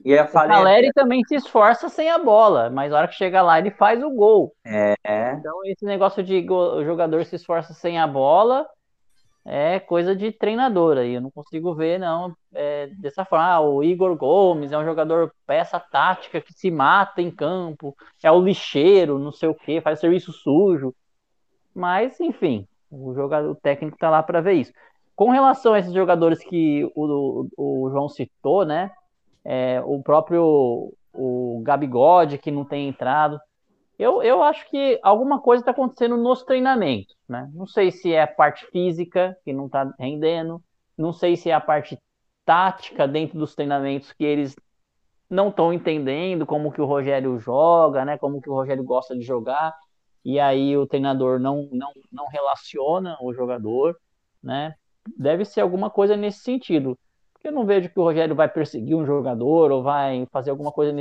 e 0.03 0.17
a 0.17 0.25
o 0.25 0.31
Caleri 0.31 0.91
também 0.93 1.23
se 1.23 1.35
esforça 1.35 1.89
sem 1.89 2.09
a 2.09 2.17
bola, 2.17 2.69
mas 2.69 2.91
na 2.91 2.97
hora 2.97 3.07
que 3.07 3.15
chega 3.15 3.41
lá 3.41 3.59
ele 3.59 3.71
faz 3.71 4.03
o 4.03 4.09
gol. 4.09 4.53
É. 4.65 4.95
Então 5.33 5.59
esse 5.65 5.85
negócio 5.85 6.23
de 6.23 6.45
o 6.49 6.83
jogador 6.83 7.23
se 7.25 7.35
esforça 7.35 7.73
sem 7.73 7.99
a 7.99 8.07
bola, 8.07 8.67
é 9.45 9.79
coisa 9.79 10.15
de 10.15 10.31
treinador 10.31 10.97
aí. 10.97 11.13
Eu 11.13 11.21
não 11.21 11.31
consigo 11.31 11.73
ver, 11.73 11.99
não, 11.99 12.35
é, 12.53 12.87
dessa 12.97 13.23
forma. 13.25 13.45
Ah, 13.45 13.61
o 13.61 13.83
Igor 13.83 14.15
Gomes 14.15 14.71
é 14.71 14.77
um 14.77 14.85
jogador 14.85 15.33
peça 15.45 15.79
tática 15.79 16.41
que 16.41 16.53
se 16.53 16.69
mata 16.69 17.21
em 17.21 17.31
campo, 17.31 17.95
é 18.21 18.31
o 18.31 18.41
lixeiro, 18.41 19.17
não 19.19 19.31
sei 19.31 19.49
o 19.49 19.55
que, 19.55 19.81
faz 19.81 19.99
serviço 19.99 20.31
sujo. 20.31 20.93
Mas, 21.77 22.19
enfim, 22.19 22.67
o 22.89 23.13
jogador 23.13 23.51
o 23.51 23.55
técnico 23.55 23.99
tá 23.99 24.09
lá 24.09 24.23
para 24.23 24.41
ver 24.41 24.53
isso. 24.53 24.73
Com 25.15 25.29
relação 25.29 25.73
a 25.73 25.79
esses 25.79 25.93
jogadores 25.93 26.39
que 26.39 26.83
o, 26.95 27.47
o, 27.55 27.85
o 27.85 27.89
João 27.91 28.09
citou, 28.09 28.65
né? 28.65 28.91
É, 29.45 29.79
o 29.85 30.01
próprio 30.01 30.91
o 31.13 31.61
Gabigode, 31.63 32.39
que 32.39 32.49
não 32.49 32.65
tem 32.65 32.87
entrado. 32.87 33.39
Eu, 33.97 34.23
eu 34.23 34.41
acho 34.41 34.67
que 34.71 34.99
alguma 35.03 35.39
coisa 35.39 35.61
está 35.61 35.71
acontecendo 35.71 36.17
nos 36.17 36.43
treinamentos, 36.43 37.15
né? 37.29 37.47
Não 37.53 37.67
sei 37.67 37.91
se 37.91 38.11
é 38.11 38.23
a 38.23 38.27
parte 38.27 38.65
física 38.71 39.37
que 39.45 39.53
não 39.53 39.67
está 39.67 39.93
rendendo, 39.99 40.59
não 40.97 41.13
sei 41.13 41.35
se 41.35 41.51
é 41.51 41.53
a 41.53 41.61
parte 41.61 41.95
tática 42.43 43.07
dentro 43.07 43.37
dos 43.37 43.53
treinamentos 43.53 44.11
que 44.13 44.25
eles 44.25 44.55
não 45.29 45.49
estão 45.49 45.71
entendendo 45.71 46.43
como 46.45 46.71
que 46.71 46.81
o 46.81 46.85
Rogério 46.85 47.39
joga, 47.39 48.03
né? 48.03 48.17
Como 48.17 48.41
que 48.41 48.49
o 48.49 48.53
Rogério 48.53 48.83
gosta 48.83 49.15
de 49.15 49.21
jogar 49.21 49.75
e 50.33 50.39
aí 50.39 50.77
o 50.77 50.87
treinador 50.87 51.39
não 51.39 51.69
não, 51.71 51.91
não 52.11 52.27
relaciona 52.27 53.17
o 53.21 53.33
jogador, 53.33 53.97
né? 54.43 54.75
Deve 55.17 55.45
ser 55.45 55.61
alguma 55.61 55.89
coisa 55.89 56.15
nesse 56.17 56.39
sentido. 56.39 56.97
Porque 57.33 57.47
eu 57.47 57.51
não 57.51 57.65
vejo 57.65 57.89
que 57.89 57.99
o 57.99 58.03
Rogério 58.03 58.35
vai 58.35 58.49
perseguir 58.49 58.95
um 58.95 59.05
jogador 59.05 59.71
ou 59.71 59.83
vai 59.83 60.27
fazer 60.31 60.51
alguma 60.51 60.71
coisa 60.71 60.93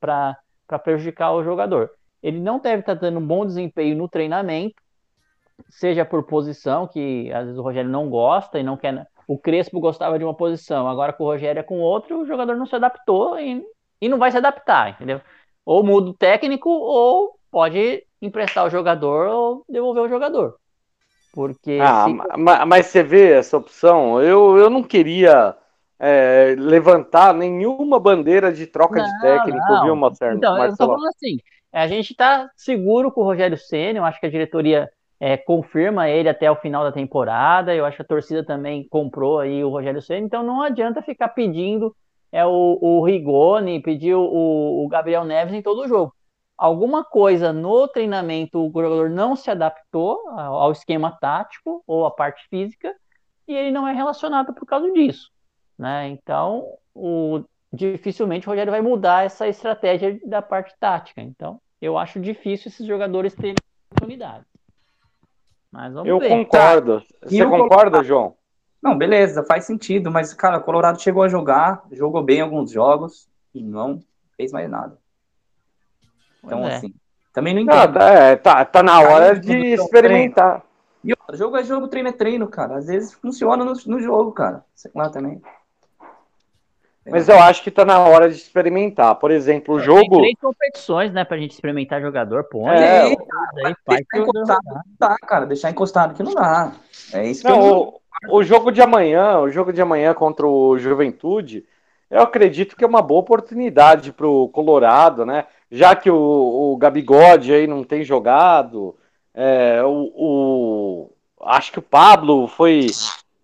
para 0.00 0.36
prejudicar 0.82 1.32
o 1.32 1.44
jogador 1.44 1.90
ele 2.24 2.40
não 2.40 2.58
deve 2.58 2.80
estar 2.80 2.94
dando 2.94 3.18
um 3.18 3.26
bom 3.26 3.44
desempenho 3.44 3.94
no 3.94 4.08
treinamento, 4.08 4.82
seja 5.68 6.06
por 6.06 6.22
posição, 6.22 6.88
que 6.88 7.30
às 7.30 7.44
vezes 7.44 7.58
o 7.58 7.62
Rogério 7.62 7.90
não 7.90 8.08
gosta 8.08 8.58
e 8.58 8.62
não 8.62 8.78
quer. 8.78 9.06
O 9.28 9.38
Crespo 9.38 9.78
gostava 9.78 10.18
de 10.18 10.24
uma 10.24 10.34
posição, 10.34 10.88
agora 10.88 11.12
com 11.12 11.24
o 11.24 11.26
Rogério 11.26 11.60
é 11.60 11.62
com 11.62 11.80
outro, 11.80 12.22
o 12.22 12.26
jogador 12.26 12.56
não 12.56 12.64
se 12.64 12.74
adaptou 12.74 13.38
e, 13.38 13.62
e 14.00 14.08
não 14.08 14.16
vai 14.16 14.30
se 14.30 14.38
adaptar, 14.38 14.92
entendeu? 14.92 15.20
Ou 15.66 15.84
muda 15.84 16.10
o 16.10 16.14
técnico, 16.14 16.70
ou 16.70 17.38
pode 17.50 18.02
emprestar 18.26 18.66
o 18.66 18.70
jogador 18.70 19.28
ou 19.28 19.64
devolver 19.68 20.04
o 20.04 20.08
jogador. 20.08 20.56
Porque. 21.32 21.78
Ah, 21.80 22.06
se... 22.06 22.66
mas 22.66 22.86
você 22.86 23.02
vê 23.02 23.32
essa 23.32 23.56
opção? 23.56 24.20
Eu, 24.22 24.56
eu 24.56 24.70
não 24.70 24.82
queria. 24.82 25.56
É, 25.96 26.56
levantar 26.58 27.32
nenhuma 27.32 28.00
bandeira 28.00 28.52
de 28.52 28.66
troca 28.66 29.00
não, 29.00 29.06
de 29.06 29.20
técnico, 29.20 29.72
não. 29.72 29.84
viu, 29.84 29.96
Marcelo? 29.96 30.36
Então, 30.36 30.58
Marcelo? 30.58 30.72
eu 30.72 30.76
tô 30.76 30.86
falando 30.86 31.08
assim, 31.08 31.38
é, 31.72 31.80
a 31.80 31.86
gente 31.86 32.10
está 32.10 32.50
seguro 32.56 33.12
com 33.12 33.20
o 33.20 33.24
Rogério 33.24 33.56
Senna, 33.56 34.00
eu 34.00 34.04
acho 34.04 34.18
que 34.18 34.26
a 34.26 34.30
diretoria 34.30 34.90
é, 35.20 35.36
confirma 35.36 36.08
ele 36.08 36.28
até 36.28 36.50
o 36.50 36.56
final 36.56 36.84
da 36.84 36.92
temporada, 36.92 37.74
eu 37.74 37.86
acho 37.86 37.96
que 37.96 38.02
a 38.02 38.06
torcida 38.06 38.44
também 38.44 38.86
comprou 38.88 39.38
aí 39.38 39.64
o 39.64 39.70
Rogério 39.70 40.02
Senna, 40.02 40.26
então 40.26 40.42
não 40.42 40.60
adianta 40.60 41.00
ficar 41.00 41.28
pedindo 41.28 41.94
é, 42.30 42.44
o, 42.44 42.78
o 42.82 43.04
Rigoni, 43.04 43.80
pedir 43.80 44.14
o, 44.14 44.84
o 44.84 44.88
Gabriel 44.88 45.24
Neves 45.24 45.54
em 45.54 45.62
todo 45.62 45.82
o 45.82 45.88
jogo. 45.88 46.12
Alguma 46.64 47.04
coisa 47.04 47.52
no 47.52 47.86
treinamento 47.86 48.58
o 48.58 48.72
jogador 48.72 49.10
não 49.10 49.36
se 49.36 49.50
adaptou 49.50 50.30
ao 50.30 50.72
esquema 50.72 51.14
tático 51.20 51.84
ou 51.86 52.06
à 52.06 52.10
parte 52.10 52.48
física 52.48 52.90
e 53.46 53.54
ele 53.54 53.70
não 53.70 53.86
é 53.86 53.92
relacionado 53.92 54.54
por 54.54 54.64
causa 54.64 54.90
disso. 54.90 55.30
né? 55.78 56.08
Então, 56.08 56.66
o, 56.94 57.44
dificilmente 57.70 58.46
o 58.46 58.50
Rogério 58.50 58.70
vai 58.70 58.80
mudar 58.80 59.26
essa 59.26 59.46
estratégia 59.46 60.18
da 60.24 60.40
parte 60.40 60.74
tática. 60.80 61.20
Então, 61.20 61.60
eu 61.82 61.98
acho 61.98 62.18
difícil 62.18 62.70
esses 62.70 62.86
jogadores 62.86 63.34
terem 63.34 63.56
oportunidade. 63.90 64.46
Mas 65.70 65.92
vamos 65.92 66.08
eu 66.08 66.18
ver. 66.18 66.30
concordo. 66.30 67.02
Tá. 67.02 67.28
Você 67.28 67.44
concorda, 67.44 68.02
João? 68.02 68.36
Não, 68.82 68.96
beleza, 68.96 69.44
faz 69.44 69.66
sentido, 69.66 70.10
mas, 70.10 70.32
cara, 70.32 70.56
o 70.56 70.62
Colorado 70.62 70.98
chegou 70.98 71.24
a 71.24 71.28
jogar, 71.28 71.84
jogou 71.92 72.22
bem 72.22 72.40
alguns 72.40 72.70
jogos 72.70 73.28
e 73.54 73.62
não 73.62 74.00
fez 74.34 74.50
mais 74.50 74.70
nada. 74.70 75.03
Então, 76.44 76.66
é. 76.66 76.76
assim, 76.76 76.94
também 77.32 77.54
não 77.54 77.62
entendo. 77.62 77.98
Não, 77.98 78.06
é, 78.06 78.36
tá, 78.36 78.64
tá 78.64 78.82
na 78.82 79.00
hora 79.00 79.38
de 79.38 79.74
experimentar. 79.74 80.60
Treino. 80.60 80.74
E 81.04 81.10
outro, 81.10 81.36
jogo 81.36 81.56
é 81.56 81.64
jogo, 81.64 81.88
treino 81.88 82.08
é 82.08 82.12
treino, 82.12 82.46
cara. 82.48 82.76
Às 82.76 82.86
vezes 82.86 83.12
funciona 83.12 83.64
no, 83.64 83.74
no 83.86 84.00
jogo, 84.00 84.32
cara. 84.32 84.64
Sei 84.74 84.90
lá 84.94 85.10
também. 85.10 85.42
Mas 87.06 87.28
eu 87.28 87.38
acho 87.38 87.62
que 87.62 87.70
tá 87.70 87.84
na 87.84 87.98
hora 87.98 88.30
de 88.30 88.36
experimentar. 88.36 89.14
Por 89.16 89.30
exemplo, 89.30 89.74
o 89.74 89.80
jogo. 89.80 90.00
Tem 90.00 90.20
três 90.20 90.34
competições, 90.40 91.12
né, 91.12 91.22
pra 91.22 91.36
gente 91.36 91.50
experimentar 91.50 92.00
jogador. 92.00 92.44
Põe 92.44 92.74
é, 92.74 93.02
aí, 93.02 93.16
faz 93.84 94.00
deixar 94.10 94.18
encostado 94.18 94.64
não 94.64 94.82
dá, 94.98 95.16
cara. 95.26 95.46
Deixar 95.46 95.70
encostado 95.70 96.14
que 96.14 96.22
não 96.22 96.32
dá. 96.32 96.72
É 97.12 97.26
isso 97.26 97.46
não, 97.46 97.60
que 97.60 97.68
eu... 97.68 98.00
o, 98.30 98.38
o 98.38 98.42
jogo 98.42 98.70
de 98.72 98.80
amanhã, 98.80 99.38
o 99.40 99.50
jogo 99.50 99.72
de 99.72 99.82
amanhã 99.82 100.14
contra 100.14 100.46
o 100.46 100.78
Juventude, 100.78 101.66
eu 102.10 102.22
acredito 102.22 102.74
que 102.76 102.84
é 102.84 102.86
uma 102.86 103.02
boa 103.02 103.20
oportunidade 103.20 104.12
pro 104.12 104.48
Colorado, 104.48 105.26
né? 105.26 105.46
Já 105.74 105.96
que 105.96 106.08
o, 106.08 106.14
o 106.16 106.76
Gabigode 106.76 107.52
aí 107.52 107.66
não 107.66 107.82
tem 107.82 108.04
jogado, 108.04 108.94
é, 109.34 109.82
o, 109.82 110.12
o, 110.14 111.10
acho 111.40 111.72
que 111.72 111.80
o 111.80 111.82
Pablo 111.82 112.46
foi. 112.46 112.86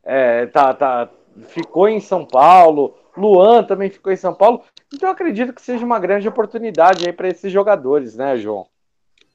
É, 0.04 0.46
tá, 0.46 0.72
tá, 0.72 1.08
ficou 1.48 1.88
em 1.88 1.98
São 1.98 2.24
Paulo. 2.24 2.96
Luan 3.16 3.64
também 3.64 3.90
ficou 3.90 4.12
em 4.12 4.16
São 4.16 4.32
Paulo. 4.32 4.62
Então 4.94 5.10
acredito 5.10 5.52
que 5.52 5.60
seja 5.60 5.84
uma 5.84 5.98
grande 5.98 6.28
oportunidade 6.28 7.04
aí 7.04 7.12
para 7.12 7.26
esses 7.26 7.50
jogadores, 7.50 8.14
né, 8.14 8.36
João? 8.36 8.64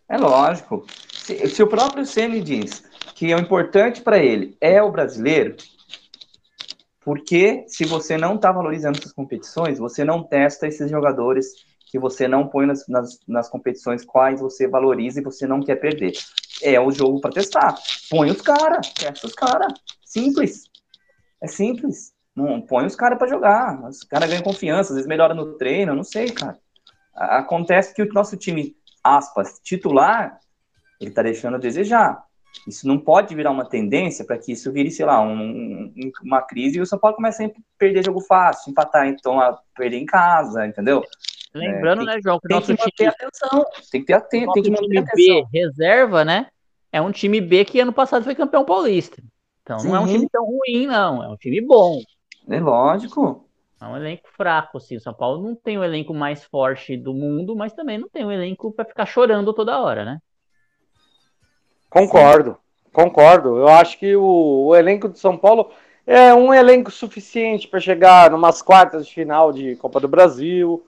É 0.08 0.18
lógico. 0.18 0.86
Se, 1.12 1.50
se 1.50 1.62
o 1.62 1.68
próprio 1.68 2.06
Ceni 2.06 2.40
diz 2.40 2.82
que 3.14 3.36
o 3.36 3.40
importante 3.40 4.02
para 4.02 4.20
ele 4.20 4.56
é 4.62 4.82
o 4.82 4.90
brasileiro, 4.90 5.58
porque 7.02 7.66
se 7.68 7.84
você 7.84 8.18
não 8.18 8.36
está 8.36 8.54
valorizando 8.54 9.00
essas 9.00 9.12
competições, 9.12 9.80
você 9.80 10.06
não 10.06 10.24
testa 10.24 10.66
esses 10.66 10.90
jogadores 10.90 11.75
que 11.86 12.00
você 12.00 12.28
não 12.28 12.48
põe 12.48 12.66
nas, 12.66 12.88
nas, 12.88 13.20
nas 13.28 13.50
competições 13.50 14.04
quais 14.04 14.42
você 14.42 14.68
valoriza 14.68 15.20
e 15.20 15.24
você 15.24 15.46
não 15.46 15.62
quer 15.62 15.76
perder. 15.76 16.14
É 16.62 16.80
o 16.80 16.92
jogo 16.92 17.22
para 17.22 17.32
testar. 17.32 17.76
Põe 18.10 18.32
os 18.32 18.42
caras, 18.42 18.94
testa 18.94 19.28
os 19.28 19.34
caras. 19.34 19.74
Simples. 20.04 20.64
É 21.42 21.48
simples. 21.48 22.14
Não, 22.36 22.62
põe 22.62 22.86
os 22.86 22.96
caras 22.96 23.18
para 23.18 23.28
jogar. 23.28 23.88
Os 23.88 24.04
caras 24.04 24.30
ganham 24.30 24.44
confiança, 24.44 24.92
às 24.92 24.96
vezes 24.96 25.08
melhora 25.08 25.34
no 25.34 25.58
treino, 25.58 25.96
não 25.96 26.04
sei, 26.04 26.32
cara. 26.32 26.58
Acontece 27.14 27.94
que 27.94 28.02
o 28.02 28.14
nosso 28.14 28.36
time, 28.36 28.76
aspas, 29.04 29.60
titular, 29.64 30.40
ele 31.00 31.12
tá 31.12 31.22
deixando 31.22 31.56
a 31.56 31.60
desejar. 31.60 32.26
Isso 32.68 32.88
não 32.88 32.98
pode 32.98 33.36
virar 33.36 33.52
uma 33.52 33.68
tendência 33.68 34.26
para 34.26 34.38
que 34.38 34.52
isso 34.52 34.72
vire, 34.72 34.90
sei 34.90 35.06
lá, 35.06 35.22
um, 35.22 35.94
uma 36.24 36.42
crise 36.42 36.78
e 36.78 36.82
o 36.82 36.86
São 36.86 36.98
Paulo 36.98 37.16
comece 37.16 37.46
a 37.46 37.50
perder 37.78 38.04
jogo 38.04 38.22
fácil, 38.22 38.72
empatar, 38.72 39.08
então 39.08 39.40
a 39.40 39.60
perder 39.76 39.98
em 39.98 40.06
casa, 40.06 40.66
entendeu? 40.66 41.04
Lembrando, 41.56 42.02
é, 42.02 42.06
tem, 42.06 42.16
né, 42.16 42.22
João, 42.22 42.40
que 42.40 42.48
tem 42.50 42.58
nosso 42.58 42.76
que 42.76 42.82
manter 42.84 42.92
time, 42.92 43.10
atenção, 43.10 43.66
tem 43.90 44.02
que 44.02 44.08
ter 44.08 44.14
atento, 44.14 44.52
tem 44.52 44.64
que 44.64 44.70
manter 44.70 44.84
time 44.84 44.98
atenção. 45.00 45.50
B 45.52 45.60
reserva, 45.60 46.26
né? 46.26 46.48
É 46.92 47.02
um 47.02 47.12
time 47.12 47.40
B 47.40 47.64
que 47.64 47.80
ano 47.80 47.94
passado 47.94 48.26
foi 48.26 48.36
campeão 48.36 48.66
paulista. 48.66 49.24
Então 49.64 49.80
Sim. 49.80 49.88
não 49.88 49.96
é 49.96 50.00
um 50.02 50.08
time 50.08 50.28
tão 50.30 50.46
ruim, 50.46 50.86
não. 50.86 51.24
É 51.24 51.30
um 51.30 51.38
time 51.38 51.62
bom. 51.62 52.02
É 52.50 52.60
lógico. 52.60 53.48
É 53.82 53.86
um 53.86 53.96
elenco 53.96 54.28
fraco, 54.36 54.78
assim. 54.78 54.98
O 54.98 55.02
São 55.02 55.14
Paulo 55.14 55.42
não 55.42 55.56
tem 55.56 55.78
o 55.78 55.84
elenco 55.84 56.14
mais 56.14 56.44
forte 56.44 56.98
do 56.98 57.14
mundo, 57.14 57.56
mas 57.56 57.74
também 57.74 57.98
não 57.98 58.10
tem 58.10 58.26
um 58.26 58.32
elenco 58.32 58.72
para 58.72 58.86
ficar 58.86 59.06
chorando 59.06 59.54
toda 59.54 59.80
hora, 59.80 60.04
né? 60.04 60.20
Concordo, 61.90 62.52
Sim. 62.52 62.92
concordo. 62.92 63.58
Eu 63.58 63.70
acho 63.70 63.98
que 63.98 64.14
o, 64.16 64.68
o, 64.68 64.76
elenco 64.76 65.08
de 65.08 65.18
São 65.18 65.38
Paulo 65.38 65.72
é 66.06 66.34
um 66.34 66.54
elenco 66.54 66.92
suficiente 66.92 67.68
para 67.68 67.80
chegar 67.80 68.30
numas 68.30 68.62
quartas 68.62 69.08
de 69.08 69.14
final 69.14 69.54
de 69.54 69.78
Copa 69.78 70.02
do 70.02 70.08
Brasil, 70.08 70.86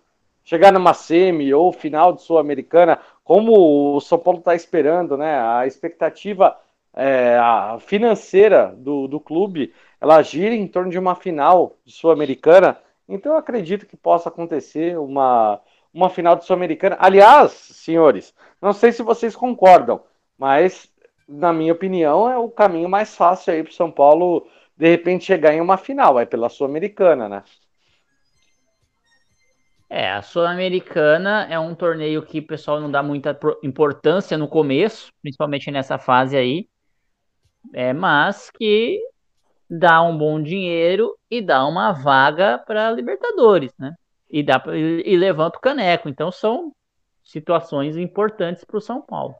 chegar 0.47 0.71
numa 0.71 0.93
semi 0.93 1.53
ou 1.53 1.73
final 1.73 2.13
de 2.13 2.21
Sul-Americana, 2.21 2.97
como 3.21 3.97
o 3.97 3.99
São 3.99 4.17
Paulo 4.17 4.39
está 4.39 4.55
esperando, 4.55 5.17
né? 5.17 5.37
A 5.41 5.67
expectativa 5.67 6.57
é, 6.93 7.37
a 7.37 7.77
financeira 7.81 8.73
do, 8.77 9.09
do 9.09 9.19
clube 9.19 9.73
ela 9.99 10.21
gira 10.21 10.55
em 10.55 10.65
torno 10.65 10.89
de 10.89 10.97
uma 10.97 11.15
final 11.15 11.75
de 11.85 11.91
Sul-Americana, 11.91 12.79
então 13.09 13.33
eu 13.33 13.37
acredito 13.37 13.85
que 13.85 13.97
possa 13.97 14.29
acontecer 14.29 14.97
uma, 14.97 15.59
uma 15.93 16.09
final 16.09 16.33
de 16.37 16.45
Sul-Americana. 16.45 16.95
Aliás, 16.97 17.51
senhores, 17.51 18.33
não 18.61 18.71
sei 18.71 18.93
se 18.93 19.03
vocês 19.03 19.35
concordam, 19.35 20.01
mas 20.37 20.89
na 21.27 21.51
minha 21.51 21.73
opinião 21.73 22.29
é 22.31 22.37
o 22.37 22.49
caminho 22.49 22.87
mais 22.87 23.13
fácil 23.17 23.51
aí 23.53 23.63
para 23.63 23.73
São 23.73 23.91
Paulo 23.91 24.47
de 24.77 24.87
repente 24.87 25.25
chegar 25.25 25.53
em 25.53 25.59
uma 25.59 25.75
final, 25.75 26.17
é 26.17 26.25
pela 26.25 26.47
Sul-Americana, 26.47 27.27
né? 27.27 27.43
É, 29.89 30.11
a 30.11 30.21
Sul-Americana 30.21 31.47
é 31.49 31.57
um 31.57 31.73
torneio 31.73 32.25
que 32.25 32.39
o 32.39 32.47
pessoal 32.47 32.79
não 32.79 32.91
dá 32.91 33.01
muita 33.01 33.38
importância 33.63 34.38
no 34.38 34.47
começo, 34.47 35.11
principalmente 35.21 35.71
nessa 35.71 35.97
fase 35.97 36.35
aí, 36.35 36.67
é, 37.73 37.93
mas 37.93 38.49
que 38.51 39.01
dá 39.69 40.01
um 40.01 40.17
bom 40.17 40.41
dinheiro 40.41 41.17
e 41.29 41.41
dá 41.41 41.65
uma 41.65 41.91
vaga 41.91 42.57
para 42.57 42.91
Libertadores, 42.91 43.71
né? 43.77 43.95
E, 44.29 44.43
dá 44.43 44.61
e, 44.67 45.03
e 45.05 45.17
levanta 45.17 45.57
o 45.57 45.61
caneco. 45.61 46.09
Então 46.09 46.31
são 46.31 46.73
situações 47.23 47.97
importantes 47.97 48.63
para 48.63 48.77
o 48.77 48.81
São 48.81 49.01
Paulo. 49.01 49.35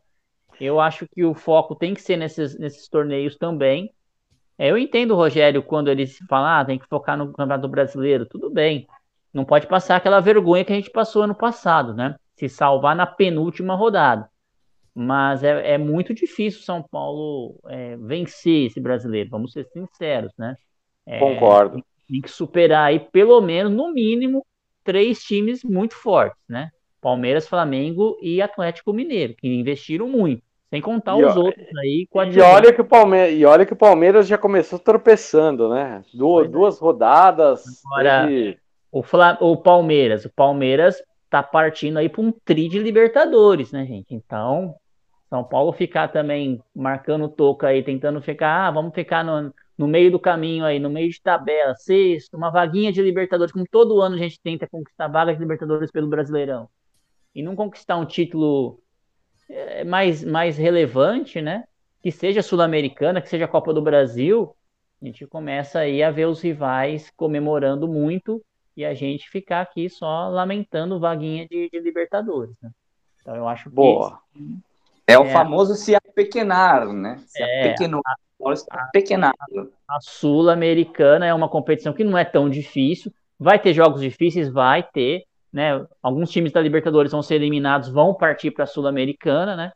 Eu 0.59 0.79
acho 0.79 1.07
que 1.07 1.23
o 1.23 1.33
foco 1.33 1.75
tem 1.75 1.93
que 1.93 2.01
ser 2.01 2.17
nesses, 2.17 2.57
nesses 2.57 2.87
torneios 2.87 3.37
também. 3.37 3.93
É, 4.57 4.71
eu 4.71 4.77
entendo 4.77 5.11
o 5.11 5.15
Rogério 5.15 5.61
quando 5.61 5.89
ele 5.89 6.07
fala, 6.27 6.59
ah, 6.59 6.65
tem 6.65 6.79
que 6.79 6.87
focar 6.87 7.17
no 7.17 7.27
Campeonato 7.27 7.67
Brasileiro. 7.67 8.25
Tudo 8.25 8.49
bem. 8.49 8.87
Não 9.34 9.45
pode 9.45 9.67
passar 9.67 9.97
aquela 9.97 10.19
vergonha 10.19 10.65
que 10.65 10.73
a 10.73 10.75
gente 10.75 10.89
passou 10.89 11.23
ano 11.23 11.36
passado, 11.36 11.93
né? 11.93 12.15
Se 12.36 12.47
salvar 12.47 12.95
na 12.95 13.05
penúltima 13.05 13.75
rodada 13.75 14.30
mas 14.99 15.43
é, 15.43 15.73
é 15.73 15.78
muito 15.78 16.11
difícil 16.11 16.63
São 16.63 16.82
Paulo 16.82 17.59
é, 17.67 17.95
vencer 17.97 18.65
esse 18.65 18.80
brasileiro, 18.80 19.30
vamos 19.30 19.51
ser 19.51 19.63
sinceros, 19.65 20.34
né? 20.36 20.55
É, 21.05 21.19
Concordo. 21.19 21.84
Tem, 22.09 22.19
que 22.19 22.32
superar 22.32 22.88
aí, 22.88 22.99
pelo 22.99 23.39
menos, 23.39 23.71
no 23.71 23.93
mínimo, 23.93 24.43
três 24.84 25.21
times 25.21 25.63
muito 25.63 25.93
fortes, 25.93 26.41
né? 26.49 26.71
Palmeiras, 26.99 27.47
Flamengo 27.47 28.17
e 28.23 28.41
Atlético 28.41 28.91
Mineiro, 28.91 29.36
que 29.36 29.47
investiram 29.47 30.07
muito, 30.07 30.41
sem 30.71 30.82
contar 30.82 31.15
e 31.19 31.25
os 31.25 31.36
outros 31.36 31.67
aí. 31.78 32.07
E 32.34 32.41
olha, 32.41 32.73
que 32.73 32.82
o 32.82 32.86
Palmeiras, 32.86 33.39
e 33.39 33.45
olha 33.45 33.65
que 33.67 33.73
o 33.73 33.78
Palmeiras 33.78 34.28
já 34.28 34.38
começou 34.38 34.80
tropeçando, 34.80 35.69
né? 35.69 36.03
Duas, 36.11 36.47
é. 36.47 36.49
duas 36.49 36.80
rodadas. 36.80 37.63
Agora, 37.86 38.28
o, 38.91 39.03
Fla, 39.03 39.38
o 39.41 39.57
Palmeiras, 39.57 40.25
o 40.25 40.29
Palmeiras 40.29 41.01
tá 41.29 41.43
partindo 41.43 41.97
aí 41.97 42.09
para 42.09 42.21
um 42.21 42.31
tri 42.31 42.69
de 42.69 42.79
Libertadores, 42.79 43.71
né, 43.71 43.85
gente? 43.85 44.13
Então, 44.13 44.75
são 45.29 45.43
Paulo 45.43 45.73
ficar 45.73 46.07
também 46.07 46.61
marcando 46.73 47.27
toca 47.27 47.67
aí, 47.67 47.83
tentando 47.83 48.21
ficar, 48.21 48.67
ah, 48.67 48.71
vamos 48.71 48.93
ficar 48.93 49.23
no, 49.23 49.53
no 49.77 49.88
meio 49.88 50.09
do 50.09 50.19
caminho 50.19 50.63
aí, 50.63 50.79
no 50.79 50.89
meio 50.89 51.09
de 51.09 51.21
tabela, 51.21 51.75
sexto, 51.75 52.38
uma 52.38 52.49
vaguinha 52.49 52.91
de 52.91 53.01
Libertadores, 53.01 53.51
como 53.51 53.65
todo 53.69 54.01
ano 54.01 54.15
a 54.15 54.19
gente 54.19 54.39
tenta 54.41 54.67
conquistar 54.67 55.07
vagas 55.07 55.35
de 55.35 55.41
Libertadores 55.41 55.91
pelo 55.91 56.07
Brasileirão. 56.07 56.69
E 57.35 57.43
não 57.43 57.55
conquistar 57.55 57.97
um 57.97 58.05
título 58.05 58.79
é, 59.49 59.83
mais, 59.83 60.23
mais 60.23 60.57
relevante, 60.57 61.41
né? 61.41 61.65
Que 62.01 62.11
seja 62.11 62.41
Sul-Americana, 62.41 63.21
que 63.21 63.29
seja 63.29 63.47
Copa 63.47 63.73
do 63.73 63.81
Brasil, 63.81 64.55
a 65.01 65.05
gente 65.05 65.27
começa 65.27 65.79
aí 65.79 66.01
a 66.01 66.09
ver 66.09 66.25
os 66.25 66.41
rivais 66.41 67.11
comemorando 67.15 67.88
muito 67.88 68.43
e 68.78 68.86
a 68.86 68.93
gente 68.93 69.28
ficar 69.28 69.61
aqui 69.61 69.89
só 69.89 70.30
lamentando 70.30 70.99
vaguinha 70.99 71.47
de, 71.47 71.67
de 71.67 71.80
Libertadores, 71.80 72.55
né? 72.61 72.69
Então 73.19 73.36
eu 73.36 73.47
acho 73.47 73.63
que 73.63 73.75
Boa. 73.75 74.19
É 75.07 75.17
o 75.17 75.23
é. 75.23 75.34
famoso 75.34 75.73
se 75.73 75.95
apequenar, 75.95 76.88
né? 76.93 77.17
Se 77.25 77.41
é, 77.41 77.69
apequenou. 77.69 78.01
A, 78.05 78.15
A 79.89 79.99
Sul-Americana 79.99 81.25
é 81.25 81.34
uma 81.34 81.49
competição 81.49 81.91
que 81.91 82.03
não 82.03 82.15
é 82.15 82.23
tão 82.23 82.47
difícil. 82.47 83.11
Vai 83.39 83.57
ter 83.57 83.73
jogos 83.73 84.01
difíceis? 84.01 84.47
Vai 84.47 84.84
ter. 84.84 85.23
Né? 85.51 85.84
Alguns 86.03 86.30
times 86.30 86.51
da 86.51 86.61
Libertadores 86.61 87.11
vão 87.11 87.23
ser 87.23 87.36
eliminados, 87.36 87.89
vão 87.89 88.13
partir 88.13 88.51
para 88.51 88.65
a 88.65 88.67
Sul-Americana, 88.67 89.55
né? 89.55 89.71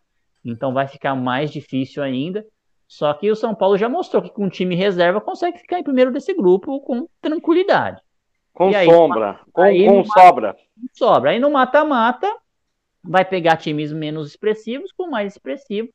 Então 0.46 0.74
vai 0.74 0.88
ficar 0.88 1.16
mais 1.16 1.50
difícil 1.50 2.04
ainda. 2.04 2.46
Só 2.88 3.12
que 3.14 3.32
o 3.32 3.36
São 3.36 3.56
Paulo 3.56 3.78
já 3.78 3.90
mostrou 3.90 4.22
que 4.22 4.30
com 4.30 4.46
um 4.46 4.50
time 4.50 4.76
reserva 4.76 5.22
consegue 5.22 5.58
ficar 5.58 5.80
em 5.80 5.84
primeiro 5.84 6.12
desse 6.12 6.34
grupo 6.36 6.80
com 6.82 7.08
tranquilidade. 7.22 8.02
Com 8.54 8.76
aí, 8.76 8.86
sombra, 8.86 9.40
com, 9.52 9.64
com 9.64 10.06
sobra. 10.06 10.56
Sobra. 10.94 11.32
Aí 11.32 11.40
no 11.40 11.50
mata-mata, 11.50 12.28
vai 13.04 13.26
pegar 13.26 13.58
times 13.58 13.92
menos 13.92 14.30
expressivos 14.30 14.92
com 14.92 15.10
mais 15.10 15.34
expressivos. 15.34 15.92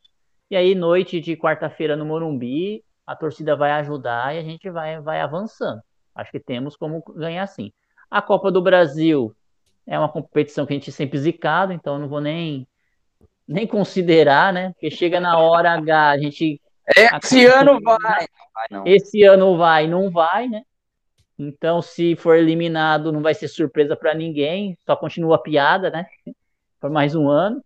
E 0.50 0.56
aí, 0.56 0.74
noite 0.74 1.20
de 1.20 1.36
quarta-feira 1.36 1.96
no 1.96 2.06
Morumbi, 2.06 2.84
a 3.06 3.14
torcida 3.14 3.56
vai 3.56 3.72
ajudar 3.72 4.34
e 4.34 4.38
a 4.38 4.42
gente 4.42 4.70
vai, 4.70 5.00
vai 5.00 5.20
avançando. 5.20 5.80
Acho 6.14 6.30
que 6.30 6.40
temos 6.40 6.76
como 6.76 7.02
ganhar 7.14 7.46
sim. 7.46 7.72
A 8.10 8.22
Copa 8.22 8.50
do 8.50 8.62
Brasil 8.62 9.34
é 9.86 9.98
uma 9.98 10.08
competição 10.08 10.64
que 10.64 10.72
a 10.72 10.76
gente 10.76 10.90
sempre 10.90 11.18
zicado, 11.18 11.72
então 11.72 11.98
não 11.98 12.08
vou 12.08 12.20
nem 12.20 12.66
nem 13.46 13.64
considerar, 13.64 14.52
né? 14.52 14.72
Porque 14.72 14.90
chega 14.90 15.20
na 15.20 15.38
hora 15.38 15.70
H, 15.72 16.10
a 16.10 16.18
gente 16.18 16.60
esse 16.96 17.44
ano 17.46 17.80
vai. 17.80 18.26
vai 18.54 18.82
Esse 18.84 19.22
ano 19.22 19.56
vai, 19.56 19.86
não 19.86 20.10
vai, 20.10 20.48
né? 20.48 20.62
Então, 21.38 21.82
se 21.82 22.16
for 22.16 22.36
eliminado, 22.36 23.12
não 23.12 23.22
vai 23.22 23.34
ser 23.34 23.48
surpresa 23.48 23.94
para 23.96 24.14
ninguém, 24.14 24.76
só 24.86 24.96
continua 24.96 25.36
a 25.36 25.38
piada, 25.38 25.90
né? 25.90 26.06
Por 26.80 26.90
mais 26.90 27.14
um 27.14 27.28
ano. 27.28 27.62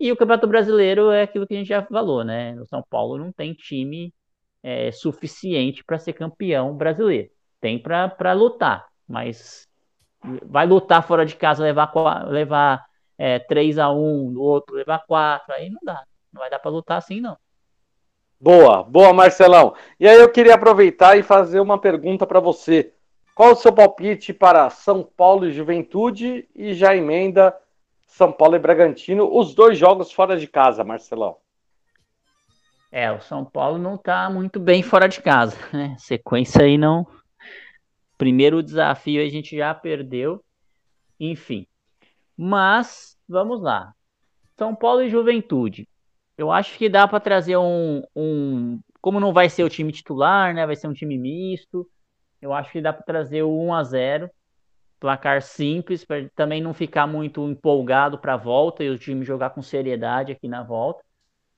E 0.00 0.12
o 0.12 0.16
Campeonato 0.16 0.46
Brasileiro 0.46 1.10
é 1.10 1.22
aquilo 1.22 1.46
que 1.46 1.54
a 1.54 1.58
gente 1.58 1.68
já 1.68 1.82
falou, 1.82 2.24
né? 2.24 2.60
O 2.60 2.66
São 2.66 2.82
Paulo 2.88 3.18
não 3.18 3.32
tem 3.32 3.54
time 3.54 4.12
é, 4.62 4.90
suficiente 4.92 5.84
para 5.84 5.98
ser 5.98 6.12
campeão 6.12 6.76
brasileiro. 6.76 7.30
Tem 7.60 7.78
para 7.80 8.32
lutar, 8.32 8.86
mas 9.06 9.68
vai 10.44 10.66
lutar 10.66 11.06
fora 11.06 11.24
de 11.24 11.36
casa, 11.36 11.62
levar, 11.62 11.92
levar 12.28 12.84
é, 13.16 13.38
3 13.38 13.78
a 13.78 13.90
1 13.90 14.32
do 14.32 14.42
outro, 14.42 14.76
levar 14.76 15.04
4, 15.06 15.54
aí 15.54 15.70
não 15.70 15.80
dá. 15.82 16.04
Não 16.32 16.40
vai 16.40 16.50
dar 16.50 16.58
para 16.58 16.70
lutar 16.70 16.98
assim, 16.98 17.20
não. 17.20 17.36
Boa, 18.40 18.84
boa, 18.84 19.12
Marcelão. 19.12 19.74
E 19.98 20.06
aí 20.06 20.16
eu 20.16 20.30
queria 20.30 20.54
aproveitar 20.54 21.18
e 21.18 21.22
fazer 21.24 21.58
uma 21.58 21.76
pergunta 21.76 22.24
para 22.24 22.38
você. 22.38 22.92
Qual 23.34 23.52
o 23.52 23.56
seu 23.56 23.72
palpite 23.72 24.32
para 24.32 24.70
São 24.70 25.02
Paulo 25.02 25.46
e 25.46 25.52
Juventude 25.52 26.48
e 26.54 26.72
já 26.72 26.94
emenda 26.94 27.56
São 28.06 28.30
Paulo 28.30 28.54
e 28.54 28.58
Bragantino, 28.58 29.28
os 29.36 29.54
dois 29.54 29.76
jogos 29.76 30.12
fora 30.12 30.36
de 30.36 30.46
casa, 30.46 30.84
Marcelão? 30.84 31.36
É, 32.92 33.10
o 33.10 33.20
São 33.20 33.44
Paulo 33.44 33.76
não 33.76 33.96
está 33.96 34.30
muito 34.30 34.58
bem 34.58 34.82
fora 34.82 35.08
de 35.08 35.20
casa, 35.20 35.56
né? 35.72 35.96
Sequência 35.98 36.64
aí 36.64 36.78
não. 36.78 37.06
Primeiro 38.16 38.62
desafio 38.62 39.20
a 39.20 39.28
gente 39.28 39.56
já 39.56 39.74
perdeu, 39.74 40.42
enfim. 41.18 41.66
Mas 42.36 43.16
vamos 43.28 43.60
lá. 43.60 43.92
São 44.56 44.74
Paulo 44.74 45.02
e 45.02 45.10
Juventude. 45.10 45.88
Eu 46.38 46.52
acho 46.52 46.78
que 46.78 46.88
dá 46.88 47.06
para 47.08 47.18
trazer 47.18 47.56
um, 47.56 48.04
um. 48.14 48.80
Como 49.00 49.18
não 49.18 49.32
vai 49.32 49.50
ser 49.50 49.64
o 49.64 49.68
time 49.68 49.90
titular, 49.90 50.54
né? 50.54 50.64
Vai 50.64 50.76
ser 50.76 50.86
um 50.86 50.92
time 50.92 51.18
misto. 51.18 51.84
Eu 52.40 52.52
acho 52.52 52.70
que 52.70 52.80
dá 52.80 52.92
para 52.92 53.02
trazer 53.02 53.42
o 53.42 53.50
1 53.50 53.74
a 53.74 53.82
0 53.82 54.30
placar 55.00 55.42
simples, 55.42 56.04
para 56.04 56.28
também 56.34 56.60
não 56.60 56.74
ficar 56.74 57.06
muito 57.06 57.48
empolgado 57.48 58.18
para 58.18 58.34
a 58.34 58.36
volta 58.36 58.82
e 58.82 58.90
o 58.90 58.98
time 58.98 59.24
jogar 59.24 59.50
com 59.50 59.62
seriedade 59.62 60.32
aqui 60.32 60.48
na 60.48 60.62
volta. 60.62 61.04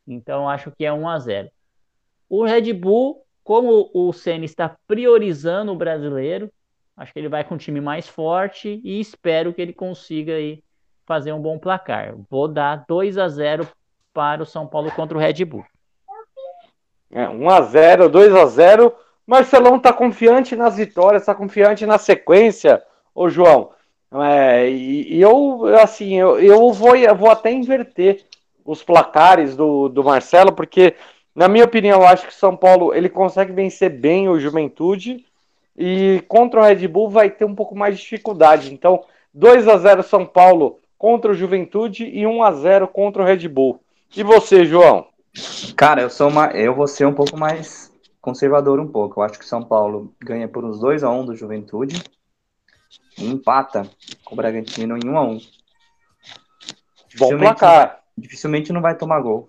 Então, 0.07 0.49
acho 0.49 0.70
que 0.72 0.85
é 0.85 0.93
1 0.93 1.09
a 1.09 1.18
0 1.18 1.51
O 2.28 2.45
Red 2.45 2.72
Bull, 2.72 3.24
como 3.43 3.91
o 3.95 4.12
Senna 4.12 4.45
está 4.45 4.76
priorizando 4.87 5.72
o 5.72 5.76
brasileiro, 5.76 6.51
acho 6.97 7.12
que 7.12 7.18
ele 7.18 7.28
vai 7.28 7.45
com 7.45 7.55
um 7.55 7.59
time 7.59 7.81
mais 7.81 8.09
forte 8.09 8.81
e 8.85 9.01
espero 9.01 9.55
que 9.55 9.62
ele 9.62 9.72
consiga 9.72 10.35
aí 10.35 10.62
fazer 11.07 11.33
um 11.33 11.41
bom 11.41 11.59
placar. 11.59 12.14
Vou 12.28 12.47
dar 12.47 12.85
2 12.87 13.16
a 13.16 13.28
0 13.28 13.66
para 14.13 14.43
o 14.43 14.47
São 14.47 14.67
Paulo 14.67 14.91
contra 14.93 15.17
o 15.17 15.21
Red 15.21 15.45
Bull. 15.45 15.65
É, 17.11 17.27
1x0, 17.27 18.09
2x0. 18.09 18.93
Marcelão 19.27 19.77
está 19.77 19.93
confiante 19.93 20.57
nas 20.57 20.77
vitórias, 20.77 21.23
está 21.23 21.35
confiante 21.35 21.87
na 21.87 21.99
sequência, 21.99 22.83
ô 23.15 23.29
João. 23.29 23.71
É, 24.13 24.69
e, 24.69 25.17
e, 25.17 25.21
eu, 25.21 25.65
assim, 25.81 26.15
eu, 26.15 26.39
eu, 26.41 26.73
vou, 26.73 26.97
eu 26.97 27.15
vou 27.15 27.31
até 27.31 27.53
inverter 27.53 28.25
os 28.65 28.83
placares 28.83 29.57
do, 29.57 29.89
do 29.89 30.03
Marcelo, 30.03 30.53
porque, 30.53 30.95
na 31.35 31.49
minha 31.49 31.65
opinião, 31.65 32.01
eu 32.01 32.07
acho 32.07 32.27
que 32.27 32.33
o 32.33 32.37
São 32.37 32.57
Paulo 32.57 32.93
ele 32.93 33.09
consegue 33.09 33.53
vencer 33.53 33.91
bem 33.91 34.29
o 34.29 34.39
Juventude 34.39 35.25
e 35.77 36.23
contra 36.29 36.61
o 36.61 36.65
Red 36.65 36.87
Bull 36.89 37.09
vai 37.09 37.31
ter 37.31 37.45
um 37.45 37.55
pouco 37.55 37.77
mais 37.77 37.97
de 37.97 38.03
dificuldade. 38.03 38.73
Então, 38.73 39.05
2 39.33 39.69
a 39.69 39.77
0 39.77 40.03
São 40.03 40.27
Paulo 40.27 40.79
contra 40.99 41.31
o 41.31 41.35
Juventude 41.35 42.05
e 42.05 42.27
1 42.27 42.43
a 42.43 42.53
0 42.53 42.89
contra 42.89 43.23
o 43.23 43.25
Red 43.25 43.49
Bull. 43.49 43.81
E 44.15 44.23
você, 44.25 44.65
João? 44.65 45.07
Cara, 45.77 46.03
eu 46.03 46.11
sou 46.11 46.29
uma, 46.29 46.51
eu 46.51 46.75
vou 46.75 46.89
ser 46.89 47.07
um 47.07 47.15
pouco 47.15 47.39
mais 47.39 47.93
conservador 48.21 48.81
um 48.81 48.89
pouco. 48.89 49.21
Eu 49.21 49.25
acho 49.25 49.39
que 49.39 49.45
São 49.45 49.63
Paulo 49.63 50.13
ganha 50.21 50.49
por 50.49 50.65
uns 50.65 50.81
2 50.81 51.05
a 51.05 51.11
1 51.11 51.27
do 51.27 51.37
Juventude 51.37 52.03
e 53.17 53.27
empata 53.27 53.89
com 54.25 54.35
o 54.35 54.37
Bragantino 54.37 54.97
em 54.97 55.09
1 55.09 55.19
a 55.19 55.23
1. 55.23 55.41
Bom 57.19 57.39
placar. 57.39 58.01
Dificilmente 58.19 58.73
não 58.73 58.81
vai 58.81 58.97
tomar 58.97 59.21
gol. 59.21 59.49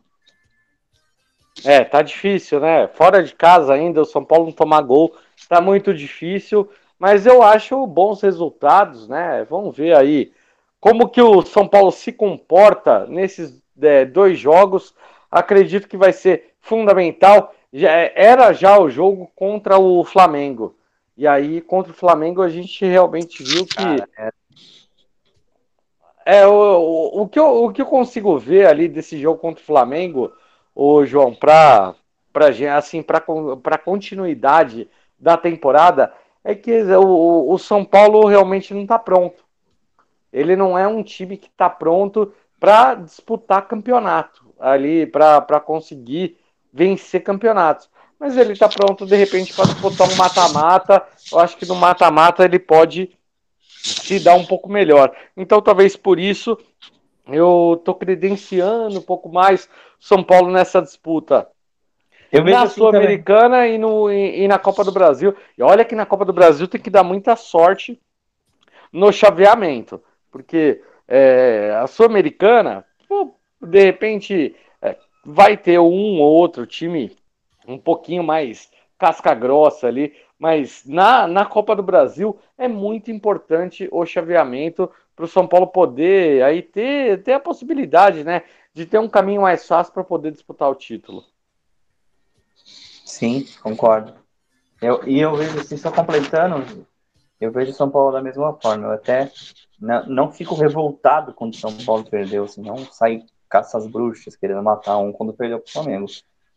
É, 1.66 1.84
tá 1.84 2.02
difícil, 2.02 2.60
né? 2.60 2.88
Fora 2.88 3.24
de 3.24 3.34
casa 3.34 3.74
ainda, 3.74 4.02
o 4.02 4.06
São 4.06 4.24
Paulo 4.24 4.46
não 4.46 4.52
tomar 4.52 4.82
gol, 4.82 5.16
tá 5.50 5.60
muito 5.60 5.94
difícil, 5.94 6.70
mas 6.98 7.26
eu 7.26 7.44
acho 7.44 7.86
bons 7.86 8.22
resultados, 8.22 9.08
né? 9.08 9.46
Vamos 9.50 9.76
ver 9.76 9.96
aí 9.96 10.32
como 10.80 11.10
que 11.10 11.22
o 11.22 11.42
São 11.44 11.68
Paulo 11.68 11.92
se 11.92 12.12
comporta 12.12 13.06
nesses 13.06 13.61
é, 13.82 14.06
dois 14.06 14.38
jogos. 14.40 14.94
Acredito 15.30 15.88
que 15.88 15.98
vai 15.98 16.14
ser 16.14 16.54
fundamental. 16.60 17.54
Já, 17.72 17.92
é, 17.92 18.14
era 18.16 18.54
já 18.54 18.80
o 18.80 18.90
jogo 18.90 19.32
contra 19.36 19.78
o 19.78 20.04
Flamengo. 20.04 20.76
E 21.18 21.28
aí, 21.28 21.62
contra 21.62 21.92
o 21.92 21.96
Flamengo, 21.96 22.42
a 22.42 22.50
gente 22.50 22.86
realmente 22.86 23.44
viu 23.44 23.66
que. 23.66 23.84
é... 24.18 24.32
é 26.26 26.48
o, 26.48 26.52
o, 26.52 27.22
o, 27.22 27.28
que 27.28 27.40
eu, 27.40 27.64
o 27.64 27.72
que 27.72 27.82
eu 27.82 27.86
consigo 27.86 28.38
ver 28.38 28.68
ali 28.68 28.88
desse 28.88 29.20
jogo 29.20 29.40
contra 29.40 29.62
o 29.62 29.66
Flamengo, 29.66 30.32
o 30.76 31.06
João, 31.06 31.34
para 31.34 31.96
assim, 32.76 33.04
para 33.04 33.78
continuidade 33.78 34.90
da 35.20 35.38
temporada, 35.38 36.12
é 36.44 36.56
que 36.56 36.82
o, 36.82 37.54
o 37.54 37.58
São 37.60 37.86
Paulo 37.86 38.26
realmente 38.26 38.74
não 38.74 38.82
está 38.82 38.98
pronto. 38.98 39.44
Ele 40.34 40.56
não 40.56 40.78
é 40.78 40.88
um 40.88 41.04
time 41.04 41.38
que 41.38 41.48
está 41.48 41.70
pronto 41.70 42.34
para 42.62 42.94
disputar 42.94 43.68
campeonato, 43.68 44.54
ali 44.60 45.08
para 45.08 45.60
conseguir 45.60 46.38
vencer 46.72 47.24
campeonatos. 47.24 47.90
Mas 48.20 48.38
ele 48.38 48.54
está 48.54 48.70
pronto, 48.70 49.04
de 49.04 49.16
repente, 49.16 49.52
para 49.52 49.66
disputar 49.66 50.08
um 50.08 50.16
mata-mata. 50.16 51.04
Eu 51.32 51.40
acho 51.40 51.58
que 51.58 51.66
no 51.66 51.76
mata-mata 51.76 52.46
ele 52.46 52.60
pode 52.60 53.18
se 53.66 54.20
dar 54.20 54.36
um 54.36 54.46
pouco 54.46 54.70
melhor. 54.70 55.12
Então, 55.36 55.60
talvez 55.60 55.96
por 55.96 56.20
isso, 56.20 56.56
eu 57.26 57.78
estou 57.80 57.96
credenciando 57.96 59.00
um 59.00 59.02
pouco 59.02 59.28
mais 59.28 59.68
São 60.00 60.24
Paulo 60.24 60.52
nessa 60.52 60.80
disputa. 60.84 61.48
Eu 62.32 62.44
na 62.44 62.62
assim 62.62 62.76
Sul-Americana 62.76 63.68
e, 63.68 63.80
no, 63.80 64.12
e, 64.12 64.44
e 64.44 64.48
na 64.48 64.60
Copa 64.60 64.84
do 64.84 64.92
Brasil. 64.92 65.36
E 65.58 65.64
olha 65.64 65.84
que 65.84 65.96
na 65.96 66.06
Copa 66.06 66.26
do 66.26 66.32
Brasil 66.32 66.68
tem 66.68 66.80
que 66.80 66.92
dar 66.92 67.04
muita 67.04 67.36
sorte 67.36 68.00
no 68.94 69.12
chaveamento. 69.12 70.00
Porque 70.30 70.80
é, 71.14 71.76
a 71.76 71.88
Sul-Americana, 71.88 72.86
de 73.62 73.84
repente, 73.84 74.56
é, 74.82 74.98
vai 75.26 75.58
ter 75.58 75.78
um 75.78 76.22
ou 76.22 76.32
outro 76.32 76.66
time 76.66 77.14
um 77.68 77.78
pouquinho 77.78 78.24
mais 78.24 78.72
casca 78.98 79.34
grossa 79.34 79.88
ali, 79.88 80.16
mas 80.40 80.84
na, 80.86 81.28
na 81.28 81.46
Copa 81.46 81.76
do 81.76 81.84
Brasil 81.84 82.40
é 82.58 82.66
muito 82.66 83.12
importante 83.12 83.90
o 83.92 84.06
chaveamento 84.06 84.90
para 85.14 85.26
o 85.26 85.28
São 85.28 85.46
Paulo 85.46 85.68
poder 85.68 86.44
aí 86.44 86.62
ter, 86.62 87.22
ter 87.24 87.34
a 87.34 87.40
possibilidade, 87.42 88.24
né, 88.24 88.44
de 88.74 88.86
ter 88.86 88.98
um 88.98 89.10
caminho 89.10 89.42
mais 89.42 89.68
fácil 89.68 89.94
para 89.94 90.06
poder 90.06 90.32
disputar 90.32 90.70
o 90.70 90.76
título. 90.76 91.26
Sim, 92.56 93.46
concordo. 93.62 94.14
Eu, 94.82 95.06
e 95.06 95.20
eu 95.20 95.36
vejo 95.36 95.60
assim, 95.60 95.76
só 95.76 95.92
completando, 95.92 96.88
eu 97.40 97.52
vejo 97.52 97.74
São 97.74 97.90
Paulo 97.90 98.14
da 98.14 98.22
mesma 98.22 98.54
forma. 98.54 98.88
Eu 98.88 98.92
até 98.94 99.30
não, 99.82 100.06
não 100.06 100.32
fico 100.32 100.54
revoltado 100.54 101.34
quando 101.34 101.56
São 101.56 101.76
Paulo 101.78 102.04
perdeu, 102.04 102.44
assim, 102.44 102.62
não 102.62 102.78
sai 102.78 103.24
caça 103.50 103.78
às 103.78 103.88
bruxas 103.88 104.36
querendo 104.36 104.64
matar 104.64 104.98
um 104.98 105.12
quando 105.12 105.34
perdeu 105.34 105.60
pro 105.60 105.72
Flamengo. 105.72 106.06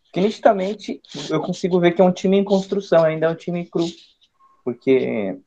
Porque 0.05 0.20
nitidamente 0.20 1.01
eu 1.31 1.41
consigo 1.41 1.81
ver 1.81 1.93
que 1.93 2.01
é 2.01 2.05
um 2.05 2.12
time 2.12 2.37
em 2.37 2.45
construção, 2.45 3.03
ainda 3.03 3.27
é 3.27 3.29
um 3.31 3.35
time 3.35 3.64
cru. 3.64 3.87
Porque 4.62 5.39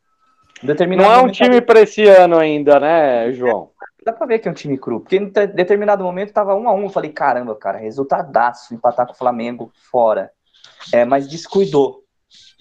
determinado 0.62 1.10
Não 1.10 1.16
é 1.16 1.22
um 1.22 1.32
time 1.32 1.62
para 1.62 1.82
esse 1.82 2.04
ano 2.04 2.38
ainda, 2.38 2.80
né, 2.80 3.32
João? 3.32 3.70
Dá 4.04 4.12
pra 4.12 4.28
ver 4.28 4.40
que 4.40 4.48
é 4.48 4.52
um 4.52 4.56
time 4.56 4.78
cru. 4.78 5.00
Porque 5.00 5.16
em 5.16 5.30
determinado 5.30 6.04
momento 6.04 6.34
tava 6.34 6.56
um 6.56 6.68
a 6.68 6.74
um. 6.74 6.84
Eu 6.84 6.90
falei, 6.90 7.12
caramba, 7.12 7.56
cara, 7.56 7.78
resultadaço 7.78 8.74
empatar 8.74 9.06
com 9.06 9.14
o 9.14 9.18
Flamengo 9.18 9.72
fora. 9.90 10.32
É, 10.92 11.06
mas 11.06 11.28
descuidou. 11.28 12.04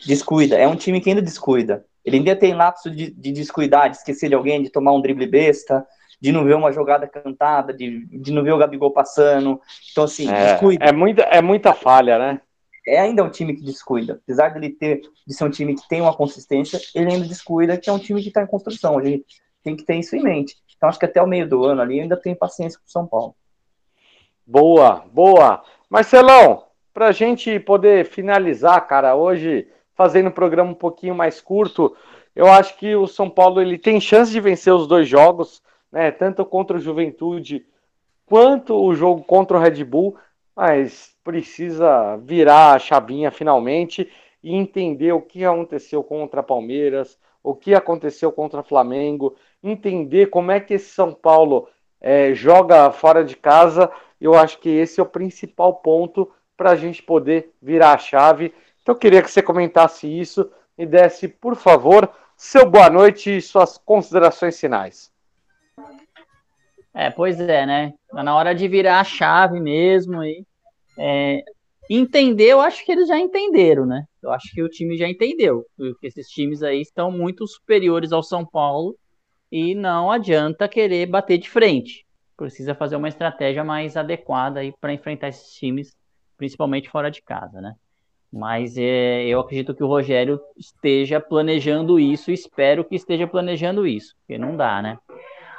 Descuida. 0.06 0.56
É 0.56 0.68
um 0.68 0.76
time 0.76 1.00
que 1.00 1.08
ainda 1.08 1.22
descuida. 1.22 1.84
Ele 2.06 2.18
ainda 2.18 2.36
tem 2.36 2.54
lapso 2.54 2.88
de, 2.88 3.10
de 3.10 3.32
descuidar, 3.32 3.90
de 3.90 3.96
esquecer 3.96 4.28
de 4.28 4.36
alguém, 4.36 4.62
de 4.62 4.70
tomar 4.70 4.92
um 4.92 5.00
drible 5.00 5.26
besta, 5.26 5.84
de 6.20 6.30
não 6.30 6.44
ver 6.44 6.54
uma 6.54 6.70
jogada 6.70 7.04
cantada, 7.08 7.74
de, 7.74 8.06
de 8.06 8.32
não 8.32 8.44
ver 8.44 8.52
o 8.52 8.58
Gabigol 8.58 8.92
passando. 8.92 9.60
Então, 9.90 10.04
assim, 10.04 10.30
é, 10.30 10.52
descuida. 10.52 10.84
É 10.84 10.92
muita, 10.92 11.22
é 11.22 11.42
muita 11.42 11.74
falha, 11.74 12.16
né? 12.16 12.40
É 12.86 13.00
ainda 13.00 13.24
um 13.24 13.28
time 13.28 13.56
que 13.56 13.64
descuida. 13.64 14.20
Apesar 14.22 14.50
dele 14.50 14.70
ter, 14.70 15.00
de 15.26 15.34
ser 15.34 15.44
um 15.44 15.50
time 15.50 15.74
que 15.74 15.88
tem 15.88 16.00
uma 16.00 16.14
consistência, 16.14 16.80
ele 16.94 17.12
ainda 17.12 17.26
descuida 17.26 17.76
que 17.76 17.90
é 17.90 17.92
um 17.92 17.98
time 17.98 18.22
que 18.22 18.28
está 18.28 18.40
em 18.40 18.46
construção. 18.46 18.96
A 18.96 19.04
gente 19.04 19.24
tem 19.64 19.74
que 19.74 19.84
ter 19.84 19.96
isso 19.96 20.14
em 20.14 20.22
mente. 20.22 20.54
Então, 20.76 20.88
acho 20.88 21.00
que 21.00 21.06
até 21.06 21.20
o 21.20 21.26
meio 21.26 21.48
do 21.48 21.64
ano 21.64 21.82
ali 21.82 22.00
ainda 22.00 22.16
tem 22.16 22.36
paciência 22.36 22.78
com 22.78 22.86
o 22.86 22.90
São 22.90 23.04
Paulo. 23.04 23.34
Boa, 24.46 25.04
boa. 25.12 25.64
Marcelão, 25.90 26.66
para 26.94 27.08
a 27.08 27.12
gente 27.12 27.58
poder 27.58 28.06
finalizar, 28.06 28.86
cara, 28.86 29.16
hoje 29.16 29.66
fazendo 29.96 30.28
o 30.28 30.32
programa 30.32 30.70
um 30.70 30.74
pouquinho 30.74 31.14
mais 31.14 31.40
curto, 31.40 31.96
eu 32.34 32.46
acho 32.46 32.76
que 32.76 32.94
o 32.94 33.06
São 33.06 33.28
Paulo 33.28 33.60
ele 33.60 33.78
tem 33.78 34.00
chance 34.00 34.30
de 34.30 34.38
vencer 34.38 34.72
os 34.72 34.86
dois 34.86 35.08
jogos, 35.08 35.62
né? 35.90 36.10
Tanto 36.10 36.44
contra 36.44 36.76
o 36.76 36.80
Juventude 36.80 37.66
quanto 38.26 38.74
o 38.74 38.94
jogo 38.94 39.24
contra 39.24 39.56
o 39.56 39.60
Red 39.60 39.82
Bull, 39.84 40.16
mas 40.54 41.14
precisa 41.24 42.16
virar 42.18 42.74
a 42.74 42.78
chavinha 42.78 43.30
finalmente 43.30 44.10
e 44.42 44.54
entender 44.54 45.12
o 45.12 45.22
que 45.22 45.44
aconteceu 45.44 46.04
contra 46.04 46.42
Palmeiras, 46.42 47.18
o 47.42 47.54
que 47.54 47.74
aconteceu 47.74 48.30
contra 48.30 48.62
Flamengo, 48.62 49.34
entender 49.62 50.26
como 50.26 50.50
é 50.50 50.60
que 50.60 50.74
esse 50.74 50.90
São 50.90 51.12
Paulo 51.12 51.68
é, 52.00 52.34
joga 52.34 52.90
fora 52.90 53.24
de 53.24 53.36
casa. 53.36 53.90
Eu 54.20 54.34
acho 54.34 54.58
que 54.58 54.68
esse 54.68 55.00
é 55.00 55.02
o 55.02 55.06
principal 55.06 55.74
ponto 55.74 56.30
para 56.56 56.70
a 56.70 56.76
gente 56.76 57.02
poder 57.02 57.52
virar 57.60 57.92
a 57.92 57.98
chave. 57.98 58.52
Então 58.86 58.94
eu 58.94 59.00
queria 59.00 59.20
que 59.20 59.28
você 59.28 59.42
comentasse 59.42 60.06
isso 60.06 60.48
e 60.78 60.86
desse, 60.86 61.26
por 61.26 61.56
favor, 61.56 62.08
seu 62.36 62.70
boa 62.70 62.88
noite 62.88 63.36
e 63.36 63.42
suas 63.42 63.76
considerações 63.76 64.60
finais. 64.60 65.12
É, 66.94 67.10
pois 67.10 67.40
é, 67.40 67.66
né? 67.66 67.94
Tá 68.08 68.22
na 68.22 68.36
hora 68.36 68.54
de 68.54 68.68
virar 68.68 69.00
a 69.00 69.04
chave 69.04 69.58
mesmo 69.58 70.22
e 70.22 70.46
é, 70.96 71.42
entender, 71.90 72.44
eu 72.44 72.60
acho 72.60 72.84
que 72.84 72.92
eles 72.92 73.08
já 73.08 73.18
entenderam, 73.18 73.86
né? 73.86 74.04
Eu 74.22 74.30
acho 74.30 74.54
que 74.54 74.62
o 74.62 74.68
time 74.68 74.96
já 74.96 75.08
entendeu 75.08 75.66
que 76.00 76.06
esses 76.06 76.28
times 76.28 76.62
aí 76.62 76.80
estão 76.80 77.10
muito 77.10 77.44
superiores 77.44 78.12
ao 78.12 78.22
São 78.22 78.46
Paulo 78.46 78.96
e 79.50 79.74
não 79.74 80.12
adianta 80.12 80.68
querer 80.68 81.06
bater 81.06 81.38
de 81.38 81.50
frente. 81.50 82.06
Precisa 82.36 82.72
fazer 82.72 82.94
uma 82.94 83.08
estratégia 83.08 83.64
mais 83.64 83.96
adequada 83.96 84.60
aí 84.60 84.72
para 84.80 84.94
enfrentar 84.94 85.26
esses 85.26 85.52
times, 85.54 85.96
principalmente 86.36 86.88
fora 86.88 87.10
de 87.10 87.20
casa, 87.20 87.60
né? 87.60 87.74
Mas 88.36 88.76
é, 88.76 89.24
eu 89.24 89.40
acredito 89.40 89.74
que 89.74 89.82
o 89.82 89.86
Rogério 89.86 90.38
esteja 90.58 91.18
planejando 91.18 91.98
isso, 91.98 92.30
espero 92.30 92.84
que 92.84 92.94
esteja 92.94 93.26
planejando 93.26 93.86
isso, 93.86 94.14
porque 94.18 94.36
não 94.36 94.54
dá, 94.54 94.82
né? 94.82 94.98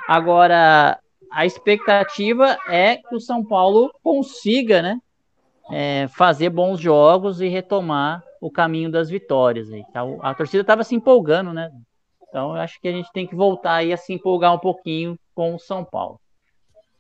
Agora, 0.08 1.00
a 1.32 1.46
expectativa 1.46 2.56
é 2.70 2.98
que 2.98 3.16
o 3.16 3.20
São 3.20 3.44
Paulo 3.44 3.92
consiga, 4.04 4.84
né? 4.84 5.00
É, 5.72 6.08
fazer 6.10 6.52
bons 6.52 6.80
jogos 6.80 7.42
e 7.42 7.48
retomar 7.48 8.24
o 8.40 8.52
caminho 8.52 8.92
das 8.92 9.10
vitórias. 9.10 9.72
Aí. 9.74 9.84
Tá? 9.92 10.02
A 10.22 10.36
torcida 10.36 10.62
estava 10.62 10.84
se 10.84 10.94
empolgando, 10.94 11.52
né? 11.52 11.72
Então 12.30 12.56
eu 12.56 12.62
acho 12.62 12.80
que 12.80 12.88
a 12.88 12.92
gente 12.92 13.12
tem 13.12 13.26
que 13.26 13.36
voltar 13.36 13.74
aí 13.78 13.92
a 13.92 13.98
se 13.98 14.14
empolgar 14.14 14.54
um 14.54 14.60
pouquinho 14.60 15.18
com 15.34 15.56
o 15.56 15.60
São 15.60 15.84
Paulo. 15.84 16.22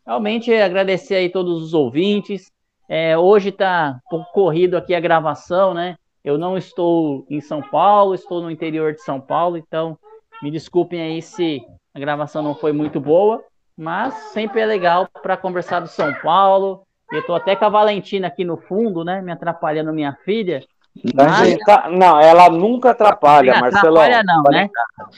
Realmente 0.03 0.51
agradecer 0.51 1.15
aí 1.15 1.29
todos 1.29 1.61
os 1.61 1.73
ouvintes. 1.75 2.51
É, 2.89 3.17
hoje 3.17 3.49
está 3.49 3.99
pouco 4.09 4.31
corrido 4.31 4.77
aqui 4.77 4.95
a 4.95 4.99
gravação, 4.99 5.73
né? 5.73 5.97
Eu 6.23 6.37
não 6.37 6.57
estou 6.57 7.25
em 7.29 7.41
São 7.41 7.61
Paulo, 7.61 8.13
estou 8.13 8.41
no 8.41 8.51
interior 8.51 8.93
de 8.93 9.01
São 9.01 9.19
Paulo, 9.19 9.57
então 9.57 9.97
me 10.41 10.51
desculpem 10.51 11.01
aí 11.01 11.21
se 11.21 11.61
a 11.93 11.99
gravação 11.99 12.41
não 12.41 12.55
foi 12.55 12.71
muito 12.71 12.99
boa, 12.99 13.43
mas 13.77 14.13
sempre 14.31 14.61
é 14.61 14.65
legal 14.65 15.07
para 15.21 15.37
conversar 15.37 15.79
do 15.79 15.87
São 15.87 16.13
Paulo. 16.15 16.83
Eu 17.11 17.21
estou 17.21 17.35
até 17.35 17.55
com 17.55 17.65
a 17.65 17.69
Valentina 17.69 18.27
aqui 18.27 18.43
no 18.43 18.57
fundo, 18.57 19.03
né? 19.03 19.21
Me 19.21 19.31
atrapalhando 19.31 19.93
minha 19.93 20.17
filha. 20.25 20.63
Mas... 21.13 21.57
Tá, 21.59 21.89
não, 21.89 22.19
ela 22.19 22.49
nunca 22.49 22.91
atrapalha, 22.91 23.53
não 23.53 23.61
Marcelo. 23.61 23.99
Atrapalha 23.99 24.23
não, 24.23 24.43
né? 24.51 24.69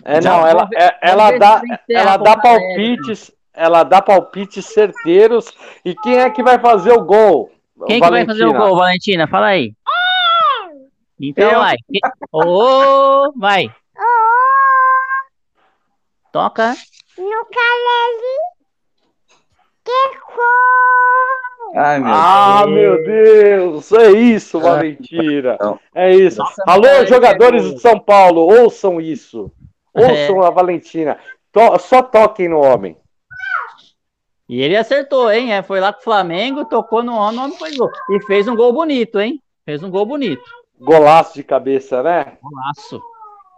É, 0.03 0.21
não, 0.21 0.45
ela, 0.45 0.69
é, 0.75 0.97
ela 1.01 1.37
dá, 1.37 1.61
ela 1.89 2.17
dá 2.17 2.37
palpites, 2.37 3.31
ela 3.53 3.83
dá 3.83 4.01
palpites 4.01 4.65
certeiros. 4.65 5.51
E 5.83 5.95
quem 5.95 6.19
é 6.19 6.29
que 6.29 6.43
vai 6.43 6.59
fazer 6.59 6.91
o 6.91 7.03
gol? 7.03 7.49
Quem 7.87 8.01
que 8.01 8.09
vai 8.09 8.25
fazer 8.25 8.45
o 8.45 8.53
gol, 8.53 8.75
Valentina? 8.75 9.27
Fala 9.27 9.47
aí. 9.47 9.73
Então 11.19 11.51
Eu... 11.51 11.59
vai. 11.59 11.75
Ô, 12.31 12.41
oh, 12.43 13.33
vai. 13.35 13.73
Toca. 16.31 16.75
No 17.17 17.45
Caleri. 17.45 18.39
Que 19.83 20.19
Ai, 21.75 21.99
meu 21.99 22.13
ah, 22.13 22.65
Deus. 22.65 22.73
meu 22.73 23.03
Deus! 23.03 23.91
É 23.91 24.11
isso, 24.11 24.57
é. 24.57 24.61
Valentina. 24.61 25.57
É 25.93 26.15
isso. 26.15 26.39
Nossa, 26.39 26.63
Alô, 26.67 27.05
jogadores 27.05 27.63
de 27.63 27.79
São 27.79 27.99
Paulo, 27.99 28.41
ouçam 28.41 28.99
isso. 28.99 29.51
Ouçam 29.93 30.43
é. 30.43 30.47
a 30.47 30.49
Valentina. 30.49 31.17
To 31.51 31.77
só 31.79 32.01
toquem 32.01 32.47
no 32.49 32.59
homem. 32.59 32.97
E 34.49 34.61
ele 34.63 34.75
acertou, 34.75 35.31
hein? 35.31 35.53
É, 35.53 35.61
foi 35.61 35.79
lá 35.79 35.93
com 35.93 35.99
o 35.99 36.03
Flamengo, 36.03 36.65
tocou 36.65 37.03
no 37.03 37.13
homem, 37.13 37.39
o 37.39 37.43
homem 37.43 37.57
foi 37.57 37.75
gol. 37.75 37.89
E 38.09 38.19
fez 38.25 38.47
um 38.47 38.55
gol 38.55 38.73
bonito, 38.73 39.19
hein? 39.19 39.39
Fez 39.63 39.83
um 39.83 39.91
gol 39.91 40.07
bonito. 40.07 40.43
Golaço 40.81 41.35
de 41.35 41.43
cabeça, 41.43 42.01
né? 42.01 42.33
Golaço. 42.41 42.99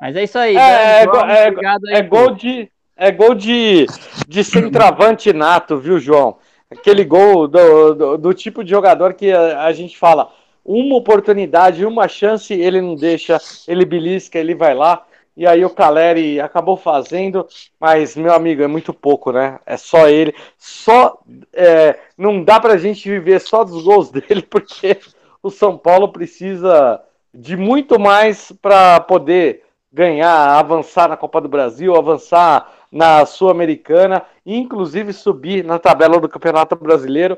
Mas 0.01 0.15
é 0.17 0.23
isso 0.23 0.37
aí. 0.37 0.57
É, 0.57 1.03
João, 1.03 1.29
é, 1.29 1.47
é, 1.47 1.97
é 1.97 2.01
gol 2.01 2.31
de. 2.31 2.69
É 2.97 3.09
gol 3.09 3.33
de, 3.33 3.87
de 4.27 4.43
centroavante 4.43 5.31
nato, 5.31 5.77
viu, 5.77 5.97
João? 5.97 6.37
Aquele 6.69 7.03
gol 7.03 7.47
do, 7.47 7.95
do, 7.95 8.17
do 8.17 8.33
tipo 8.33 8.63
de 8.63 8.69
jogador 8.69 9.13
que 9.13 9.31
a, 9.31 9.63
a, 9.63 9.73
gente 9.73 9.97
fala, 9.97 10.31
uma 10.63 10.97
oportunidade, 10.97 11.85
uma 11.85 12.07
chance, 12.07 12.53
ele 12.53 12.79
não 12.79 12.95
deixa, 12.95 13.39
ele 13.67 13.85
belisca, 13.85 14.37
ele 14.37 14.53
vai 14.53 14.75
lá. 14.75 15.03
E 15.36 15.47
aí 15.47 15.63
o 15.63 15.69
Caleri 15.69 16.41
acabou 16.41 16.75
fazendo, 16.75 17.47
mas, 17.79 18.15
meu 18.15 18.34
amigo, 18.34 18.61
é 18.61 18.67
muito 18.67 18.93
pouco, 18.93 19.32
né? 19.32 19.59
É 19.65 19.77
só 19.77 20.07
ele. 20.07 20.36
Só. 20.57 21.19
É, 21.53 21.97
não 22.17 22.43
dá 22.43 22.59
pra 22.59 22.77
gente 22.77 23.09
viver 23.09 23.39
só 23.39 23.63
dos 23.63 23.84
gols 23.84 24.09
dele, 24.11 24.41
porque 24.41 24.99
o 25.41 25.49
São 25.49 25.77
Paulo 25.77 26.09
precisa 26.09 27.01
de 27.34 27.55
muito 27.55 27.99
mais 27.99 28.51
para 28.61 28.99
poder 28.99 29.63
ganhar, 29.91 30.59
avançar 30.59 31.07
na 31.07 31.17
Copa 31.17 31.39
do 31.39 31.49
Brasil, 31.49 31.95
avançar 31.95 32.73
na 32.91 33.25
Sul-Americana 33.25 34.25
inclusive 34.45 35.13
subir 35.13 35.63
na 35.63 35.79
tabela 35.79 36.19
do 36.19 36.29
Campeonato 36.29 36.75
Brasileiro. 36.75 37.38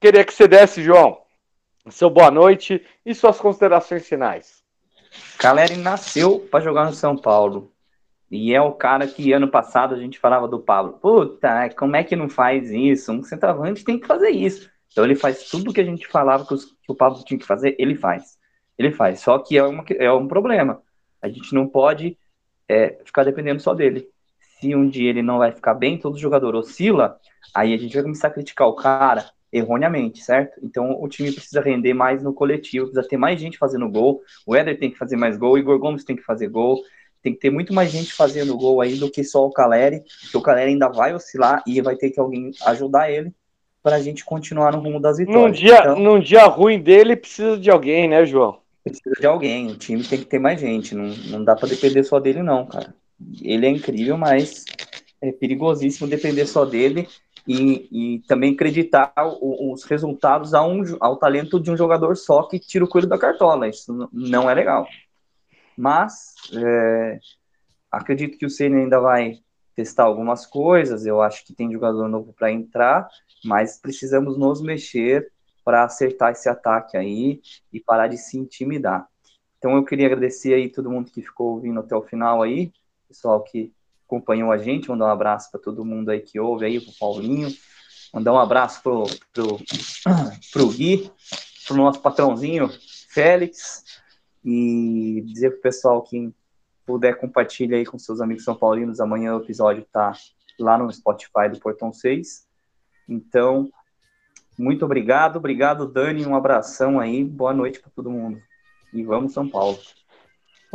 Queria 0.00 0.24
que 0.24 0.32
você 0.32 0.46
desse, 0.46 0.82
João, 0.82 1.18
seu 1.90 2.10
boa 2.10 2.30
noite 2.30 2.84
e 3.04 3.14
suas 3.14 3.40
considerações 3.40 4.06
finais. 4.06 4.63
Caleri 5.38 5.76
nasceu 5.76 6.40
para 6.40 6.64
jogar 6.64 6.86
no 6.86 6.92
São 6.92 7.16
Paulo. 7.16 7.72
E 8.30 8.54
é 8.54 8.60
o 8.60 8.72
cara 8.72 9.06
que 9.06 9.32
ano 9.32 9.48
passado 9.48 9.94
a 9.94 9.98
gente 9.98 10.18
falava 10.18 10.48
do 10.48 10.58
Pablo. 10.58 10.94
Puta, 10.94 11.68
como 11.76 11.96
é 11.96 12.02
que 12.02 12.16
não 12.16 12.28
faz 12.28 12.70
isso? 12.70 13.12
Um 13.12 13.22
centroavante 13.22 13.84
tem 13.84 13.98
que 13.98 14.06
fazer 14.06 14.30
isso. 14.30 14.70
Então 14.90 15.04
ele 15.04 15.14
faz 15.14 15.44
tudo 15.44 15.72
que 15.72 15.80
a 15.80 15.84
gente 15.84 16.06
falava 16.06 16.46
que, 16.46 16.54
os, 16.54 16.64
que 16.64 16.90
o 16.90 16.94
Pablo 16.94 17.22
tinha 17.24 17.38
que 17.38 17.46
fazer, 17.46 17.76
ele 17.78 17.94
faz. 17.94 18.38
Ele 18.78 18.90
faz. 18.90 19.20
Só 19.20 19.38
que 19.38 19.58
é, 19.58 19.62
uma, 19.62 19.84
é 19.90 20.10
um 20.10 20.26
problema. 20.26 20.82
A 21.20 21.28
gente 21.28 21.54
não 21.54 21.68
pode 21.68 22.16
é, 22.68 22.98
ficar 23.04 23.24
dependendo 23.24 23.60
só 23.60 23.74
dele. 23.74 24.08
Se 24.58 24.74
um 24.74 24.88
dia 24.88 25.10
ele 25.10 25.22
não 25.22 25.38
vai 25.38 25.52
ficar 25.52 25.74
bem, 25.74 25.98
todo 25.98 26.18
jogador 26.18 26.54
oscila, 26.54 27.18
aí 27.54 27.74
a 27.74 27.76
gente 27.76 27.94
vai 27.94 28.02
começar 28.02 28.28
a 28.28 28.32
criticar 28.32 28.66
o 28.68 28.74
cara 28.74 29.30
erroneamente, 29.54 30.20
certo? 30.20 30.58
Então 30.60 31.00
o 31.00 31.08
time 31.08 31.30
precisa 31.30 31.60
render 31.60 31.94
mais 31.94 32.20
no 32.22 32.34
coletivo, 32.34 32.86
precisa 32.86 33.08
ter 33.08 33.16
mais 33.16 33.40
gente 33.40 33.56
fazendo 33.56 33.88
gol. 33.88 34.20
O 34.44 34.56
Éder 34.56 34.76
tem 34.76 34.90
que 34.90 34.98
fazer 34.98 35.16
mais 35.16 35.36
gol, 35.36 35.52
o 35.52 35.58
Igor 35.58 35.78
Gomes 35.78 36.04
tem 36.04 36.16
que 36.16 36.24
fazer 36.24 36.48
gol. 36.48 36.82
Tem 37.22 37.32
que 37.32 37.38
ter 37.38 37.50
muito 37.50 37.72
mais 37.72 37.90
gente 37.90 38.12
fazendo 38.12 38.56
gol 38.56 38.80
aí 38.80 38.96
do 38.96 39.10
que 39.10 39.22
só 39.24 39.46
o 39.46 39.50
Caleri, 39.50 40.02
porque 40.22 40.36
o 40.36 40.42
Caleri 40.42 40.72
ainda 40.72 40.88
vai 40.88 41.14
oscilar 41.14 41.62
e 41.66 41.80
vai 41.80 41.96
ter 41.96 42.10
que 42.10 42.20
alguém 42.20 42.50
ajudar 42.66 43.10
ele 43.10 43.32
para 43.82 43.96
a 43.96 44.00
gente 44.00 44.24
continuar 44.24 44.72
no 44.72 44.80
rumo 44.80 45.00
das 45.00 45.18
vitórias. 45.18 45.42
Num 45.42 45.52
dia, 45.52 45.78
então, 45.78 45.98
num 45.98 46.20
dia 46.20 46.44
ruim 46.44 46.80
dele, 46.80 47.16
precisa 47.16 47.56
de 47.56 47.70
alguém, 47.70 48.08
né, 48.08 48.26
João? 48.26 48.58
Precisa 48.82 49.14
de 49.18 49.26
alguém. 49.26 49.68
O 49.68 49.76
time 49.76 50.02
tem 50.02 50.18
que 50.18 50.26
ter 50.26 50.38
mais 50.38 50.60
gente. 50.60 50.94
Não, 50.94 51.06
não 51.06 51.44
dá 51.44 51.54
para 51.54 51.68
depender 51.68 52.02
só 52.02 52.20
dele, 52.20 52.42
não, 52.42 52.66
cara. 52.66 52.94
Ele 53.40 53.66
é 53.66 53.70
incrível, 53.70 54.18
mas 54.18 54.64
é 55.22 55.32
perigosíssimo 55.32 56.06
depender 56.06 56.44
só 56.44 56.66
dele 56.66 57.08
e, 57.46 58.16
e 58.16 58.18
também 58.20 58.54
acreditar 58.54 59.12
os 59.40 59.84
resultados 59.84 60.54
a 60.54 60.64
um, 60.64 60.82
ao 61.00 61.16
talento 61.16 61.60
de 61.60 61.70
um 61.70 61.76
jogador 61.76 62.16
só 62.16 62.44
que 62.44 62.58
tira 62.58 62.84
o 62.84 62.88
coelho 62.88 63.06
da 63.06 63.18
cartola. 63.18 63.68
Isso 63.68 64.08
não 64.12 64.48
é 64.48 64.54
legal. 64.54 64.86
Mas 65.76 66.34
é, 66.54 67.18
acredito 67.90 68.38
que 68.38 68.46
o 68.46 68.50
Senna 68.50 68.78
ainda 68.78 68.98
vai 69.00 69.40
testar 69.74 70.04
algumas 70.04 70.46
coisas. 70.46 71.04
Eu 71.04 71.20
acho 71.20 71.44
que 71.44 71.54
tem 71.54 71.72
jogador 71.72 72.08
novo 72.08 72.32
para 72.32 72.50
entrar, 72.50 73.08
mas 73.44 73.78
precisamos 73.78 74.38
nos 74.38 74.62
mexer 74.62 75.30
para 75.64 75.84
acertar 75.84 76.32
esse 76.32 76.48
ataque 76.48 76.96
aí 76.96 77.40
e 77.72 77.80
parar 77.80 78.06
de 78.06 78.16
se 78.16 78.38
intimidar. 78.38 79.06
Então 79.58 79.76
eu 79.76 79.84
queria 79.84 80.06
agradecer 80.06 80.54
aí 80.54 80.68
todo 80.68 80.90
mundo 80.90 81.10
que 81.10 81.22
ficou 81.22 81.52
ouvindo 81.52 81.80
até 81.80 81.96
o 81.96 82.02
final 82.02 82.42
aí, 82.42 82.70
pessoal 83.08 83.42
que 83.42 83.72
acompanhou 84.06 84.52
a 84.52 84.58
gente, 84.58 84.88
mandar 84.88 85.06
um 85.06 85.10
abraço 85.10 85.50
para 85.50 85.60
todo 85.60 85.84
mundo 85.84 86.10
aí 86.10 86.20
que 86.20 86.38
ouve 86.38 86.66
aí, 86.66 86.80
pro 86.80 86.92
Paulinho, 86.98 87.48
mandar 88.12 88.32
um 88.32 88.38
abraço 88.38 88.82
pro, 88.82 89.04
pro, 89.32 89.58
pro 90.52 90.68
Gui, 90.68 91.10
pro 91.66 91.76
nosso 91.76 92.00
patrãozinho 92.00 92.70
Félix, 93.08 93.84
e 94.44 95.22
dizer 95.26 95.50
pro 95.52 95.62
pessoal 95.62 96.02
que 96.02 96.32
puder 96.84 97.18
compartilhar 97.18 97.78
aí 97.78 97.86
com 97.86 97.98
seus 97.98 98.20
amigos 98.20 98.44
são 98.44 98.54
paulinos, 98.54 99.00
amanhã 99.00 99.34
o 99.34 99.42
episódio 99.42 99.86
tá 99.90 100.12
lá 100.58 100.76
no 100.76 100.92
Spotify 100.92 101.48
do 101.50 101.58
Portão 101.58 101.92
6. 101.92 102.46
Então, 103.08 103.70
muito 104.58 104.84
obrigado, 104.84 105.36
obrigado 105.36 105.86
Dani, 105.86 106.26
um 106.26 106.36
abração 106.36 107.00
aí, 107.00 107.24
boa 107.24 107.54
noite 107.54 107.80
para 107.80 107.90
todo 107.90 108.10
mundo. 108.10 108.40
E 108.92 109.02
vamos 109.02 109.32
São 109.32 109.48
Paulo. 109.48 109.78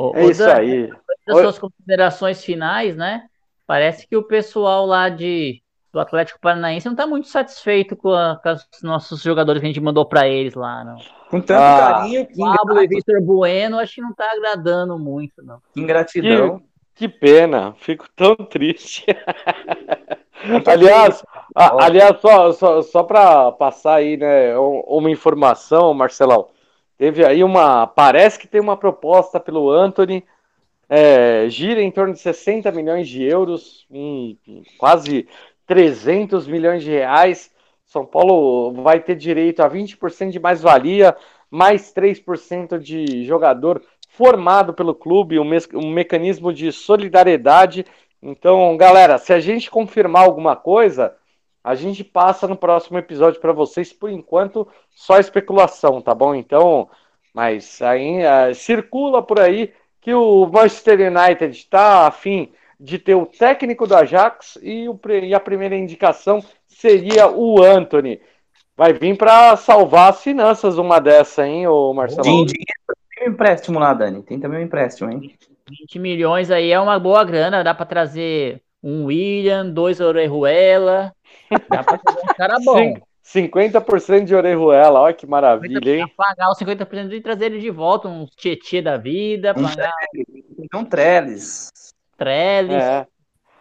Ô, 0.02 0.14
É 0.16 0.26
isso 0.28 0.46
Dan, 0.46 0.54
aí. 0.56 0.88
Das 1.28 1.36
Oi. 1.38 1.44
suas 1.44 1.60
considerações 1.60 2.44
finais, 2.44 2.96
né? 2.96 3.24
Parece 3.68 4.08
que 4.08 4.16
o 4.16 4.24
pessoal 4.24 4.86
lá 4.86 5.10
de, 5.10 5.62
do 5.92 6.00
Atlético 6.00 6.40
Paranaense 6.40 6.86
não 6.86 6.94
está 6.94 7.06
muito 7.06 7.28
satisfeito 7.28 7.96
com, 7.98 8.14
a- 8.14 8.40
com 8.42 8.50
os 8.54 8.68
nossos 8.82 9.22
jogadores 9.22 9.60
que 9.60 9.66
a 9.66 9.70
gente 9.70 9.82
mandou 9.82 10.06
para 10.06 10.26
eles 10.28 10.54
lá, 10.56 10.84
não. 10.86 10.96
Com 11.30 11.42
tanto 11.42 11.62
Ah, 11.62 11.94
carinho, 12.00 12.26
que 12.26 12.38
Pablo 12.40 12.82
e 12.82 12.88
Victor 12.88 13.22
Bueno, 13.22 13.78
acho 13.78 13.96
que 13.96 14.02
não 14.02 14.14
tá 14.14 14.32
agradando 14.32 14.98
muito, 14.98 15.44
não. 15.44 15.60
que 15.74 15.82
ingratidão. 15.82 16.64
Que 16.96 17.08
pena, 17.10 17.74
fico 17.80 18.06
tão 18.16 18.36
triste. 18.36 19.06
aliás, 20.66 21.24
a- 21.56 21.86
aliás, 21.86 22.20
só, 22.22 22.52
só, 22.54 22.82
só 22.82 23.04
para 23.04 23.52
passar 23.54 23.96
aí, 23.96 24.18
né, 24.18 24.58
um- 24.58 24.82
uma 24.88 25.12
informação, 25.12 25.94
Marcelão. 25.94 26.48
Teve 27.00 27.26
aí 27.26 27.44
uma. 27.44 27.88
Parece 27.88 28.38
que 28.38 28.48
tem 28.48 28.62
uma 28.62 28.78
proposta 28.78 29.40
pelo 29.40 29.72
Anthony. 29.72 30.24
é, 30.90 31.50
gira 31.50 31.82
em 31.82 31.92
torno 31.92 32.14
de 32.14 32.20
60 32.20 32.72
milhões 32.72 33.08
de 33.10 33.24
euros, 33.24 33.88
em 33.92 34.38
quase 34.78 35.28
300 35.68 36.48
milhões 36.48 36.84
de 36.84 36.92
reais. 36.92 37.52
São 37.86 38.06
Paulo 38.06 38.74
vai 38.84 39.00
ter 39.02 39.16
direito 39.16 39.62
a 39.62 39.70
20% 39.70 40.32
de 40.32 40.40
mais-valia, 40.40 41.18
mais 41.52 41.92
3% 41.94 42.80
de 42.80 43.26
jogador 43.26 43.84
formado 44.10 44.74
pelo 44.74 44.96
clube, 44.96 45.40
um, 45.40 45.46
mes- 45.46 45.70
um 45.74 45.92
mecanismo 45.92 46.54
de 46.54 46.72
solidariedade. 46.72 47.86
Então, 48.22 48.78
galera, 48.78 49.18
se 49.20 49.34
a 49.34 49.40
gente 49.40 49.72
confirmar 49.72 50.26
alguma 50.26 50.56
coisa, 50.56 51.16
a 51.64 51.76
gente 51.76 52.04
passa 52.04 52.48
no 52.48 52.56
próximo 52.56 52.98
episódio 52.98 53.40
para 53.42 53.54
vocês. 53.54 53.92
Por 53.94 54.10
enquanto, 54.10 54.68
só 54.90 55.20
especulação, 55.20 56.02
tá 56.02 56.14
bom? 56.14 56.34
Então, 56.34 56.90
mas 57.34 57.82
aí 57.82 58.26
ah, 58.26 58.54
circula 58.54 59.22
por 59.22 59.40
aí 59.40 59.74
que 60.02 60.14
o 60.14 60.46
Manchester 60.48 61.12
United 61.12 61.56
está 61.56 62.08
afim 62.08 62.52
de 62.80 62.98
ter 62.98 63.16
o 63.16 63.26
técnico 63.26 63.86
do 63.86 63.96
Ajax 63.96 64.58
e, 64.62 64.88
o 64.88 64.98
e 65.22 65.34
a 65.34 65.40
primeira 65.40 65.76
indicação 65.76 66.42
seria 66.68 67.28
o 67.30 67.62
Anthony. 67.62 68.22
Vai 68.78 68.94
vir 68.94 69.18
para 69.18 69.58
salvar 69.58 70.12
as 70.12 70.24
finanças 70.24 70.78
uma 70.78 71.00
dessa, 71.00 71.46
hein, 71.46 71.68
ô 71.68 71.94
Marcelo? 71.94 72.24
Din- 72.24 72.46
dinheiro, 72.46 72.98
tem 73.14 73.28
um 73.28 73.32
empréstimo 73.34 73.78
lá, 73.78 73.94
Dani. 73.94 74.24
Tem 74.24 74.40
também 74.40 74.60
um 74.60 74.64
empréstimo, 74.64 75.12
hein? 75.12 75.36
20 75.70 76.00
milhões 76.00 76.50
aí 76.50 76.72
é 76.72 76.80
uma 76.80 76.98
boa 76.98 77.24
grana, 77.26 77.64
dá 77.64 77.74
para 77.74 77.86
trazer 77.86 78.62
um 78.82 79.06
William, 79.06 79.70
dois 79.70 80.00
Orejuela, 80.00 81.14
dá 81.70 81.84
para 81.84 81.98
trazer 81.98 82.20
um 82.24 82.34
cara 82.36 82.58
bom. 82.64 82.78
Cin- 83.22 83.48
50% 83.50 84.26
de 84.26 84.34
Orejuela, 84.34 85.02
olha 85.02 85.14
que 85.14 85.28
maravilha, 85.28 85.98
hein? 86.00 86.12
Pagar 86.18 86.50
os 86.50 86.58
50% 86.58 87.14
e 87.14 87.22
trazer 87.22 87.46
ele 87.46 87.60
de 87.60 87.70
volta, 87.70 88.08
uns 88.08 88.32
Tietê 88.36 88.82
da 88.82 88.98
vida, 88.98 89.54
Um 89.56 89.64
pagar 89.64 89.92
Então, 90.58 90.84
Trellis. 90.84 91.70
Trellis. 92.18 92.84
É, 92.84 93.06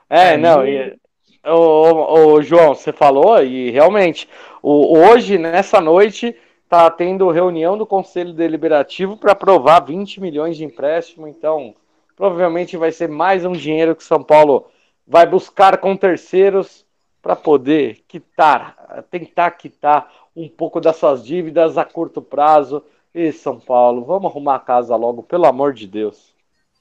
é 0.09 0.37
não, 0.39 0.67
e, 0.67 0.97
o, 1.45 1.51
o- 1.53 2.33
o 2.35 2.43
João, 2.43 2.75
você 2.75 2.93
falou, 2.93 3.43
e 3.43 3.71
realmente, 3.71 4.27
o, 4.63 4.97
hoje, 4.99 5.37
nessa 5.37 5.81
noite, 5.83 6.35
tá 6.67 6.91
tendo 6.91 7.31
reunião 7.31 7.77
do 7.77 7.85
Conselho 7.87 8.33
Deliberativo 8.33 9.17
para 9.19 9.33
aprovar 9.33 9.81
20 9.85 10.19
milhões 10.21 10.57
de 10.57 10.65
empréstimo, 10.65 11.29
então 11.29 11.75
provavelmente 12.17 12.77
vai 12.77 12.91
ser 12.91 13.09
mais 13.09 13.45
um 13.45 13.53
dinheiro 13.53 13.95
que 13.95 14.03
São 14.03 14.23
Paulo 14.23 14.67
vai 15.07 15.27
buscar 15.27 15.77
com 15.79 15.97
terceiros 15.97 16.85
para 17.23 17.37
poder 17.37 18.05
quitar, 18.07 19.05
tentar 19.11 19.51
quitar 19.53 20.13
um 20.35 20.49
pouco 20.49 20.81
das 20.81 20.97
suas 20.97 21.25
dívidas 21.25 21.77
a 21.77 21.85
curto 21.85 22.23
prazo. 22.23 22.83
E 23.15 23.33
São 23.33 23.59
Paulo, 23.59 24.05
vamos 24.05 24.31
arrumar 24.31 24.57
a 24.57 24.61
casa 24.61 24.95
logo, 24.95 25.23
pelo 25.23 25.47
amor 25.47 25.73
de 25.73 25.87
Deus. 25.87 26.35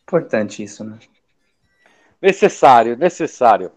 Importante 0.03 0.61
isso, 0.61 0.83
né? 0.83 0.99
Necessário, 2.21 2.95
necessário. 2.97 3.71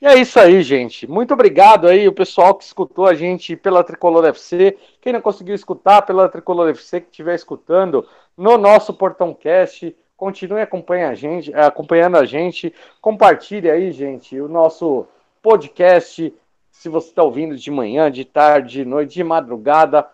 E 0.00 0.06
é 0.06 0.16
isso 0.16 0.38
aí, 0.38 0.62
gente. 0.62 1.08
Muito 1.08 1.34
obrigado 1.34 1.88
aí, 1.88 2.06
o 2.06 2.12
pessoal 2.12 2.54
que 2.54 2.62
escutou 2.62 3.06
a 3.06 3.14
gente 3.14 3.56
pela 3.56 3.82
Tricolor 3.82 4.24
FC. 4.26 4.78
Quem 5.00 5.12
não 5.12 5.20
conseguiu 5.20 5.56
escutar 5.56 6.02
pela 6.02 6.28
Tricolor 6.28 6.68
FC, 6.68 7.00
que 7.00 7.10
estiver 7.10 7.34
escutando 7.34 8.06
no 8.36 8.56
nosso 8.56 8.94
Portão 8.94 9.34
Cast, 9.34 9.94
continue 10.16 10.60
acompanhando 10.60 11.10
a 11.10 11.14
gente, 11.16 11.52
acompanhando 11.52 12.16
a 12.16 12.24
gente. 12.24 12.72
Compartilhe 13.00 13.68
aí, 13.68 13.90
gente, 13.90 14.40
o 14.40 14.48
nosso 14.48 15.04
podcast. 15.48 16.34
Se 16.70 16.90
você 16.90 17.08
está 17.08 17.22
ouvindo 17.22 17.56
de 17.56 17.70
manhã, 17.70 18.10
de 18.10 18.22
tarde, 18.22 18.80
de 18.80 18.84
noite, 18.84 19.14
de 19.14 19.24
madrugada, 19.24 20.06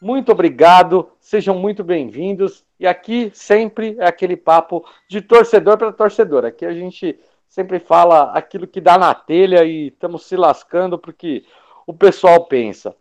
muito 0.00 0.32
obrigado, 0.32 1.10
sejam 1.20 1.54
muito 1.54 1.84
bem-vindos. 1.84 2.64
E 2.78 2.86
aqui 2.86 3.30
sempre 3.34 3.94
é 3.98 4.06
aquele 4.06 4.38
papo 4.38 4.82
de 5.06 5.20
torcedor 5.20 5.76
para 5.76 5.92
torcedor. 5.92 6.46
Aqui 6.46 6.64
a 6.64 6.72
gente 6.72 7.20
sempre 7.46 7.78
fala 7.78 8.32
aquilo 8.32 8.66
que 8.66 8.80
dá 8.80 8.96
na 8.96 9.12
telha 9.12 9.64
e 9.64 9.88
estamos 9.88 10.24
se 10.24 10.34
lascando 10.34 10.98
porque 10.98 11.44
o 11.86 11.92
pessoal 11.92 12.46
pensa. 12.46 12.96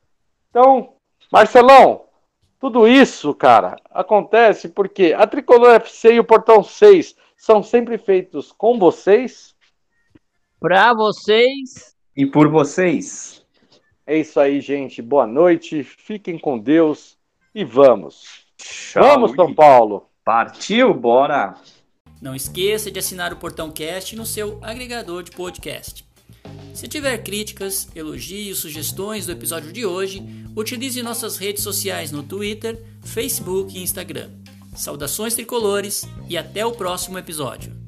Então, 0.49 0.95
Marcelão, 1.31 2.07
tudo 2.59 2.85
isso, 2.85 3.33
cara, 3.33 3.77
acontece 3.89 4.67
porque 4.67 5.15
a 5.17 5.25
Tricolor 5.25 5.75
FC 5.75 6.15
e 6.15 6.19
o 6.19 6.25
Portão 6.25 6.61
6 6.61 7.15
são 7.37 7.63
sempre 7.63 7.97
feitos 7.97 8.51
com 8.51 8.77
vocês. 8.77 9.55
Para 10.59 10.93
vocês, 10.93 11.95
E 12.15 12.25
por 12.25 12.49
vocês. 12.49 13.45
É 14.05 14.17
isso 14.17 14.39
aí, 14.39 14.59
gente. 14.59 15.01
Boa 15.01 15.25
noite, 15.25 15.83
fiquem 15.83 16.37
com 16.37 16.59
Deus 16.59 17.17
e 17.55 17.63
vamos. 17.63 18.45
Tchau. 18.57 19.03
Vamos, 19.03 19.31
São 19.35 19.53
Paulo! 19.53 20.09
Partiu, 20.25 20.93
bora! 20.93 21.55
Não 22.21 22.35
esqueça 22.35 22.91
de 22.91 22.99
assinar 22.99 23.31
o 23.31 23.37
Portão 23.37 23.71
Cast 23.71 24.15
no 24.17 24.25
seu 24.25 24.59
agregador 24.61 25.23
de 25.23 25.31
podcast. 25.31 26.05
Se 26.73 26.87
tiver 26.89 27.19
críticas, 27.19 27.87
elogios, 27.95 28.59
sugestões 28.59 29.25
do 29.25 29.31
episódio 29.31 29.71
de 29.71 29.85
hoje, 29.85 30.21
utilize 30.57 31.01
nossas 31.01 31.37
redes 31.37 31.63
sociais 31.63 32.11
no 32.11 32.21
Twitter, 32.21 32.83
Facebook 33.01 33.77
e 33.77 33.81
Instagram. 33.81 34.29
Saudações 34.75 35.35
tricolores 35.35 36.05
e 36.27 36.37
até 36.37 36.65
o 36.65 36.73
próximo 36.73 37.17
episódio. 37.17 37.78